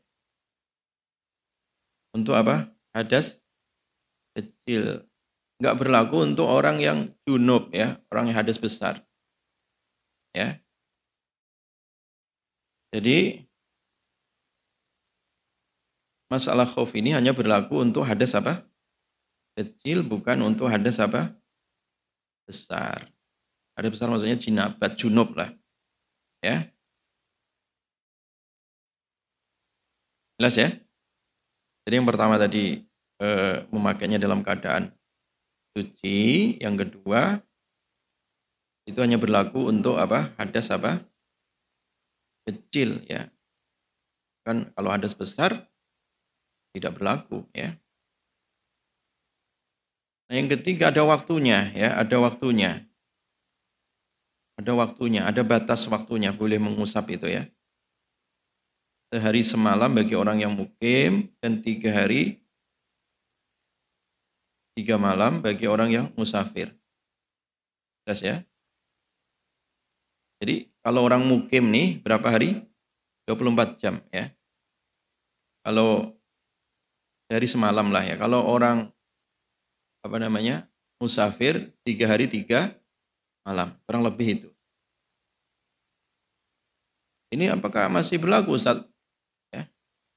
Untuk 2.12 2.36
apa? 2.36 2.72
Hadas 2.92 3.40
kecil. 4.36 5.04
Enggak 5.60 5.76
berlaku 5.80 6.28
untuk 6.28 6.48
orang 6.52 6.84
yang 6.84 7.08
junub 7.24 7.72
ya, 7.72 7.96
orang 8.12 8.32
yang 8.32 8.38
hadas 8.44 8.60
besar. 8.60 9.00
Ya. 10.36 10.60
Jadi 12.92 13.48
masalah 16.28 16.68
khauf 16.68 16.92
ini 16.96 17.16
hanya 17.16 17.32
berlaku 17.32 17.80
untuk 17.80 18.04
hadas 18.04 18.36
apa? 18.36 18.68
Kecil 19.56 20.04
bukan 20.04 20.44
untuk 20.44 20.68
hadas 20.68 21.00
apa? 21.00 21.32
Besar. 22.44 23.08
Ada 23.76 23.88
besar 23.88 24.12
maksudnya 24.12 24.36
jinabat, 24.36 25.00
junub 25.00 25.32
lah. 25.36 25.52
Ya. 26.46 26.70
Jelas 30.38 30.54
ya? 30.62 30.70
Jadi 31.90 31.94
yang 31.98 32.06
pertama 32.06 32.38
tadi 32.38 32.86
eh, 33.18 33.66
memakainya 33.74 34.22
dalam 34.22 34.46
keadaan 34.46 34.94
suci, 35.74 36.54
yang 36.62 36.78
kedua 36.78 37.42
itu 38.86 39.02
hanya 39.02 39.18
berlaku 39.18 39.74
untuk 39.74 39.98
apa? 39.98 40.38
Hadas 40.38 40.70
apa? 40.70 41.02
Kecil 42.46 43.02
ya. 43.10 43.26
Kan 44.46 44.70
kalau 44.78 44.94
hadas 44.94 45.18
besar 45.18 45.66
tidak 46.78 46.94
berlaku 47.02 47.42
ya. 47.58 47.74
Nah, 50.30 50.36
yang 50.38 50.50
ketiga 50.50 50.94
ada 50.94 51.02
waktunya 51.06 51.74
ya, 51.74 51.98
ada 51.98 52.18
waktunya. 52.22 52.86
Ada 54.56 54.72
waktunya, 54.72 55.28
ada 55.28 55.44
batas 55.44 55.84
waktunya 55.92 56.32
boleh 56.32 56.56
mengusap 56.56 57.12
itu 57.12 57.28
ya. 57.28 57.44
Sehari 59.12 59.44
semalam 59.44 59.92
bagi 59.92 60.16
orang 60.16 60.40
yang 60.40 60.56
mukim 60.56 61.32
dan 61.44 61.60
tiga 61.60 61.92
hari 61.92 62.40
tiga 64.76 65.00
malam 65.00 65.40
bagi 65.40 65.68
orang 65.72 65.90
yang 65.92 66.06
musafir. 66.20 66.76
Jelas 68.04 68.20
ya? 68.20 68.36
Jadi 70.44 70.68
kalau 70.84 71.08
orang 71.08 71.24
mukim 71.24 71.72
nih 71.72 72.04
berapa 72.04 72.28
hari? 72.28 72.60
24 73.26 73.82
jam 73.82 73.98
ya. 74.14 74.30
Kalau 75.66 76.14
dari 77.26 77.48
semalam 77.50 77.90
lah 77.90 78.06
ya. 78.06 78.16
Kalau 78.20 78.46
orang 78.46 78.86
apa 80.06 80.18
namanya 80.22 80.70
musafir 81.02 81.74
tiga 81.82 82.06
hari 82.06 82.30
tiga 82.30 82.78
malam, 83.46 83.78
kurang 83.86 84.02
lebih 84.02 84.42
itu. 84.42 84.50
Ini 87.30 87.54
apakah 87.54 87.88
masih 87.88 88.18
berlaku 88.18 88.58
Ustaz? 88.58 88.82
Ya, 89.54 89.70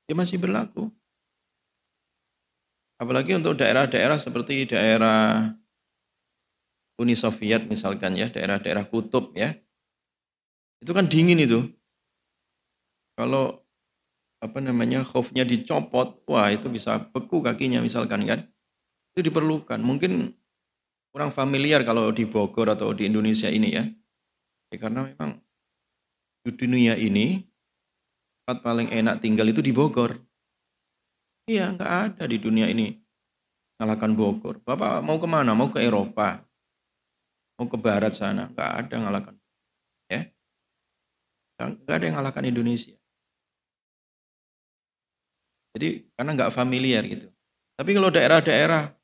ya 0.08 0.14
masih 0.16 0.40
berlaku. 0.40 0.88
Apalagi 2.98 3.36
untuk 3.38 3.54
daerah-daerah 3.54 4.18
seperti 4.18 4.66
daerah 4.66 5.54
Uni 6.98 7.14
Soviet 7.14 7.68
misalkan 7.70 8.18
ya, 8.18 8.26
daerah-daerah 8.26 8.90
kutub 8.90 9.30
ya. 9.38 9.54
Itu 10.82 10.90
kan 10.90 11.06
dingin 11.06 11.38
itu. 11.38 11.68
Kalau 13.14 13.62
apa 14.38 14.58
namanya 14.62 15.02
khofnya 15.02 15.42
dicopot, 15.42 16.22
wah 16.26 16.50
itu 16.50 16.66
bisa 16.70 16.98
beku 17.10 17.42
kakinya 17.42 17.82
misalkan 17.82 18.26
kan. 18.26 18.46
Itu 19.14 19.26
diperlukan. 19.26 19.78
Mungkin 19.78 20.34
kurang 21.12 21.32
familiar 21.32 21.82
kalau 21.82 22.12
di 22.12 22.28
Bogor 22.28 22.72
atau 22.72 22.92
di 22.92 23.09
Indonesia 23.09 23.48
ini 23.48 23.74
ya. 23.74 23.84
ya 24.68 24.76
karena 24.76 25.09
memang 25.09 25.40
di 26.44 26.50
dunia 26.54 26.94
ini 26.96 27.44
tempat 28.44 28.64
paling 28.64 28.88
enak 28.88 29.20
tinggal 29.20 29.48
itu 29.48 29.61
di 29.61 29.72
Bogor. 29.72 30.16
Iya, 31.48 31.72
nggak 31.72 31.92
ada 32.12 32.24
di 32.28 32.36
dunia 32.36 32.68
ini 32.68 32.92
ngalahkan 33.80 34.12
Bogor. 34.12 34.61
Bapak 34.64 35.00
mau 35.00 35.16
ke 35.16 35.28
mana? 35.28 35.56
Mau 35.56 35.72
ke 35.72 35.80
Eropa? 35.80 36.44
Mau 37.56 37.66
ke 37.68 37.76
barat 37.80 38.12
sana? 38.12 38.52
Nggak 38.52 38.70
ada 38.84 38.94
ngalahkan. 39.00 39.34
Ya. 40.09 40.28
Nggak 41.59 41.96
ada 41.96 42.04
yang 42.04 42.16
ngalahkan 42.20 42.44
Indonesia. 42.44 42.94
Jadi 45.72 46.11
karena 46.18 46.30
nggak 46.34 46.52
familiar 46.52 47.02
gitu. 47.06 47.30
Tapi 47.78 47.90
kalau 47.94 48.11
daerah-daerah 48.11 48.97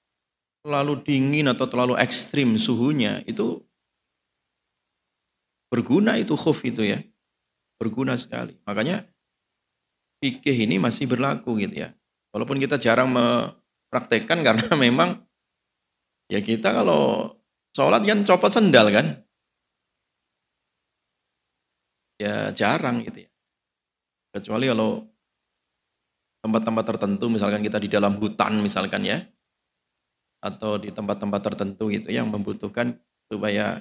terlalu 0.64 0.96
dingin 1.04 1.52
atau 1.52 1.68
terlalu 1.68 2.00
ekstrim 2.00 2.56
suhunya 2.56 3.20
itu 3.28 3.60
berguna 5.68 6.16
itu 6.16 6.32
khuf 6.32 6.64
itu 6.64 6.80
ya. 6.80 7.04
Berguna 7.76 8.16
sekali. 8.16 8.56
Makanya 8.64 9.04
fikih 10.24 10.64
ini 10.64 10.80
masih 10.80 11.04
berlaku 11.04 11.60
gitu 11.60 11.84
ya. 11.84 11.92
Walaupun 12.32 12.56
kita 12.56 12.80
jarang 12.80 13.12
mempraktekkan 13.12 14.40
karena 14.46 14.72
memang 14.72 15.20
ya 16.32 16.40
kita 16.40 16.72
kalau 16.72 17.36
sholat 17.76 18.00
kan 18.08 18.24
copot 18.24 18.48
sendal 18.48 18.88
kan. 18.88 19.20
Ya 22.16 22.48
jarang 22.56 23.04
gitu 23.04 23.28
ya. 23.28 23.30
Kecuali 24.32 24.72
kalau 24.72 25.04
tempat-tempat 26.40 26.84
tertentu 26.88 27.28
misalkan 27.28 27.60
kita 27.60 27.76
di 27.76 27.92
dalam 27.92 28.16
hutan 28.16 28.64
misalkan 28.64 29.04
ya. 29.04 29.20
Atau 30.44 30.76
di 30.76 30.92
tempat-tempat 30.92 31.40
tertentu 31.40 31.88
gitu 31.88 32.12
yang 32.12 32.28
membutuhkan 32.28 32.92
supaya 33.24 33.80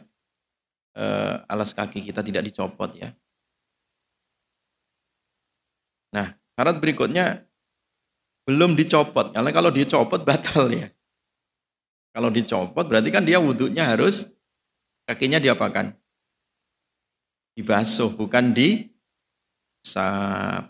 eh, 0.96 1.36
alas 1.52 1.76
kaki 1.76 2.00
kita 2.08 2.24
tidak 2.24 2.48
dicopot 2.48 2.96
ya. 2.96 3.12
Nah, 6.14 6.32
syarat 6.56 6.78
berikutnya 6.80 7.44
belum 8.48 8.78
dicopot. 8.78 9.34
Karena 9.34 9.52
kalau 9.52 9.74
dicopot 9.74 10.22
batal 10.30 10.72
ya. 10.72 10.88
Kalau 12.14 12.30
dicopot 12.30 12.86
berarti 12.86 13.10
kan 13.10 13.26
dia 13.26 13.42
wudhunya 13.42 13.90
harus 13.90 14.30
kakinya 15.10 15.42
diapakan? 15.42 15.98
Dibasuh, 17.58 18.14
bukan 18.14 18.54
di 18.54 18.94
sap. 19.82 20.70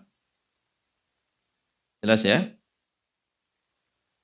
Jelas 1.99 2.23
ya? 2.23 2.47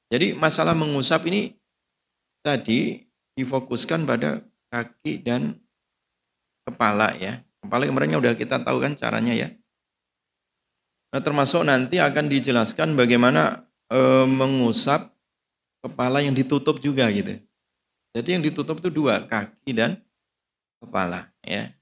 Jadi 0.09 0.35
masalah 0.35 0.75
mengusap 0.75 1.27
ini 1.27 1.58
tadi 2.43 3.07
difokuskan 3.35 4.03
pada 4.03 4.43
kaki 4.71 5.23
dan 5.23 5.57
kepala 6.67 7.15
ya. 7.17 7.41
Kepala 7.59 7.87
kemarinnya 7.87 8.19
udah 8.19 8.33
kita 8.37 8.61
tahu 8.63 8.79
kan 8.79 8.95
caranya 8.95 9.35
ya. 9.35 9.49
Nah, 11.09 11.21
termasuk 11.25 11.65
nanti 11.65 11.97
akan 11.97 12.29
dijelaskan 12.29 12.93
bagaimana 12.93 13.65
e, 13.89 13.99
mengusap 14.29 15.09
kepala 15.81 16.21
yang 16.21 16.37
ditutup 16.37 16.77
juga 16.77 17.09
gitu. 17.09 17.41
Jadi 18.13 18.29
yang 18.37 18.43
ditutup 18.45 18.77
itu 18.77 18.89
dua, 18.93 19.25
kaki 19.25 19.73
dan 19.73 19.97
kepala 20.77 21.33
ya. 21.41 21.73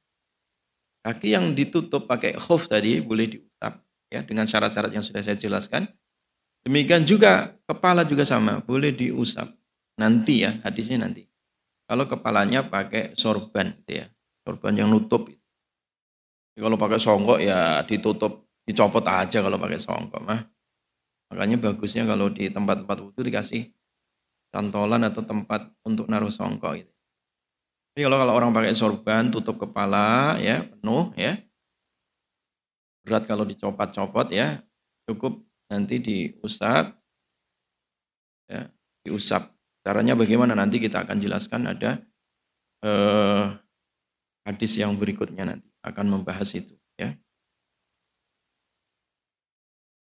Kaki 1.04 1.36
yang 1.36 1.56
ditutup 1.56 2.08
pakai 2.08 2.36
khuf 2.36 2.68
tadi 2.68 3.00
boleh 3.00 3.32
diusap 3.36 3.80
ya 4.12 4.24
dengan 4.24 4.48
syarat-syarat 4.48 4.92
yang 4.92 5.04
sudah 5.04 5.24
saya 5.24 5.40
jelaskan. 5.40 5.88
Demikian 6.68 7.08
juga 7.08 7.56
kepala 7.64 8.04
juga 8.04 8.28
sama, 8.28 8.60
boleh 8.60 8.92
diusap. 8.92 9.48
Nanti 9.98 10.46
ya, 10.46 10.54
hadisnya 10.62 11.02
nanti. 11.02 11.26
Kalau 11.88 12.06
kepalanya 12.06 12.68
pakai 12.68 13.18
sorban 13.18 13.74
gitu 13.82 14.04
ya. 14.04 14.06
Sorban 14.46 14.76
yang 14.78 14.94
nutup. 14.94 15.28
Kalau 16.58 16.78
pakai 16.78 16.98
songgok 16.98 17.40
ya 17.42 17.86
ditutup 17.86 18.48
dicopot 18.68 19.06
aja 19.08 19.40
kalau 19.40 19.56
pakai 19.56 19.80
songkok 19.80 20.20
mah. 20.28 20.44
Makanya 21.32 21.60
bagusnya 21.60 22.04
kalau 22.04 22.28
di 22.28 22.52
tempat-tempat 22.52 22.98
wudhu 23.00 23.24
dikasih 23.24 23.72
cantolan 24.52 25.08
atau 25.08 25.24
tempat 25.24 25.72
untuk 25.88 26.12
naruh 26.12 26.32
songkok 26.32 26.76
itu. 26.76 26.94
Tapi 27.94 28.06
kalau 28.06 28.18
kalau 28.20 28.34
orang 28.36 28.52
pakai 28.52 28.76
sorban 28.76 29.32
tutup 29.32 29.58
kepala 29.58 30.36
ya 30.44 30.68
penuh 30.68 31.16
ya. 31.16 31.40
Berat 33.08 33.24
kalau 33.24 33.48
dicopot-copot 33.48 34.36
ya 34.36 34.60
cukup 35.08 35.40
nanti 35.72 36.04
diusap 36.04 36.92
ya 38.52 38.68
diusap. 39.08 39.57
Caranya 39.88 40.20
bagaimana 40.20 40.52
nanti 40.52 40.84
kita 40.84 41.08
akan 41.08 41.16
jelaskan 41.16 41.64
ada 41.72 42.04
eh, 42.84 43.56
hadis 44.44 44.76
yang 44.76 45.00
berikutnya 45.00 45.48
nanti 45.48 45.72
akan 45.80 46.12
membahas 46.12 46.52
itu 46.60 46.76
ya. 47.00 47.16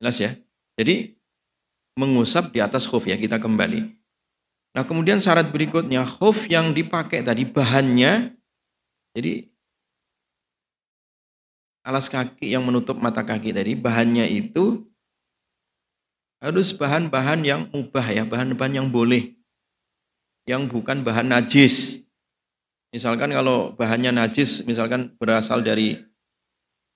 Jelas 0.00 0.16
ya? 0.16 0.32
Jadi 0.80 1.12
mengusap 2.00 2.56
di 2.56 2.64
atas 2.64 2.88
khuf 2.88 3.04
ya, 3.04 3.20
kita 3.20 3.36
kembali. 3.36 3.92
Nah 4.72 4.88
kemudian 4.88 5.20
syarat 5.20 5.52
berikutnya, 5.52 6.08
khuf 6.08 6.48
yang 6.48 6.72
dipakai 6.72 7.20
tadi 7.20 7.44
bahannya, 7.44 8.32
jadi 9.12 9.46
alas 11.84 12.08
kaki 12.08 12.56
yang 12.56 12.64
menutup 12.64 12.96
mata 12.96 13.20
kaki 13.20 13.52
tadi, 13.52 13.76
bahannya 13.76 14.32
itu 14.32 14.88
harus 16.40 16.72
bahan-bahan 16.72 17.44
yang 17.44 17.60
mubah 17.68 18.08
ya, 18.08 18.24
bahan-bahan 18.24 18.80
yang 18.80 18.88
boleh. 18.88 19.43
Yang 20.44 20.62
bukan 20.72 21.04
bahan 21.04 21.32
najis. 21.32 22.04
Misalkan 22.94 23.32
kalau 23.32 23.74
bahannya 23.74 24.14
najis, 24.14 24.62
misalkan 24.68 25.16
berasal 25.18 25.64
dari 25.64 25.98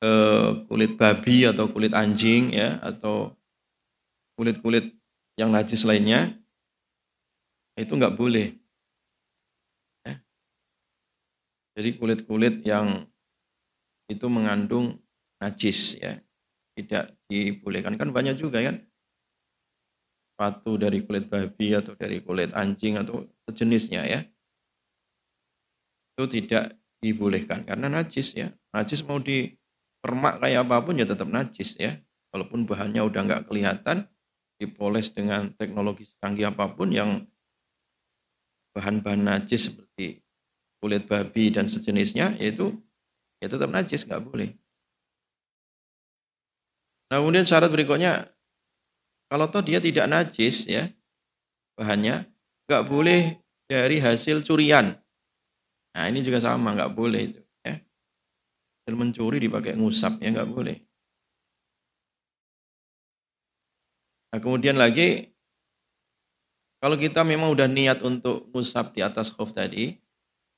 eh, 0.05 0.51
kulit 0.71 0.95
babi 0.95 1.49
atau 1.49 1.67
kulit 1.73 1.91
anjing 1.97 2.55
ya 2.55 2.79
atau 2.85 3.35
kulit-kulit 4.39 4.95
yang 5.35 5.51
najis 5.51 5.83
lainnya 5.83 6.39
itu 7.75 7.91
nggak 7.95 8.15
boleh. 8.15 8.55
Ya. 10.07 10.15
Jadi 11.79 11.91
kulit-kulit 11.99 12.63
yang 12.63 13.07
itu 14.09 14.27
mengandung 14.31 14.97
najis 15.39 16.01
ya 16.01 16.19
tidak 16.75 17.13
dibolehkan 17.29 17.99
kan 18.01 18.09
banyak 18.11 18.41
juga 18.41 18.65
kan 18.65 18.88
sepatu 20.39 20.79
dari 20.79 21.03
kulit 21.03 21.27
babi 21.27 21.75
atau 21.75 21.99
dari 21.99 22.23
kulit 22.23 22.55
anjing 22.55 22.95
atau 22.95 23.27
sejenisnya 23.51 24.07
ya 24.07 24.21
itu 26.15 26.25
tidak 26.31 26.79
dibolehkan 27.03 27.67
karena 27.67 27.91
najis 27.91 28.39
ya 28.39 28.55
najis 28.71 29.03
mau 29.03 29.19
di 29.19 29.59
permak 29.99 30.41
kayak 30.43 30.67
apa 30.67 30.77
pun 30.83 30.95
ya 30.99 31.07
tetap 31.07 31.29
najis 31.29 31.75
ya. 31.77 31.99
Walaupun 32.33 32.69
bahannya 32.69 33.01
udah 33.05 33.21
nggak 33.25 33.43
kelihatan, 33.49 34.05
dipoles 34.61 35.13
dengan 35.13 35.49
teknologi 35.57 36.05
canggih 36.21 36.53
apa 36.53 36.69
pun 36.77 36.93
yang 36.93 37.25
bahan-bahan 38.77 39.25
najis 39.25 39.73
seperti 39.73 40.21
kulit 40.79 41.09
babi 41.09 41.51
dan 41.51 41.67
sejenisnya, 41.67 42.37
yaitu 42.39 42.77
ya 43.41 43.49
tetap 43.49 43.73
najis, 43.73 44.05
nggak 44.05 44.23
boleh. 44.23 44.53
Nah 47.09 47.25
kemudian 47.25 47.49
syarat 47.49 47.73
berikutnya, 47.73 48.29
kalau 49.29 49.47
toh 49.53 49.63
dia 49.63 49.79
tidak 49.79 50.09
najis 50.09 50.65
ya, 50.65 50.89
bahannya 51.77 52.25
nggak 52.69 52.85
boleh 52.89 53.37
dari 53.69 54.01
hasil 54.01 54.43
curian. 54.43 54.97
Nah 55.93 56.05
ini 56.09 56.25
juga 56.25 56.41
sama, 56.41 56.73
nggak 56.75 56.93
boleh 56.97 57.23
itu 57.29 57.41
mencuri 58.97 59.37
dipakai 59.37 59.77
ngusap 59.77 60.17
ya 60.25 60.33
nggak 60.33 60.49
boleh. 60.49 60.77
Nah 64.33 64.39
kemudian 64.41 64.77
lagi 64.81 65.29
kalau 66.79 66.95
kita 66.95 67.27
memang 67.27 67.51
udah 67.53 67.67
niat 67.67 68.01
untuk 68.07 68.49
ngusap 68.55 68.95
di 68.95 69.03
atas 69.03 69.35
khuf 69.35 69.51
tadi, 69.51 69.99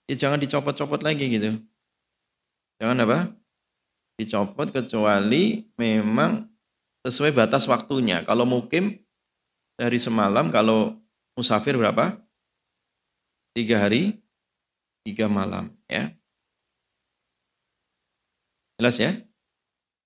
ya 0.04 0.14
jangan 0.14 0.36
dicopot-copot 0.36 1.00
lagi 1.00 1.26
gitu. 1.32 1.56
Jangan 2.76 3.08
apa? 3.08 3.18
Dicopot 4.20 4.68
kecuali 4.68 5.64
memang 5.80 6.44
sesuai 7.04 7.32
batas 7.32 7.64
waktunya. 7.64 8.20
Kalau 8.24 8.44
mukim 8.44 9.00
dari 9.76 9.96
semalam, 9.96 10.52
kalau 10.52 10.96
musafir 11.36 11.76
berapa? 11.76 12.16
Tiga 13.56 13.82
hari, 13.82 14.20
tiga 15.02 15.26
malam. 15.26 15.72
ya. 15.90 16.12
Jelas 18.80 18.96
ya? 18.96 19.12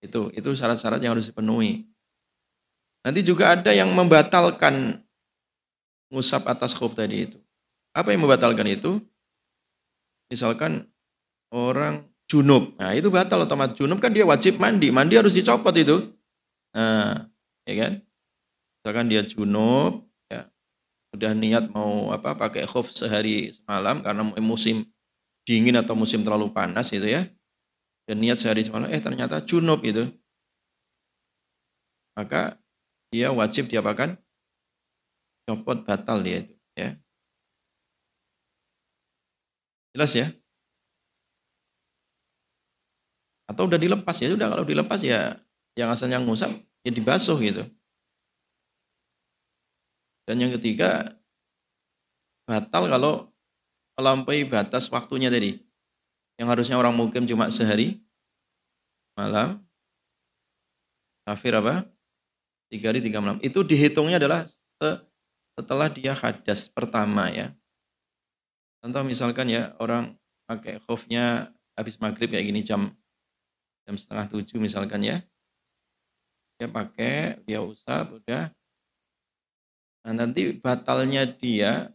Itu 0.03 0.35
itu 0.35 0.51
syarat-syarat 0.55 0.99
yang 0.99 1.15
harus 1.15 1.31
dipenuhi. 1.31 1.87
Nanti 3.05 3.21
juga 3.21 3.53
ada 3.53 3.71
yang 3.71 3.93
membatalkan 3.93 5.05
ngusap 6.09 6.49
atas 6.49 6.73
khuf 6.73 6.97
tadi 6.97 7.29
itu. 7.29 7.39
Apa 7.95 8.11
yang 8.11 8.27
membatalkan 8.27 8.67
itu? 8.67 8.99
Misalkan 10.33 10.89
orang 11.53 12.03
junub. 12.27 12.75
Nah, 12.81 12.97
itu 12.97 13.13
batal 13.13 13.45
otomatis 13.47 13.77
junub 13.79 14.03
kan 14.03 14.11
dia 14.11 14.27
wajib 14.27 14.59
mandi. 14.59 14.91
Mandi 14.91 15.15
harus 15.15 15.37
dicopot 15.37 15.77
itu. 15.77 16.11
Nah, 16.75 17.31
ya 17.71 17.75
kan? 17.79 17.93
Misalkan 18.83 19.07
dia 19.09 19.23
junub, 19.25 20.05
ya, 20.29 20.51
udah 21.15 21.33
niat 21.33 21.71
mau 21.71 22.11
apa 22.11 22.35
pakai 22.35 22.67
khuf 22.67 22.91
sehari 22.91 23.55
semalam 23.55 24.03
karena 24.03 24.23
musim 24.43 24.85
dingin 25.47 25.79
atau 25.79 25.95
musim 25.95 26.25
terlalu 26.27 26.51
panas 26.51 26.91
itu 26.91 27.07
ya 27.07 27.29
dan 28.09 28.21
niat 28.21 28.37
sehari 28.41 28.67
semalam, 28.67 28.91
eh 28.93 29.01
ternyata 29.01 29.41
junub 29.47 29.81
itu. 29.87 30.11
Maka 32.15 32.59
dia 33.11 33.31
wajib 33.35 33.67
diapakan? 33.71 34.19
Copot 35.49 35.85
batal 35.85 36.25
dia 36.25 36.41
itu. 36.41 36.55
Ya. 36.75 36.97
Jelas 39.95 40.13
ya? 40.17 40.35
Atau 43.49 43.69
udah 43.69 43.77
dilepas 43.77 44.17
ya 44.25 44.33
udah 44.33 44.49
kalau 44.57 44.65
dilepas 44.65 45.01
ya 45.05 45.37
yang 45.75 45.91
asalnya 45.91 46.23
ngusap 46.23 46.51
ya 46.87 46.91
dibasuh 46.91 47.39
gitu. 47.43 47.67
Dan 50.25 50.41
yang 50.41 50.53
ketiga 50.57 51.13
batal 52.49 52.89
kalau 52.89 53.29
melampaui 53.99 54.47
batas 54.49 54.89
waktunya 54.91 55.29
tadi. 55.29 55.61
Yang 56.35 56.49
harusnya 56.51 56.77
orang 56.81 56.95
mukim 56.97 57.29
cuma 57.29 57.47
sehari 57.53 58.03
malam. 59.15 59.63
Kafir 61.25 61.55
apa? 61.57 61.87
Tiga 62.69 62.91
hari 62.91 63.01
tiga 63.05 63.23
malam. 63.23 63.39
Itu 63.39 63.63
dihitungnya 63.63 64.19
adalah 64.19 64.45
setelah 65.55 65.89
dia 65.93 66.13
hadas 66.13 66.67
pertama 66.67 67.31
ya. 67.31 67.55
Contoh 68.83 69.01
misalkan 69.07 69.49
ya 69.49 69.73
orang 69.81 70.13
pakai 70.45 70.77
khofnya 70.85 71.49
habis 71.73 71.97
maghrib 72.03 72.29
kayak 72.29 72.45
gini 72.45 72.61
jam 72.61 72.93
jam 73.89 73.95
setengah 73.97 74.29
tujuh 74.29 74.59
misalkan 74.61 75.01
ya. 75.01 75.23
Dia 76.59 76.69
pakai, 76.71 77.43
dia 77.45 77.59
usap, 77.61 78.23
udah. 78.23 78.51
Nah 80.05 80.13
nanti 80.13 80.53
batalnya 80.55 81.25
dia, 81.25 81.89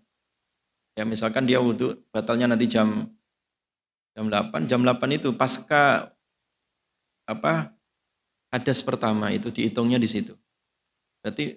ya 0.98 1.04
misalkan 1.06 1.46
dia 1.46 1.62
wudhu, 1.62 1.96
batalnya 2.10 2.50
nanti 2.50 2.66
jam 2.66 3.08
jam 4.18 4.26
8, 4.28 4.68
jam 4.68 4.82
8 4.84 5.16
itu 5.16 5.32
pasca 5.32 6.12
apa 7.30 7.72
hadas 8.50 8.82
pertama 8.82 9.30
itu 9.30 9.54
dihitungnya 9.54 10.02
di 10.02 10.10
situ. 10.10 10.34
Berarti 11.22 11.56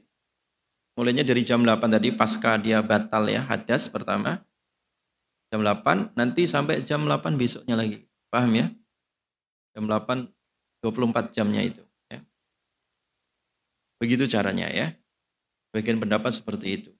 mulainya 0.94 1.24
dari 1.24 1.42
jam 1.42 1.64
8 1.64 1.80
tadi 1.88 2.12
pasca 2.12 2.60
dia 2.60 2.84
batal 2.84 3.26
ya 3.26 3.42
hadas 3.48 3.88
pertama 3.88 4.44
jam 5.48 5.64
8 5.64 6.16
nanti 6.16 6.44
sampai 6.44 6.84
jam 6.84 7.04
8 7.08 7.40
besoknya 7.40 7.76
lagi. 7.76 8.04
Paham 8.28 8.52
ya? 8.56 8.66
Jam 9.72 9.88
8 9.88 10.28
24 10.84 11.34
jamnya 11.36 11.62
itu. 11.64 11.84
Begitu 14.02 14.26
caranya 14.26 14.66
ya. 14.66 14.90
Bagian 15.70 16.02
pendapat 16.02 16.34
seperti 16.34 16.82
itu. 16.82 16.90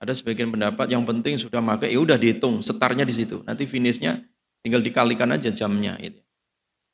Ada 0.00 0.16
sebagian 0.16 0.48
pendapat 0.48 0.88
yang 0.88 1.04
penting 1.04 1.36
sudah 1.36 1.60
pakai 1.60 1.92
ya 1.92 2.00
udah 2.00 2.16
dihitung 2.16 2.64
setarnya 2.64 3.04
di 3.04 3.12
situ. 3.12 3.44
Nanti 3.44 3.68
finishnya 3.68 4.24
tinggal 4.64 4.80
dikalikan 4.80 5.28
aja 5.36 5.52
jamnya 5.52 6.00
gitu. 6.00 6.16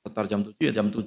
Setar 0.03 0.27
jam 0.27 0.43
7 0.43 0.59
ya 0.59 0.75
jam 0.75 0.91
7 0.91 1.07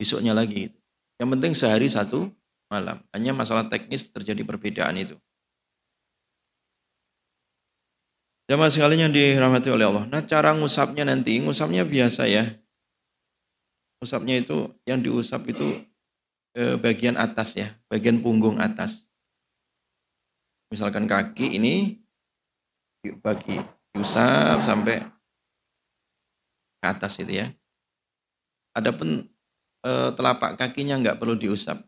besoknya 0.00 0.32
lagi 0.32 0.72
gitu. 0.72 0.78
Yang 1.20 1.28
penting 1.36 1.52
sehari 1.52 1.92
satu 1.92 2.32
malam. 2.72 3.04
Hanya 3.12 3.36
masalah 3.36 3.68
teknis 3.68 4.08
terjadi 4.08 4.40
perbedaan 4.48 4.96
itu. 4.96 5.16
Jamaah 8.48 8.72
sekalian 8.72 9.08
yang 9.08 9.12
dirahmati 9.12 9.68
oleh 9.68 9.84
Allah. 9.92 10.08
Nah 10.08 10.24
cara 10.24 10.56
ngusapnya 10.56 11.04
nanti, 11.04 11.36
ngusapnya 11.36 11.84
biasa 11.84 12.24
ya. 12.24 12.48
Ngusapnya 14.00 14.40
itu, 14.40 14.72
yang 14.88 15.04
diusap 15.04 15.44
itu 15.52 15.68
eh, 16.58 16.74
bagian 16.74 17.14
atas 17.14 17.54
ya, 17.54 17.70
bagian 17.86 18.18
punggung 18.18 18.58
atas. 18.58 19.06
Misalkan 20.74 21.06
kaki 21.06 21.54
ini 21.54 22.02
bagi 23.22 23.62
diusap 23.94 24.60
sampai 24.66 25.00
ke 26.82 26.86
atas 26.86 27.22
itu 27.22 27.46
ya. 27.46 27.46
Adapun 28.74 29.22
eh, 29.86 30.10
telapak 30.18 30.58
kakinya 30.58 30.98
nggak 30.98 31.18
perlu 31.22 31.38
diusap. 31.38 31.78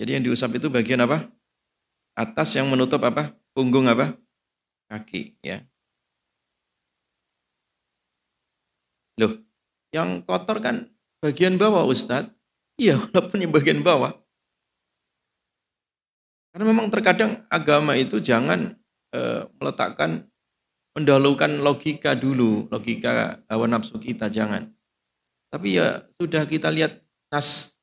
Jadi 0.00 0.16
yang 0.16 0.24
diusap 0.24 0.56
itu 0.56 0.72
bagian 0.72 1.04
apa? 1.04 1.28
Atas 2.16 2.56
yang 2.56 2.70
menutup 2.70 3.04
apa? 3.04 3.36
Punggung 3.52 3.84
apa? 3.90 4.16
Kaki 4.88 5.36
ya. 5.44 5.60
Loh, 9.20 9.36
yang 9.92 10.24
kotor 10.24 10.64
kan 10.64 10.88
bagian 11.20 11.60
bawah 11.60 11.84
Ustadz. 11.86 12.32
Iya, 12.80 12.96
walaupun 13.12 13.44
yang 13.44 13.52
bagian 13.52 13.80
bawah. 13.84 14.16
Karena 16.50 16.64
memang 16.66 16.90
terkadang 16.90 17.46
agama 17.46 17.94
itu 17.94 18.18
jangan 18.18 18.74
e, 19.14 19.46
meletakkan, 19.62 20.26
mendahulukan 20.98 21.62
logika 21.62 22.18
dulu, 22.18 22.66
logika 22.72 23.38
hawa 23.46 23.70
nafsu 23.70 24.02
kita, 24.02 24.26
jangan. 24.26 24.66
Tapi 25.52 25.78
ya 25.78 26.02
sudah 26.18 26.42
kita 26.50 26.66
lihat 26.74 26.98
nas 27.30 27.78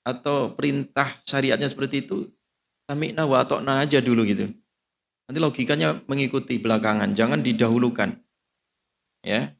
atau 0.00 0.56
perintah 0.56 1.20
syariatnya 1.28 1.68
seperti 1.68 2.08
itu, 2.08 2.32
sami'na 2.88 3.28
wa 3.28 3.44
ta'na 3.44 3.84
aja 3.84 4.00
dulu 4.00 4.24
gitu. 4.24 4.48
Nanti 5.28 5.38
logikanya 5.38 6.00
mengikuti 6.08 6.56
belakangan, 6.56 7.12
jangan 7.12 7.44
didahulukan. 7.44 8.16
Ya 9.20 9.52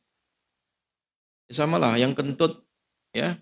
sama 1.50 1.76
lah 1.76 1.98
yang 1.98 2.14
kentut 2.14 2.69
ya. 3.14 3.38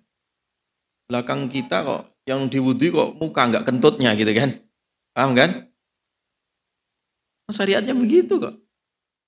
Belakang 1.09 1.49
kita 1.49 1.85
kok 1.85 2.03
yang 2.29 2.53
diwudhu 2.53 2.93
kok 2.93 3.11
muka 3.17 3.43
nggak 3.49 3.65
kentutnya 3.65 4.13
gitu 4.13 4.33
kan. 4.37 4.51
Paham 5.17 5.33
kan? 5.33 5.51
Syariatnya 7.49 7.97
begitu 7.97 8.37
kok. 8.37 8.55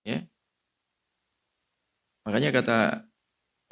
Ya. 0.04 0.28
Makanya 2.28 2.52
kata 2.52 2.78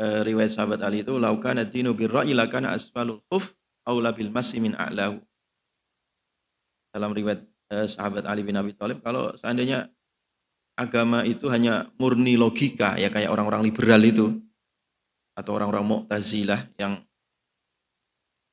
e, 0.01 0.24
riwayat 0.24 0.57
sahabat 0.57 0.81
Ali 0.81 1.05
itu 1.05 1.20
laukana 1.20 1.69
dinu 1.69 1.93
birra'i 1.93 2.32
lakana 2.32 2.73
asfalul 2.73 3.20
khuf 3.28 3.53
aula 3.85 4.16
bil 4.16 4.32
min 4.32 4.73
a'lahu. 4.73 5.20
Dalam 6.89 7.12
riwayat 7.12 7.45
eh, 7.73 7.86
sahabat 7.89 8.24
Ali 8.24 8.45
bin 8.45 8.57
Abi 8.57 8.73
Thalib 8.73 9.05
kalau 9.05 9.36
seandainya 9.36 9.93
agama 10.78 11.27
itu 11.27 11.51
hanya 11.53 11.90
murni 12.01 12.39
logika 12.39 12.97
ya 12.97 13.12
kayak 13.12 13.28
orang-orang 13.28 13.66
liberal 13.66 14.01
itu 14.01 14.39
atau 15.39 15.55
orang-orang 15.55 15.86
Mu'tazilah 15.86 16.66
yang 16.82 16.98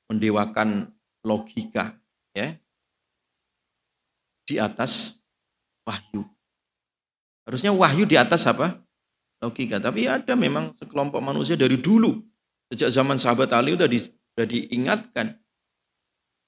mendewakan 0.05 0.93
logika 1.25 1.97
ya 2.37 2.53
di 4.45 4.61
atas 4.61 5.17
wahyu. 5.81 6.21
Harusnya 7.49 7.73
wahyu 7.73 8.05
di 8.05 8.13
atas 8.13 8.45
apa? 8.45 8.77
Logika. 9.41 9.81
Tapi 9.81 10.05
ada 10.05 10.37
memang 10.37 10.77
sekelompok 10.77 11.17
manusia 11.17 11.57
dari 11.57 11.81
dulu. 11.81 12.21
Sejak 12.69 12.93
zaman 12.93 13.17
sahabat 13.17 13.49
Ali 13.57 13.73
udah 13.73 13.89
di, 13.89 13.97
sudah 13.97 14.45
diingatkan 14.45 15.33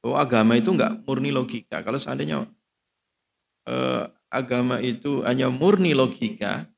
bahwa 0.01 0.17
agama 0.21 0.53
itu 0.53 0.69
enggak 0.69 1.01
murni 1.05 1.33
logika. 1.33 1.81
Kalau 1.81 1.97
seandainya 1.97 2.45
eh, 3.65 4.03
agama 4.29 4.77
itu 4.81 5.25
hanya 5.25 5.49
murni 5.49 5.97
logika, 5.97 6.69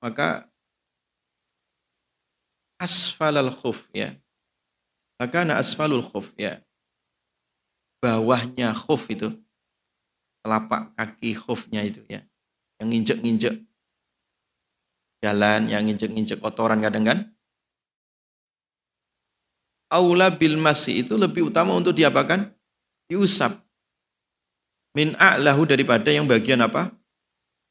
maka 0.00 0.47
asfalal 2.78 3.50
khuf 3.50 3.90
ya. 3.92 4.14
Maka 5.18 5.42
na 5.42 5.58
asfalul 5.58 6.02
khuf 6.02 6.30
ya. 6.38 6.62
Bawahnya 7.98 8.70
khuf 8.72 9.10
itu 9.10 9.34
telapak 10.46 10.94
kaki 10.94 11.34
khufnya 11.34 11.82
itu 11.82 12.00
ya. 12.06 12.22
Yang 12.78 12.88
nginjek-nginjek 12.88 13.54
jalan, 15.18 15.66
yang 15.66 15.82
nginjek-nginjek 15.82 16.38
kotoran 16.38 16.78
kadang 16.78 17.02
kan 17.02 17.18
aula 19.88 20.30
bil 20.30 20.54
masih 20.60 21.02
itu 21.02 21.16
lebih 21.16 21.48
utama 21.48 21.74
untuk 21.74 21.96
diapakan? 21.96 22.52
Diusap. 23.08 23.56
Min 24.92 25.16
a'lahu 25.16 25.64
daripada 25.64 26.12
yang 26.12 26.28
bagian 26.28 26.60
apa? 26.60 26.92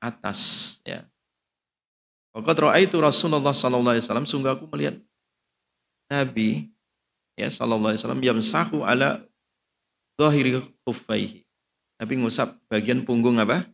Atas. 0.02 0.82
Ya. 0.82 1.06
Waqad 2.38 2.62
itu 2.86 3.02
Rasulullah 3.02 3.50
sallallahu 3.50 3.98
alaihi 3.98 4.06
wasallam 4.06 4.30
sungguh 4.30 4.54
aku 4.54 4.70
melihat 4.70 4.94
Nabi 6.06 6.70
ya 7.34 7.50
sallallahu 7.50 7.90
alaihi 7.90 8.02
wasallam 8.06 8.22
yamsahu 8.22 8.86
ala 8.86 9.26
zahiri 10.22 10.62
khuffaihi. 10.86 11.42
Nabi 11.98 12.14
ngusap 12.22 12.54
bagian 12.70 13.02
punggung 13.02 13.42
apa? 13.42 13.66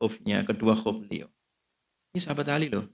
Khufnya, 0.00 0.40
kedua 0.48 0.72
khuf 0.72 0.96
beliau. 1.04 1.28
Ini 2.16 2.24
sahabat 2.24 2.48
Ali 2.48 2.72
loh. 2.72 2.88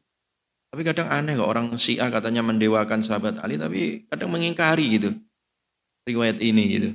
Tapi 0.71 0.83
kadang 0.87 1.07
aneh 1.11 1.39
kok 1.39 1.47
orang 1.47 1.71
Syiah 1.79 2.11
katanya 2.11 2.43
mendewakan 2.43 3.03
sahabat 3.03 3.39
Ali, 3.43 3.59
tapi 3.59 4.07
kadang 4.11 4.31
mengingkari 4.31 4.99
gitu. 4.99 5.11
Riwayat 6.07 6.43
ini 6.43 6.65
gitu. 6.67 6.91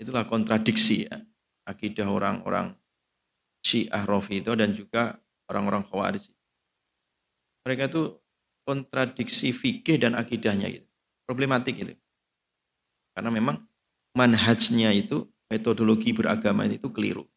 Itulah 0.00 0.28
kontradiksi 0.28 1.08
ya. 1.08 1.16
Akidah 1.68 2.08
orang-orang 2.08 2.72
Syiah 3.64 4.04
Rafidho 4.04 4.56
dan 4.56 4.72
juga 4.72 5.16
orang-orang 5.48 5.84
Khawarij. 5.88 6.37
Mereka 7.68 7.92
itu 7.92 8.16
kontradiksi 8.64 9.52
fikih 9.52 10.00
dan 10.00 10.16
akidahnya 10.16 10.72
gitu. 10.72 10.88
Problematik 11.28 11.76
itu. 11.76 11.92
Karena 13.12 13.28
memang 13.28 13.60
manhajnya 14.16 14.88
itu, 14.96 15.28
metodologi 15.52 16.16
beragama 16.16 16.64
itu 16.64 16.88
keliru. 16.88 17.28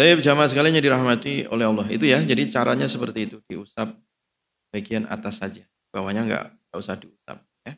Saya 0.00 0.16
jamaah 0.16 0.48
sekalian 0.48 0.80
yang 0.80 0.92
dirahmati 0.92 1.44
oleh 1.52 1.68
Allah. 1.68 1.84
Itu 1.92 2.08
ya, 2.08 2.24
jadi 2.24 2.48
caranya 2.48 2.88
seperti 2.88 3.28
itu. 3.28 3.36
Diusap 3.44 3.92
bagian 4.72 5.04
atas 5.12 5.40
saja. 5.44 5.64
Bawahnya 5.92 6.24
enggak, 6.24 6.44
enggak 6.56 6.78
usah 6.80 6.96
diusap. 6.96 7.40
Ya. 7.68 7.76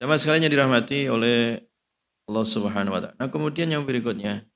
Jamaah 0.00 0.20
sekalian 0.20 0.48
yang 0.48 0.54
dirahmati 0.56 1.08
oleh 1.12 1.60
Allah 2.28 2.44
Subhanahu 2.48 2.96
wa 2.96 3.00
taala. 3.00 3.16
Nah, 3.20 3.28
kemudian 3.28 3.68
yang 3.68 3.84
berikutnya 3.84 4.48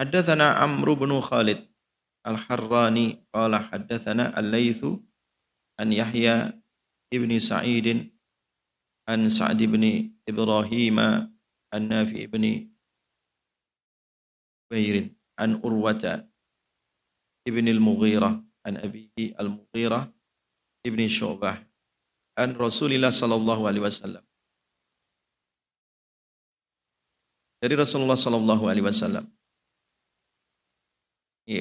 Haddatsana 0.00 0.56
Amr 0.64 0.96
bin 0.96 1.12
Khalid 1.20 1.60
Al-Harrani 2.24 3.20
qala 3.28 3.68
haddatsana 3.68 4.32
Al-Laitsu 4.32 4.96
an 5.76 5.92
Yahya 5.92 6.56
ibni 7.12 7.36
Sa'id 7.36 8.08
an 9.04 9.20
Sa'd 9.28 9.60
ibn 9.60 9.84
Ibrahim 10.24 10.96
an 11.04 11.82
Nafi 11.84 12.24
ibni 12.24 12.72
Bairin 14.72 15.12
an 15.36 15.60
Urwata 15.60 16.24
ibn 17.44 17.68
al-Mughirah 17.68 18.40
an 18.64 18.74
abihi 18.80 19.36
al-Mughirah 19.36 20.08
ibni 20.80 21.12
Syu'bah 21.12 21.60
an 22.40 22.56
Rasulillah 22.56 23.12
sallallahu 23.12 23.68
alaihi 23.68 23.84
wasallam 23.84 24.24
dari 27.60 27.76
Rasulullah 27.76 28.16
sallallahu 28.16 28.64
alaihi 28.64 28.88
wasallam 28.88 29.28
ini 29.28 29.39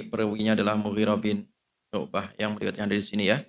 perawinya 0.06 0.54
adalah 0.54 0.78
Mughirah 0.78 1.18
bin 1.18 1.50
Syu'bah 1.90 2.30
yang 2.38 2.54
meriwayatkan 2.54 2.86
dari 2.86 3.02
sini 3.02 3.34
ya. 3.34 3.42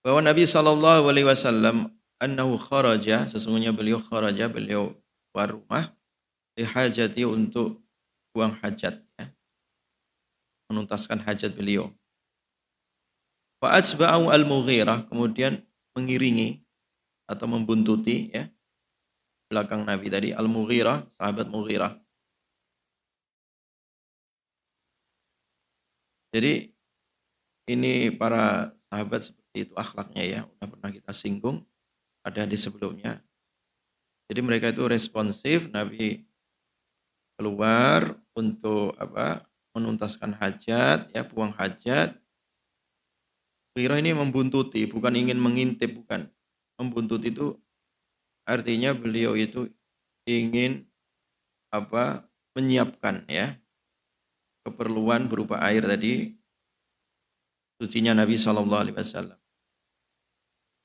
Bahwa 0.00 0.24
Nabi 0.24 0.48
Shallallahu 0.48 1.04
Alaihi 1.04 1.28
Wasallam 1.28 1.92
annahu 2.16 2.56
kharaja 2.56 3.28
sesungguhnya 3.28 3.76
beliau 3.76 4.00
kharaja 4.00 4.48
beliau 4.48 4.96
keluar 5.30 5.52
rumah 5.52 5.84
hajati 6.58 7.22
untuk 7.22 7.78
buang 8.34 8.56
hajat 8.64 8.98
ya. 8.98 9.26
menuntaskan 10.72 11.22
hajat 11.22 11.54
beliau. 11.54 11.92
Wa 13.62 13.78
atsba'u 13.78 14.30
al-Mughirah 14.32 15.06
kemudian 15.06 15.62
mengiringi 15.94 16.62
atau 17.28 17.46
membuntuti 17.50 18.30
ya 18.32 18.48
belakang 19.48 19.84
Nabi 19.84 20.06
tadi 20.08 20.28
al-Mughirah 20.32 21.08
sahabat 21.18 21.50
Mughirah 21.50 21.96
Jadi 26.28 26.68
ini 27.68 28.12
para 28.12 28.72
sahabat 28.88 29.32
seperti 29.32 29.68
itu 29.68 29.74
akhlaknya 29.76 30.24
ya, 30.24 30.40
udah 30.44 30.66
pernah 30.68 30.90
kita 30.92 31.12
singgung 31.12 31.64
ada 32.24 32.44
di 32.44 32.56
sebelumnya. 32.56 33.20
Jadi 34.28 34.40
mereka 34.44 34.68
itu 34.68 34.84
responsif, 34.84 35.72
Nabi 35.72 36.24
keluar 37.38 38.16
untuk 38.36 38.92
apa? 39.00 39.44
menuntaskan 39.76 40.34
hajat, 40.42 41.06
ya 41.14 41.22
buang 41.22 41.54
hajat. 41.54 42.18
Kira 43.78 44.02
ini 44.02 44.10
membuntuti, 44.10 44.90
bukan 44.90 45.14
ingin 45.14 45.38
mengintip, 45.38 46.02
bukan. 46.02 46.26
Membuntuti 46.74 47.30
itu 47.30 47.54
artinya 48.42 48.90
beliau 48.90 49.38
itu 49.38 49.70
ingin 50.26 50.82
apa? 51.70 52.26
menyiapkan 52.58 53.22
ya 53.30 53.54
keperluan 54.66 55.30
berupa 55.30 55.60
air 55.64 55.84
tadi 55.84 56.34
sucinya 57.78 58.12
Nabi 58.12 58.34
Shallallahu 58.34 58.82
Alaihi 58.82 58.96
Wasallam. 58.96 59.38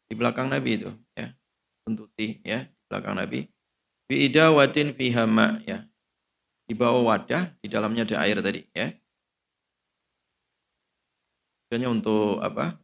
Di 0.07 0.13
belakang 0.13 0.47
Nabi 0.47 0.77
itu 0.77 0.91
ya 1.17 1.33
tuntuti 1.81 2.39
ya 2.45 2.69
di 2.69 2.83
belakang 2.87 3.17
Nabi. 3.17 3.49
Bi 4.05 4.29
idawatin 4.29 4.93
fihama 4.93 5.57
ya. 5.65 5.81
Di 6.63 6.73
bawah 6.77 7.03
wadah 7.11 7.51
di 7.59 7.67
dalamnya 7.67 8.07
ada 8.07 8.23
air 8.23 8.39
tadi 8.39 8.63
ya. 8.71 8.93
Tujuannya 11.67 11.89
untuk 11.89 12.37
apa 12.39 12.77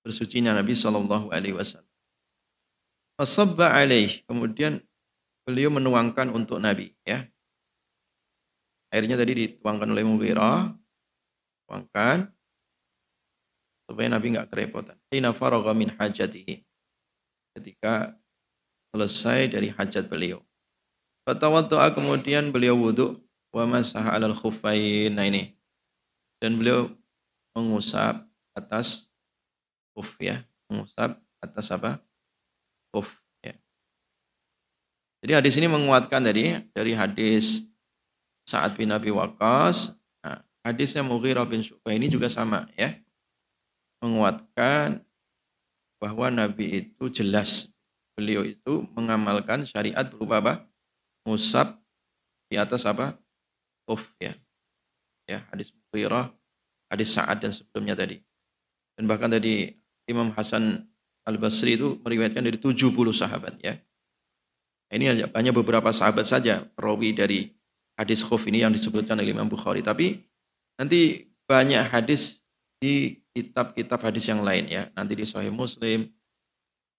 bersucinya 0.00 0.56
Nabi 0.56 0.72
Shallallahu 0.72 1.28
Alaihi 1.28 1.54
Wasallam. 1.54 1.86
Alaih. 3.20 4.24
Kemudian 4.24 4.80
beliau 5.44 5.68
menuangkan 5.68 6.32
untuk 6.32 6.56
Nabi 6.56 6.96
ya 7.04 7.28
Airnya 8.90 9.14
tadi 9.14 9.32
dituangkan 9.38 9.86
oleh 9.86 10.02
Mughirah, 10.02 10.74
tuangkan 11.70 12.26
supaya 13.86 14.10
Nabi 14.10 14.34
nggak 14.34 14.50
kerepotan. 14.50 14.98
Ina 15.14 15.30
faragha 15.30 15.70
min 15.74 15.94
hajatihi. 15.94 16.62
Ketika 17.54 18.14
selesai 18.90 19.54
dari 19.54 19.70
hajat 19.70 20.10
beliau. 20.10 20.42
Fatawaddu'a 21.22 21.94
kemudian 21.94 22.50
beliau 22.50 22.74
wudhu 22.74 23.18
wa 23.54 23.66
masaha 23.66 24.10
alal 24.10 24.34
khuffain. 24.34 25.14
Nah 25.14 25.26
ini. 25.26 25.54
Dan 26.42 26.58
beliau 26.58 26.90
mengusap 27.54 28.26
atas 28.58 29.06
khuf 29.94 30.18
ya. 30.18 30.42
Mengusap 30.66 31.14
atas 31.38 31.70
apa? 31.70 32.02
Khuf 32.90 33.22
ya. 33.42 33.54
Jadi 35.22 35.32
hadis 35.38 35.54
ini 35.58 35.70
menguatkan 35.70 36.26
tadi 36.26 36.58
dari 36.74 36.94
hadis 36.98 37.69
Sa'ad 38.46 38.74
bin 38.74 38.90
Abi 38.90 39.12
Waqqas. 39.12 39.94
Nah, 40.24 40.40
hadisnya 40.64 41.04
Mughirah 41.04 41.46
bin 41.46 41.62
Syu'bah 41.62 41.94
ini 41.94 42.10
juga 42.10 42.26
sama 42.28 42.66
ya. 42.74 42.96
Menguatkan 44.00 45.00
bahwa 46.00 46.32
Nabi 46.32 46.84
itu 46.84 47.12
jelas 47.12 47.68
beliau 48.16 48.44
itu 48.44 48.84
mengamalkan 48.96 49.64
syariat 49.68 50.04
berupa 50.08 50.40
apa? 50.40 50.54
Musab 51.24 51.76
di 52.48 52.56
atas 52.56 52.88
apa? 52.88 53.16
Uf 53.84 54.16
ya. 54.16 54.32
Ya, 55.28 55.44
hadis 55.52 55.70
Mughirah, 55.70 56.32
hadis 56.90 57.14
Sa'ad 57.14 57.44
dan 57.44 57.52
sebelumnya 57.54 57.94
tadi. 57.94 58.18
Dan 58.98 59.06
bahkan 59.06 59.30
tadi 59.30 59.70
Imam 60.10 60.34
Hasan 60.34 60.84
Al-Basri 61.28 61.78
itu 61.78 62.00
meriwayatkan 62.02 62.42
dari 62.42 62.58
70 62.58 62.90
sahabat 63.14 63.60
ya. 63.62 63.78
Ini 64.90 65.22
hanya 65.30 65.52
beberapa 65.54 65.94
sahabat 65.94 66.26
saja 66.26 66.66
perawi 66.74 67.14
dari 67.14 67.54
hadis 68.00 68.24
khuf 68.24 68.48
ini 68.48 68.64
yang 68.64 68.72
disebutkan 68.72 69.20
oleh 69.20 69.36
Imam 69.36 69.44
Bukhari. 69.44 69.84
Tapi 69.84 70.24
nanti 70.80 71.28
banyak 71.44 71.84
hadis 71.92 72.48
di 72.80 73.20
kitab-kitab 73.36 74.00
hadis 74.00 74.24
yang 74.24 74.40
lain 74.40 74.64
ya. 74.72 74.88
Nanti 74.96 75.12
di 75.12 75.28
Sahih 75.28 75.52
Muslim, 75.52 76.08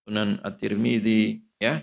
Sunan 0.05 0.37
At-Tirmidzi 0.45 1.41
ya. 1.57 1.81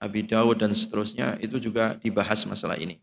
Abi 0.00 0.26
Dawud 0.26 0.58
dan 0.58 0.72
seterusnya 0.74 1.36
itu 1.38 1.60
juga 1.60 1.94
dibahas 2.00 2.42
masalah 2.48 2.74
ini. 2.80 2.98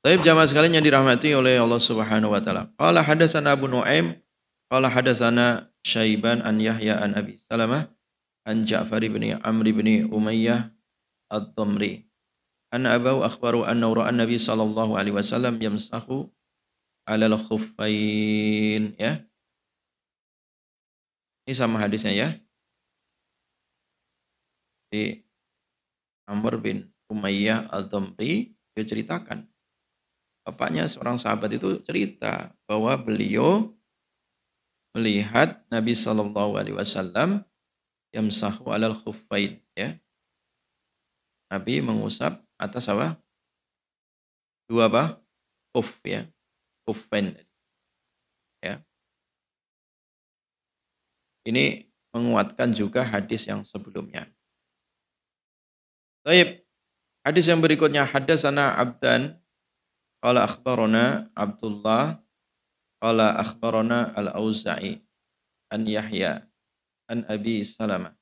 Taib 0.00 0.24
jamaah 0.24 0.48
sekalian 0.48 0.80
yang 0.80 0.86
dirahmati 0.88 1.36
oleh 1.36 1.60
Allah 1.60 1.76
Subhanahu 1.76 2.32
wa 2.32 2.40
taala. 2.40 2.72
Qala 2.80 3.04
hadatsana 3.04 3.52
Abu 3.52 3.68
Nuaim, 3.68 4.16
qala 4.72 4.88
hadatsana 4.88 5.68
Syaiban 5.84 6.40
an 6.40 6.56
Yahya 6.64 6.96
an 6.96 7.12
Abi 7.12 7.36
Salamah 7.44 7.92
an 8.48 8.64
Ja'far 8.64 9.04
bin 9.04 9.36
Amr 9.36 9.66
bin 9.68 10.08
Umayyah 10.08 10.72
Ad-Damri. 11.28 12.08
Anna 12.68 12.96
abahu 13.00 13.24
akhbaru 13.24 13.64
anna 13.64 13.88
ra'a 13.88 14.12
Nabi 14.12 14.36
sallallahu 14.36 14.96
alaihi 14.96 15.16
wasallam 15.16 15.56
yamsahu 15.56 16.28
alal 17.08 17.40
khuffain 17.40 18.92
ya. 19.00 19.24
Ini 21.48 21.56
sama 21.56 21.80
hadisnya 21.80 22.12
ya. 22.12 22.28
Di 24.92 25.24
Amr 26.28 26.60
bin 26.60 26.92
Umayyah 27.08 27.72
Al-Damri 27.72 28.52
dia 28.76 28.84
ceritakan 28.84 29.48
bapaknya 30.44 30.84
seorang 30.84 31.16
sahabat 31.16 31.56
itu 31.56 31.80
cerita 31.84 32.52
bahwa 32.68 32.96
beliau 33.00 33.72
melihat 34.92 35.60
Nabi 35.72 35.92
Shallallahu 35.96 36.56
Alaihi 36.56 36.76
Wasallam 36.76 37.44
yamsahu 38.12 38.68
alal 38.72 38.96
khuffain 38.96 39.60
ya 39.76 39.96
Nabi 41.48 41.80
mengusap 41.80 42.44
atas 42.60 42.88
apa? 42.92 43.16
Dua 44.68 44.88
apa? 44.88 45.16
Kuf 45.72 46.04
ya. 46.04 46.28
Kufen. 46.84 47.32
Ya. 48.60 48.84
Ini 51.48 51.88
menguatkan 52.12 52.76
juga 52.76 53.00
hadis 53.04 53.48
yang 53.48 53.64
sebelumnya. 53.64 54.28
Baik. 56.20 56.60
Hadis 57.24 57.48
yang 57.48 57.60
berikutnya 57.60 58.04
hadasana 58.04 58.76
Abdan 58.76 59.36
qala 60.20 60.44
akhbarana 60.44 61.28
Abdullah 61.36 62.20
qala 63.00 63.36
akhbarana 63.36 64.12
Al-Auza'i 64.16 65.00
an 65.68 65.84
Yahya 65.84 66.44
an 67.08 67.24
Abi 67.28 67.64
Salamah 67.64 68.16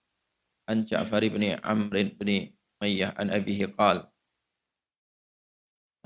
an 0.66 0.82
Ja'far 0.82 1.22
bin 1.26 1.54
Amr 1.62 2.14
bin 2.18 2.50
Umayyah 2.76 3.16
an 3.16 3.32
abihi 3.32 3.72
qal. 3.72 4.04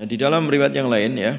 Nah, 0.01 0.07
di 0.09 0.17
dalam 0.17 0.49
riwayat 0.49 0.73
yang 0.73 0.89
lain 0.89 1.13
ya, 1.19 1.37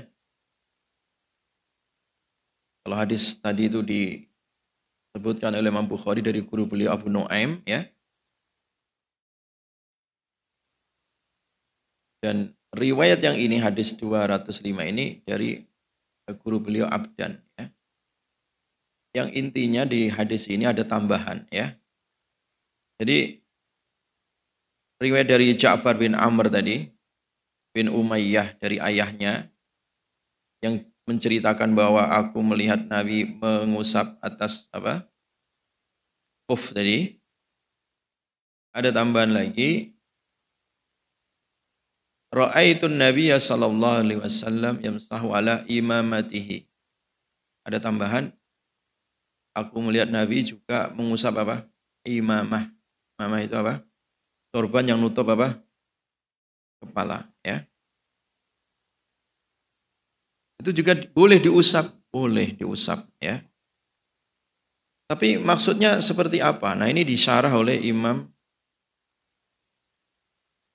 kalau 2.86 2.94
hadis 2.94 3.34
tadi 3.40 3.66
itu 3.66 3.82
disebutkan 3.82 5.56
oleh 5.56 5.70
Imam 5.70 5.88
Bukhari 5.88 6.22
dari 6.22 6.42
guru 6.46 6.68
beliau 6.68 6.94
Abu 6.94 7.10
Nuaim 7.10 7.58
ya. 7.66 7.88
Dan 12.22 12.54
riwayat 12.70 13.18
yang 13.18 13.34
ini 13.34 13.58
hadis 13.58 13.98
205 13.98 14.62
ini 14.62 15.18
dari 15.26 15.58
guru 16.46 16.62
beliau 16.62 16.86
Abdan 16.86 17.34
ya. 17.58 17.66
Yang 19.12 19.28
intinya 19.34 19.82
di 19.82 20.06
hadis 20.06 20.46
ini 20.46 20.70
ada 20.70 20.86
tambahan 20.86 21.50
ya. 21.50 21.74
Jadi 23.02 23.41
riwayat 25.02 25.26
dari 25.26 25.50
Ja'far 25.58 25.98
bin 25.98 26.14
Amr 26.14 26.46
tadi, 26.46 26.86
bin 27.74 27.90
Umayyah 27.90 28.54
dari 28.62 28.78
ayahnya, 28.78 29.50
yang 30.62 30.78
menceritakan 31.02 31.74
bahwa 31.74 32.06
aku 32.06 32.38
melihat 32.46 32.78
Nabi 32.86 33.26
mengusap 33.26 34.14
atas 34.22 34.70
apa? 34.70 35.02
Kuf 36.46 36.70
tadi. 36.70 37.18
Ada 38.70 38.94
tambahan 38.94 39.34
lagi. 39.34 39.92
Ra'aitun 42.32 42.96
Nabiya 42.96 43.36
sallallahu 43.36 44.00
alaihi 44.00 44.20
wasallam 44.22 44.80
yamsahu 44.80 45.36
ala 45.36 45.60
imamatihi. 45.68 46.64
Ada 47.68 47.82
tambahan. 47.82 48.32
Aku 49.52 49.84
melihat 49.84 50.08
Nabi 50.08 50.40
juga 50.40 50.88
mengusap 50.96 51.36
apa? 51.44 51.68
Imamah. 52.08 52.72
Imamah 53.20 53.40
itu 53.44 53.52
apa? 53.52 53.84
Sorban 54.52 54.84
yang 54.84 55.00
nutup 55.00 55.24
apa? 55.32 55.56
Kepala, 56.84 57.24
ya. 57.40 57.64
Itu 60.60 60.76
juga 60.76 60.92
boleh 61.16 61.40
diusap, 61.40 61.88
boleh 62.12 62.52
diusap, 62.52 63.08
ya. 63.16 63.40
Tapi 65.08 65.40
maksudnya 65.40 66.00
seperti 66.04 66.44
apa? 66.44 66.76
Nah 66.76 66.88
ini 66.88 67.04
disyarah 67.04 67.52
oleh 67.52 67.80
Imam 67.84 68.28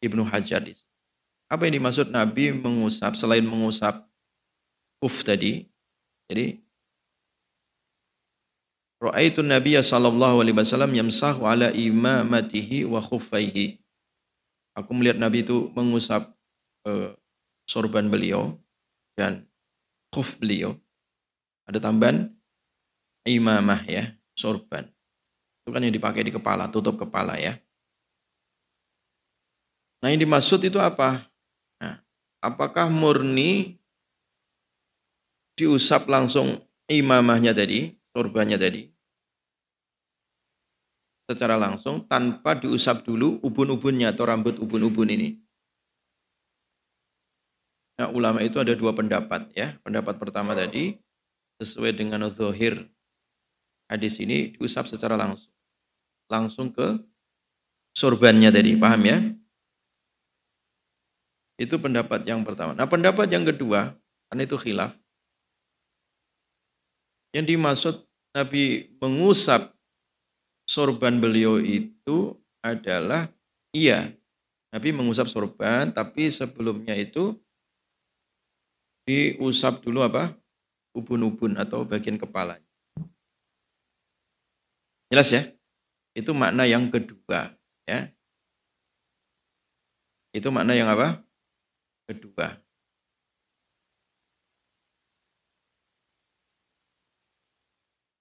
Ibnu 0.02 0.26
Hajar. 0.30 0.62
Apa 1.50 1.66
yang 1.66 1.82
dimaksud 1.82 2.14
Nabi 2.14 2.54
mengusap 2.54 3.18
selain 3.18 3.42
mengusap 3.42 4.06
uf 5.02 5.26
tadi? 5.26 5.66
Jadi 6.30 6.60
Ra'aitu 8.98 9.46
Nabi 9.46 9.78
sallallahu 9.78 10.42
alaihi 10.42 10.58
wasallam 10.58 10.90
yamsahu 10.90 11.46
ala 11.46 11.70
imamatihi 11.70 12.90
wa 12.90 12.98
khuffaihi. 12.98 13.78
Aku 14.74 14.94
melihat 14.98 15.22
Nabi 15.22 15.46
itu 15.46 15.70
mengusap 15.78 16.34
uh, 16.86 17.14
sorban 17.70 18.10
beliau 18.10 18.58
dan 19.14 19.46
khuf 20.10 20.38
beliau. 20.42 20.74
Ada 21.70 21.78
tambahan 21.82 22.30
imamah 23.26 23.86
ya, 23.86 24.14
sorban. 24.34 24.86
Itu 25.62 25.70
kan 25.74 25.84
yang 25.84 25.94
dipakai 25.94 26.26
di 26.26 26.34
kepala, 26.34 26.70
tutup 26.70 26.98
kepala 26.98 27.38
ya. 27.38 27.58
Nah 30.02 30.14
yang 30.14 30.22
dimaksud 30.22 30.62
itu 30.62 30.78
apa? 30.78 31.26
Nah, 31.82 32.02
apakah 32.42 32.90
murni 32.90 33.78
diusap 35.58 36.06
langsung 36.06 36.62
imamahnya 36.86 37.52
tadi 37.52 37.97
korbannya 38.18 38.58
tadi 38.58 38.98
secara 41.28 41.60
langsung 41.60 42.08
tanpa 42.08 42.56
diusap 42.56 43.04
dulu 43.04 43.44
ubun-ubunnya 43.44 44.16
atau 44.16 44.24
rambut 44.24 44.56
ubun-ubun 44.64 45.12
ini. 45.12 45.36
Nah, 48.00 48.08
ulama 48.16 48.40
itu 48.40 48.58
ada 48.64 48.72
dua 48.72 48.96
pendapat 48.96 49.52
ya. 49.52 49.76
Pendapat 49.84 50.16
pertama 50.16 50.56
tadi 50.56 50.96
sesuai 51.60 52.00
dengan 52.00 52.24
zohir 52.32 52.88
hadis 53.92 54.24
ini 54.24 54.56
diusap 54.56 54.88
secara 54.88 55.20
langsung. 55.20 55.52
Langsung 56.32 56.72
ke 56.72 56.96
sorbannya 57.92 58.48
tadi, 58.48 58.80
paham 58.80 59.02
ya? 59.04 59.18
Itu 61.60 61.76
pendapat 61.82 62.24
yang 62.24 62.46
pertama. 62.48 62.72
Nah, 62.72 62.88
pendapat 62.88 63.28
yang 63.28 63.44
kedua, 63.44 63.98
karena 64.32 64.42
itu 64.48 64.56
khilaf. 64.56 64.94
Yang 67.36 67.46
dimaksud 67.52 68.07
Nabi 68.38 68.94
mengusap 69.02 69.74
sorban 70.70 71.18
beliau 71.18 71.58
itu 71.58 72.38
adalah 72.62 73.34
iya, 73.74 74.14
Nabi 74.70 74.94
mengusap 74.94 75.26
sorban, 75.26 75.90
tapi 75.90 76.30
sebelumnya 76.30 76.94
itu 76.94 77.34
diusap 79.10 79.82
dulu 79.82 80.06
apa? 80.06 80.38
Ubun-ubun 80.94 81.58
atau 81.58 81.82
bagian 81.82 82.22
kepala. 82.22 82.62
Jelas 85.10 85.34
ya? 85.34 85.50
Itu 86.14 86.38
makna 86.38 86.70
yang 86.70 86.94
kedua, 86.94 87.58
ya. 87.90 88.14
Itu 90.30 90.54
makna 90.54 90.78
yang 90.78 90.94
apa? 90.94 91.26
Kedua. 92.06 92.67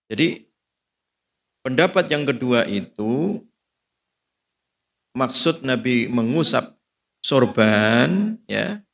Jadi 0.06 0.46
pendapat 1.66 2.06
yang 2.10 2.22
kedua 2.22 2.62
itu 2.70 3.42
maksud 5.16 5.66
Nabi 5.66 6.06
mengusap 6.06 6.78
sorban 7.24 8.38
ya 8.46 8.86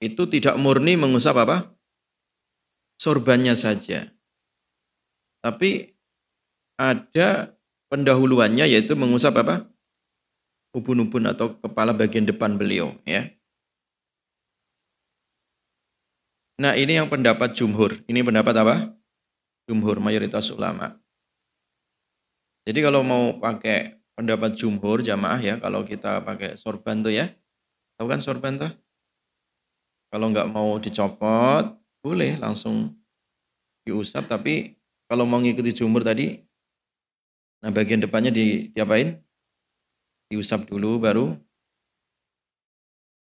itu 0.00 0.24
tidak 0.28 0.56
murni 0.56 0.96
mengusap 0.96 1.36
apa? 1.36 1.68
Sorbannya 2.96 3.52
saja. 3.56 4.08
Tapi 5.40 5.92
ada 6.80 7.52
pendahuluannya 7.92 8.64
yaitu 8.64 8.96
mengusap 8.96 9.36
apa? 9.40 9.68
Ubun-ubun 10.72 11.28
atau 11.28 11.52
kepala 11.60 11.92
bagian 11.92 12.24
depan 12.24 12.56
beliau 12.56 12.96
ya. 13.04 13.28
Nah 16.60 16.76
ini 16.76 16.96
yang 16.96 17.08
pendapat 17.08 17.56
jumhur. 17.56 18.00
Ini 18.04 18.20
pendapat 18.20 18.54
apa? 18.56 18.76
Jumhur 19.70 20.02
mayoritas 20.02 20.50
ulama. 20.50 20.98
Jadi 22.66 22.82
kalau 22.82 23.06
mau 23.06 23.38
pakai 23.38 24.02
pendapat 24.18 24.58
jumhur 24.58 24.98
jamaah 24.98 25.38
ya, 25.38 25.54
kalau 25.62 25.86
kita 25.86 26.26
pakai 26.26 26.58
sorban 26.58 27.06
tuh 27.06 27.14
ya, 27.14 27.30
tahu 27.94 28.10
kan 28.10 28.18
sorban 28.18 28.58
tuh? 28.58 28.74
Kalau 30.10 30.26
nggak 30.34 30.50
mau 30.50 30.74
dicopot, 30.82 31.78
boleh 32.02 32.34
langsung 32.42 32.98
diusap. 33.86 34.26
Tapi 34.26 34.74
kalau 35.06 35.22
mau 35.22 35.38
ngikuti 35.38 35.70
jumhur 35.70 36.02
tadi, 36.02 36.34
nah 37.62 37.70
bagian 37.70 38.02
depannya 38.02 38.34
di, 38.34 38.74
diapain? 38.74 39.22
Diusap 40.26 40.66
dulu 40.66 40.98
baru 40.98 41.38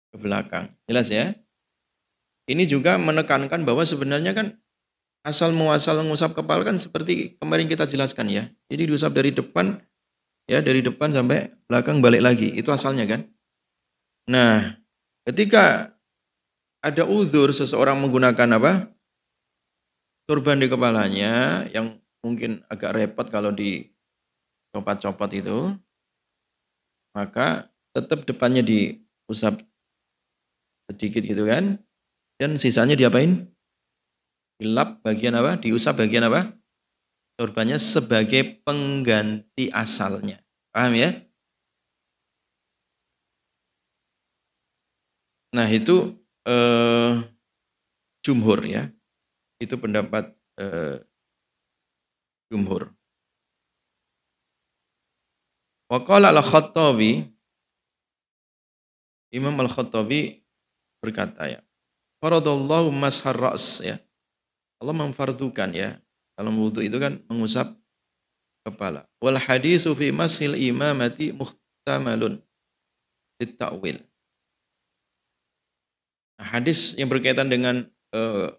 ke 0.10 0.18
belakang. 0.18 0.73
Jelas 0.89 1.14
ya? 1.14 1.38
Ini 2.49 2.65
juga 2.65 2.97
menekankan 2.97 3.61
bahwa 3.64 3.85
sebenarnya 3.85 4.34
kan 4.34 4.57
asal 5.23 5.55
muasal 5.55 6.03
mengusap 6.03 6.35
kepala 6.35 6.67
kan 6.67 6.75
seperti 6.75 7.39
kemarin 7.39 7.71
kita 7.71 7.87
jelaskan 7.87 8.27
ya. 8.27 8.43
Jadi 8.67 8.91
diusap 8.91 9.15
dari 9.15 9.31
depan 9.31 9.79
ya 10.51 10.59
dari 10.59 10.83
depan 10.83 11.15
sampai 11.15 11.47
belakang 11.65 12.03
balik 12.03 12.21
lagi. 12.21 12.51
Itu 12.51 12.75
asalnya 12.75 13.07
kan. 13.07 13.23
Nah, 14.27 14.75
ketika 15.23 15.95
ada 16.83 17.03
uzur 17.07 17.55
seseorang 17.55 17.95
menggunakan 17.99 18.59
apa? 18.59 18.91
Turban 20.27 20.59
di 20.59 20.67
kepalanya 20.71 21.63
yang 21.71 21.99
mungkin 22.23 22.63
agak 22.71 22.95
repot 22.95 23.27
kalau 23.27 23.51
di 23.51 23.87
copot-copot 24.75 25.31
itu. 25.31 25.71
Maka 27.15 27.71
tetap 27.95 28.27
depannya 28.27 28.63
diusap 28.63 29.59
sedikit 30.91 31.23
gitu 31.23 31.47
kan. 31.47 31.79
Dan 32.35 32.59
sisanya 32.59 32.97
diapain? 32.99 33.52
Dilap 34.59 35.01
bagian 35.01 35.34
apa? 35.38 35.57
Diusap 35.57 36.01
bagian 36.01 36.25
apa? 36.30 36.53
Sorbannya 37.39 37.81
sebagai 37.81 38.61
pengganti 38.61 39.73
asalnya. 39.73 40.38
Paham 40.69 40.93
ya? 40.93 41.09
Nah 45.53 45.69
itu 45.69 46.17
eh, 46.45 47.21
jumhur 48.21 48.61
ya. 48.65 48.89
Itu 49.57 49.77
pendapat 49.77 50.34
eh, 50.57 51.01
jumhur. 52.49 52.93
Waqala 55.89 56.34
al-Khattabi 56.34 57.34
Imam 59.34 59.57
al-Khattabi 59.57 60.45
berkata 61.01 61.49
ya. 61.49 61.61
Faradallahu 62.21 62.93
mashar 62.93 63.34
ra's 63.34 63.81
ya. 63.81 63.97
Allah 64.84 64.95
memfardukan 64.99 65.72
ya. 65.72 65.95
Dalam 66.35 66.60
wudhu 66.60 66.84
itu 66.84 66.99
kan 66.99 67.23
mengusap 67.31 67.72
kepala. 68.68 69.07
Wal 69.23 69.39
hadisu 69.39 69.95
fi 69.95 70.11
masil 70.11 70.60
imamati 70.60 71.31
muhtamalun 71.31 72.43
ditakwil. 73.39 74.03
Nah, 76.35 76.47
hadis 76.60 76.91
yang 76.99 77.07
berkaitan 77.07 77.47
dengan 77.47 77.88
uh, 78.11 78.51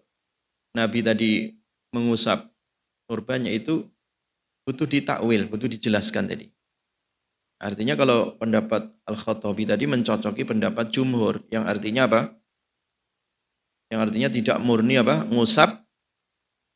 Nabi 0.73 1.05
tadi 1.05 1.53
mengusap 1.93 2.49
korbannya 3.05 3.53
itu 3.53 3.85
butuh 4.65 4.89
ditakwil, 4.89 5.45
butuh 5.45 5.69
dijelaskan 5.69 6.25
tadi. 6.25 6.49
Artinya 7.61 7.93
kalau 7.95 8.35
pendapat 8.35 8.91
Al-Khattabi 9.07 9.63
tadi 9.63 9.85
mencocoki 9.87 10.43
pendapat 10.43 10.91
jumhur 10.91 11.39
yang 11.53 11.69
artinya 11.69 12.09
apa? 12.09 12.21
Yang 13.93 13.99
artinya 14.09 14.29
tidak 14.33 14.57
murni 14.59 14.99
apa? 14.99 15.23
Ngusap 15.29 15.84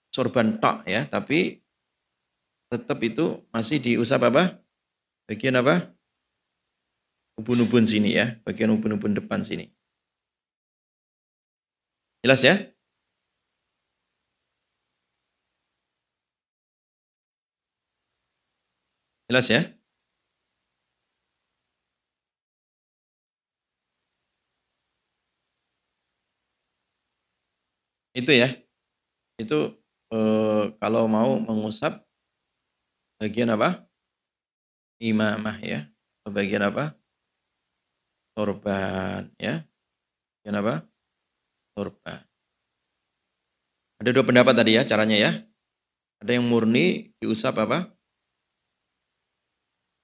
sorban 0.10 0.58
tok 0.62 0.86
ya, 0.90 1.06
tapi 1.06 1.62
tetap 2.70 3.00
itu 3.02 3.42
masih 3.50 3.82
diusap 3.82 4.26
apa? 4.30 4.58
Bagian 5.30 5.58
apa? 5.62 5.94
ubun-ubun 7.40 7.88
sini 7.88 8.20
ya, 8.20 8.36
bagian 8.44 8.76
ubun-ubun 8.76 9.16
depan 9.16 9.40
sini. 9.48 9.72
Jelas 12.20 12.44
ya? 12.44 12.56
Jelas 19.32 19.48
ya? 19.48 19.62
Itu 28.12 28.32
ya. 28.36 28.52
Itu 29.40 29.80
eh, 30.14 30.64
kalau 30.78 31.06
mau 31.06 31.38
mengusap 31.38 32.02
bagian 33.22 33.54
apa? 33.54 33.86
Imamah 35.00 35.58
ya. 35.64 35.88
Bagian 36.28 36.66
apa? 36.66 36.94
Sorban 38.36 39.32
ya. 39.40 39.64
Bagian 40.42 40.56
apa? 40.60 40.74
Sorban. 41.74 42.20
Ada 44.00 44.16
dua 44.16 44.24
pendapat 44.24 44.54
tadi 44.56 44.80
ya 44.80 44.88
caranya 44.88 45.18
ya. 45.20 45.32
Ada 46.24 46.40
yang 46.40 46.48
murni 46.48 47.12
diusap 47.20 47.60
apa? 47.60 47.92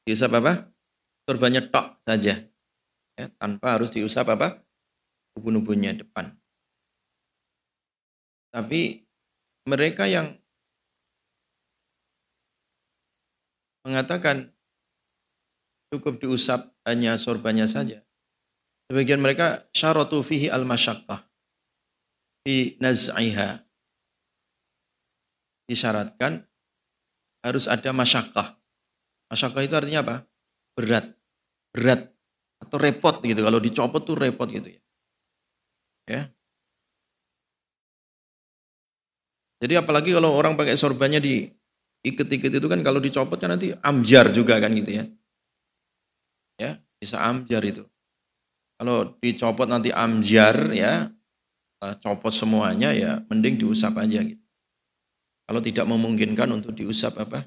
Diusap 0.04 0.32
apa? 0.36 0.68
Sorbannya 1.24 1.72
tok 1.72 2.04
saja. 2.04 2.44
Ya, 3.16 3.26
tanpa 3.40 3.80
harus 3.80 3.96
diusap 3.96 4.28
apa? 4.32 4.60
Ubun-ubunnya 5.40 5.96
depan. 5.96 6.36
Tapi 8.52 9.05
mereka 9.66 10.06
yang 10.06 10.38
mengatakan 13.86 14.54
cukup 15.94 16.22
diusap 16.22 16.70
hanya 16.86 17.18
sorbannya 17.18 17.66
saja. 17.66 18.02
Sebagian 18.90 19.22
mereka 19.22 19.66
syaratu 19.74 20.22
fihi 20.22 20.50
al-masyaqqah 20.50 21.26
fi 22.46 22.78
naz'iha. 22.78 23.62
Disyaratkan 25.66 26.46
harus 27.42 27.66
ada 27.66 27.90
masyaqqah. 27.90 28.54
Masyaqqah 29.34 29.66
itu 29.66 29.74
artinya 29.74 30.06
apa? 30.06 30.16
Berat. 30.78 31.10
Berat 31.74 32.14
atau 32.62 32.78
repot 32.78 33.18
gitu. 33.26 33.42
Kalau 33.42 33.58
dicopot 33.58 34.02
tuh 34.06 34.14
repot 34.14 34.46
gitu 34.46 34.70
ya. 34.70 34.82
Ya, 36.06 36.22
Jadi 39.60 39.74
apalagi 39.80 40.12
kalau 40.12 40.36
orang 40.36 40.60
pakai 40.60 40.76
sorbannya 40.76 41.24
di 41.24 41.48
iket-iket 42.06 42.60
itu 42.60 42.68
kan 42.68 42.80
kalau 42.86 43.00
dicopot 43.00 43.40
kan 43.40 43.56
nanti 43.56 43.72
amjar 43.82 44.30
juga 44.30 44.60
kan 44.60 44.72
gitu 44.76 45.02
ya. 45.02 45.06
Ya, 46.56 46.72
bisa 47.00 47.20
amjar 47.24 47.64
itu. 47.64 47.84
Kalau 48.76 49.16
dicopot 49.24 49.68
nanti 49.68 49.90
amjar 49.96 50.76
ya, 50.76 51.08
copot 52.04 52.34
semuanya 52.34 52.92
ya 52.92 53.24
mending 53.32 53.60
diusap 53.62 53.96
aja 54.00 54.24
gitu. 54.24 54.42
Kalau 55.46 55.62
tidak 55.62 55.86
memungkinkan 55.86 56.50
untuk 56.50 56.74
diusap 56.74 57.22
apa? 57.22 57.46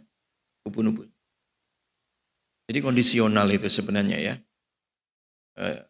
Ubun-ubun. 0.62 1.10
Jadi 2.68 2.78
kondisional 2.84 3.48
itu 3.50 3.66
sebenarnya 3.66 4.18
ya. 4.20 4.34
Eh, 5.58 5.80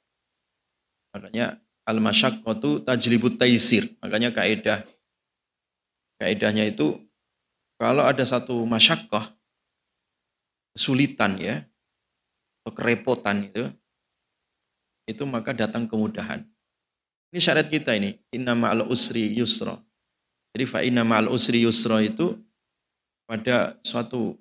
makanya 1.12 1.58
al-masyaqqatu 1.84 2.86
tajlibut 2.86 3.36
taisir. 3.36 3.92
Makanya 4.00 4.32
kaidah 4.32 4.86
Kaidahnya 6.18 6.66
itu 6.66 6.98
kalau 7.78 8.02
ada 8.02 8.26
satu 8.26 8.66
masyakoh, 8.66 9.22
kesulitan 10.74 11.38
ya, 11.38 11.62
atau 12.60 12.74
kerepotan 12.74 13.46
itu, 13.46 13.70
itu 15.06 15.22
maka 15.24 15.54
datang 15.54 15.86
kemudahan. 15.86 16.42
Ini 17.30 17.38
syariat 17.38 17.70
kita 17.70 17.94
ini, 17.94 18.18
inna 18.34 18.58
ma'al 18.58 18.88
usri 18.90 19.30
yusra. 19.30 19.78
Jadi 20.52 20.64
fa 20.66 20.82
inna 20.82 21.06
ma'al 21.06 21.30
usri 21.30 21.62
yusra 21.62 22.02
itu 22.02 22.34
pada 23.28 23.78
suatu 23.86 24.34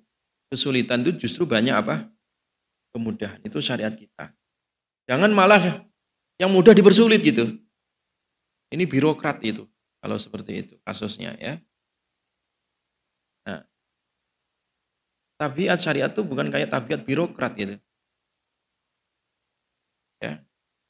kesulitan 0.48 1.04
itu 1.04 1.28
justru 1.28 1.44
banyak 1.46 1.76
apa? 1.76 2.08
Kemudahan. 2.90 3.38
Itu 3.44 3.60
syariat 3.60 3.92
kita. 3.92 4.32
Jangan 5.06 5.30
malah 5.32 5.84
yang 6.40 6.50
mudah 6.50 6.72
dipersulit 6.72 7.20
gitu. 7.20 7.54
Ini 8.72 8.84
birokrat 8.88 9.40
itu. 9.44 9.68
Kalau 9.98 10.16
seperti 10.16 10.64
itu 10.64 10.74
kasusnya 10.86 11.34
ya. 11.36 11.60
Nah, 13.44 13.60
tabiat 15.38 15.78
syariat 15.78 16.10
itu 16.10 16.26
bukan 16.26 16.50
kayak 16.50 16.68
tabiat 16.68 17.06
birokrat 17.06 17.54
gitu. 17.54 17.78
Ya, 20.18 20.42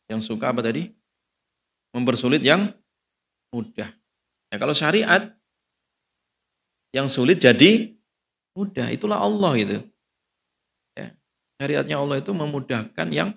yang 0.09 0.25
suka 0.25 0.49
apa 0.49 0.65
tadi? 0.65 0.89
Mempersulit 1.93 2.41
yang 2.41 2.73
mudah. 3.53 3.93
Ya, 4.49 4.57
kalau 4.57 4.73
syariat 4.73 5.29
yang 6.97 7.13
sulit 7.13 7.45
jadi 7.45 7.93
mudah, 8.57 8.89
itulah 8.89 9.21
Allah 9.21 9.53
itu. 9.61 9.79
Ya, 10.97 11.13
syariatnya 11.61 12.01
Allah 12.01 12.25
itu 12.25 12.33
memudahkan 12.33 13.09
yang 13.13 13.37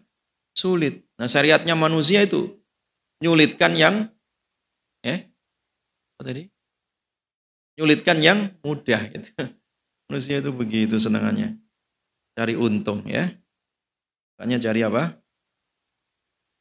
sulit. 0.56 1.04
Nah, 1.20 1.28
syariatnya 1.28 1.76
manusia 1.76 2.24
itu 2.24 2.56
nyulitkan 3.20 3.76
yang 3.76 4.08
ya, 5.04 5.28
apa 6.16 6.22
tadi? 6.24 6.44
Nyulitkan 7.76 8.18
yang 8.24 8.56
mudah 8.64 9.12
gitu. 9.12 9.32
Manusia 10.12 10.44
itu 10.44 10.52
begitu 10.52 11.00
senangannya. 11.00 11.56
Cari 12.36 12.60
untung 12.60 13.00
ya. 13.08 13.32
Makanya 14.36 14.60
cari 14.60 14.84
apa? 14.84 15.16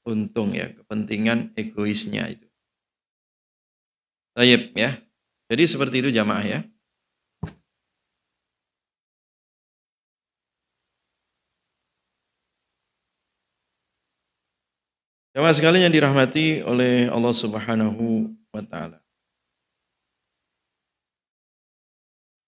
Untung 0.07 0.55
ya, 0.55 0.71
kepentingan 0.71 1.51
egoisnya 1.59 2.31
itu. 2.31 2.47
Tayyip 4.39 4.71
ya. 4.79 5.03
Jadi 5.51 5.67
seperti 5.67 5.99
itu 5.99 6.15
jamaah 6.15 6.47
ya. 6.47 6.61
Jamaah 15.35 15.55
sekalian 15.59 15.91
yang 15.91 15.95
dirahmati 15.99 16.63
oleh 16.63 17.11
Allah 17.11 17.35
Subhanahu 17.35 18.31
wa 18.55 18.63
taala. 18.63 19.00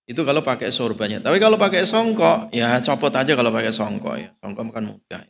Itu 0.03 0.27
kalau 0.27 0.43
pakai 0.43 0.74
sorbannya. 0.74 1.23
Tapi 1.23 1.39
kalau 1.39 1.55
pakai 1.55 1.87
songkok, 1.87 2.51
ya 2.51 2.83
copot 2.83 3.15
aja 3.15 3.33
kalau 3.39 3.55
pakai 3.55 3.70
songkok 3.70 4.15
ya. 4.19 4.29
Songkok 4.43 4.74
kan 4.74 4.85
mudah. 4.91 5.23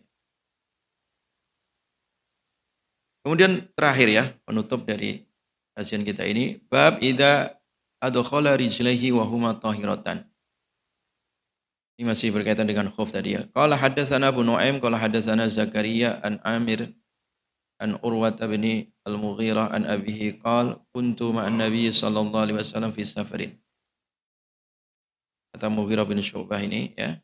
Kemudian 3.22 3.68
terakhir 3.78 4.08
ya, 4.10 4.24
penutup 4.42 4.82
dari 4.82 5.22
kajian 5.78 6.02
kita 6.02 6.26
ini, 6.26 6.58
bab 6.66 6.98
ida 6.98 7.54
adkhala 8.02 8.58
rijlaihi 8.58 9.14
wa 9.14 9.22
huma 9.22 9.54
tahiratan. 9.54 10.26
Ini 12.00 12.08
masih 12.08 12.34
berkaitan 12.34 12.66
dengan 12.66 12.90
khuf 12.90 13.14
tadi 13.14 13.38
ya. 13.38 13.46
Qala 13.54 13.78
haddatsana 13.78 14.34
Abu 14.34 14.42
Nuaim, 14.42 14.82
qala 14.82 14.98
haddatsana 14.98 15.46
Zakaria 15.46 16.18
an 16.24 16.42
Amir 16.42 16.90
an 17.78 17.94
Urwata 18.02 18.50
bin 18.50 18.90
Al-Mughirah 19.06 19.70
an 19.70 19.86
abihi 19.86 20.42
qala 20.42 20.82
kuntu 20.90 21.30
ma'an 21.30 21.62
Nabi 21.62 21.94
sallallahu 21.94 22.42
alaihi 22.42 22.58
wasallam 22.58 22.90
fi 22.90 23.06
safarin 23.06 23.61
kata 25.62 25.70
Mughirah 25.70 26.02
bin 26.02 26.18
Syu'bah 26.18 26.58
ini 26.58 26.90
ya 26.98 27.22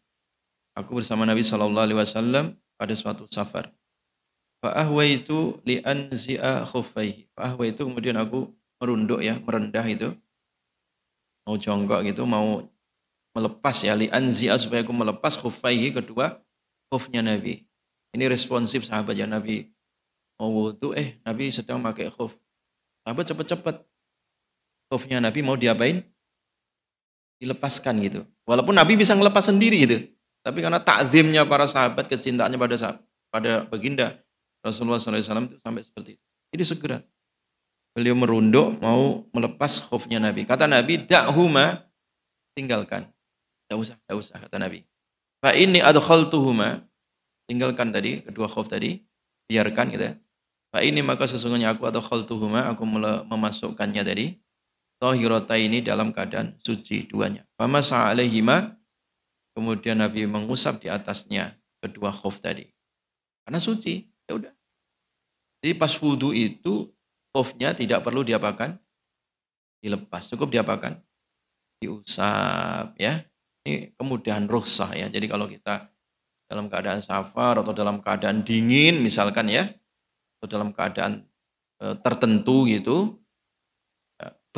aku 0.78 1.02
bersama 1.02 1.26
Nabi 1.26 1.42
Shallallahu 1.42 1.90
Alaihi 1.90 1.98
Wasallam 1.98 2.54
pada 2.78 2.94
suatu 2.94 3.26
safar 3.26 3.74
Fa'ahwa 4.62 5.06
itu 5.06 5.54
li 5.62 5.78
anzi'a 5.86 6.66
khuffaihi. 6.66 7.30
Fa'ahwa 7.30 7.62
itu 7.62 7.78
kemudian 7.78 8.18
aku 8.18 8.50
merunduk 8.82 9.22
ya, 9.22 9.38
merendah 9.38 9.86
itu. 9.86 10.10
Mau 11.46 11.54
jongkok 11.54 12.02
gitu, 12.02 12.26
mau 12.26 12.66
melepas 13.38 13.86
ya, 13.86 13.94
li 13.94 14.10
anzi'a 14.10 14.58
supaya 14.58 14.82
aku 14.82 14.90
melepas 14.90 15.38
khuffaihi 15.38 15.94
kedua 15.94 16.42
khufnya 16.90 17.22
Nabi. 17.22 17.70
Ini 18.10 18.26
responsif 18.26 18.82
sahabat 18.82 19.14
ya 19.14 19.30
Nabi. 19.30 19.70
Mau 20.42 20.50
wudhu, 20.50 20.90
eh 20.90 21.22
Nabi 21.22 21.54
sedang 21.54 21.78
pakai 21.78 22.10
khuf. 22.10 22.34
Sahabat 23.06 23.30
cepet-cepet. 23.30 23.78
Khufnya 24.90 25.22
Nabi 25.22 25.38
mau 25.46 25.54
diapain? 25.54 26.02
Dilepaskan 27.38 27.94
gitu. 28.02 28.20
Walaupun 28.44 28.74
Nabi 28.74 28.98
bisa 28.98 29.14
ngelepas 29.14 29.46
sendiri 29.46 29.86
gitu. 29.86 29.96
Tapi 30.42 30.62
karena 30.62 30.78
takzimnya 30.82 31.42
para 31.46 31.66
sahabat, 31.66 32.06
kecintaannya 32.10 32.58
pada 32.58 32.76
sahabat, 32.78 33.02
pada 33.30 33.52
baginda 33.66 34.16
Rasulullah 34.62 34.98
SAW 34.98 35.20
itu 35.22 35.58
sampai 35.62 35.82
seperti 35.82 36.10
itu. 36.18 36.24
Jadi 36.54 36.64
segera 36.64 36.98
beliau 37.92 38.14
merunduk 38.14 38.78
mau 38.78 39.26
melepas 39.34 39.82
khufnya 39.86 40.22
Nabi. 40.22 40.46
Kata 40.46 40.70
Nabi, 40.70 41.02
da'huma 41.02 41.82
tinggalkan. 42.54 43.06
Tidak 43.66 43.76
usah, 43.76 43.96
tidak 44.00 44.16
usah 44.18 44.36
kata 44.40 44.56
Nabi. 44.56 44.82
Fa 45.38 45.54
ini 45.54 45.78
adkhaltuhuma 45.78 46.82
tinggalkan 47.46 47.94
tadi 47.94 48.24
kedua 48.24 48.48
khuf 48.50 48.66
tadi, 48.66 48.98
biarkan 49.46 49.92
gitu 49.92 50.04
ya. 50.08 50.14
Fa 50.72 50.80
ini 50.80 51.04
maka 51.04 51.28
sesungguhnya 51.28 51.76
aku 51.76 51.84
atau 51.86 52.00
khaltuhuma 52.00 52.72
aku 52.72 52.82
memasukkannya 53.28 54.02
tadi 54.02 54.36
Tohirota 54.98 55.54
ini 55.54 55.78
dalam 55.78 56.10
keadaan 56.10 56.58
suci 56.58 57.06
duanya. 57.06 57.46
Famasa 57.54 58.10
alaihima, 58.10 58.74
kemudian 59.54 60.02
Nabi 60.02 60.26
mengusap 60.26 60.82
di 60.82 60.90
atasnya 60.90 61.54
kedua 61.78 62.10
khuf 62.10 62.42
tadi. 62.42 62.66
Karena 63.46 63.62
suci, 63.62 64.02
ya 64.26 64.34
udah. 64.34 64.52
Jadi 65.62 65.74
pas 65.78 65.90
wudhu 65.98 66.34
itu 66.34 66.90
khufnya 67.30 67.74
tidak 67.74 68.02
perlu 68.02 68.26
diapakan? 68.26 68.78
Dilepas, 69.78 70.30
cukup 70.30 70.50
diapakan? 70.50 70.98
Diusap 71.78 72.94
ya. 72.98 73.22
Ini 73.62 73.94
kemudahan 73.94 74.50
rukhsah 74.50 74.94
ya. 74.94 75.06
Jadi 75.06 75.26
kalau 75.30 75.46
kita 75.46 75.86
dalam 76.48 76.66
keadaan 76.66 77.04
safar 77.04 77.60
atau 77.60 77.70
dalam 77.76 78.00
keadaan 78.00 78.42
dingin 78.42 78.98
misalkan 78.98 79.46
ya, 79.52 79.68
atau 80.38 80.46
dalam 80.48 80.70
keadaan 80.72 81.26
e, 81.82 81.86
tertentu 82.00 82.64
gitu, 82.70 83.17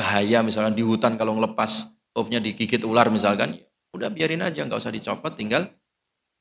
bahaya 0.00 0.40
misalkan 0.40 0.72
di 0.72 0.80
hutan 0.80 1.20
kalau 1.20 1.36
ngelepas 1.36 1.92
khufnya 2.16 2.40
digigit 2.40 2.80
ular 2.88 3.12
misalkan, 3.12 3.60
ya 3.60 3.68
udah 3.92 4.08
biarin 4.08 4.40
aja 4.40 4.64
nggak 4.64 4.80
usah 4.80 4.88
dicopot, 4.88 5.36
tinggal 5.36 5.68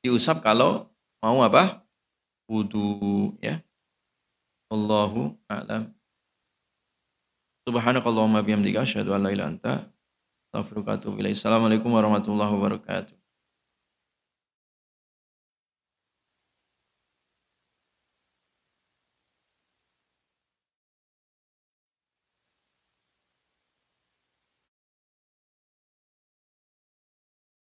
diusap 0.00 0.40
kalau 0.40 0.88
mau 1.20 1.44
apa? 1.44 1.84
wudu 2.50 3.30
ya. 3.38 3.62
Allahu 4.66 5.38
a'lam. 5.46 5.86
Subhanakallahumma 7.62 8.42
bihamdika 8.42 8.82
asyhadu 8.82 9.14
an 9.14 9.22
la 9.22 9.30
ilaha 9.30 9.34
illa 9.36 9.46
anta 9.46 9.74
astaghfiruka 10.50 10.90
wa 10.90 10.96
atubu. 10.98 11.22
Assalamualaikum 11.22 11.94
warahmatullahi 11.94 12.50
wabarakatuh. 12.50 13.19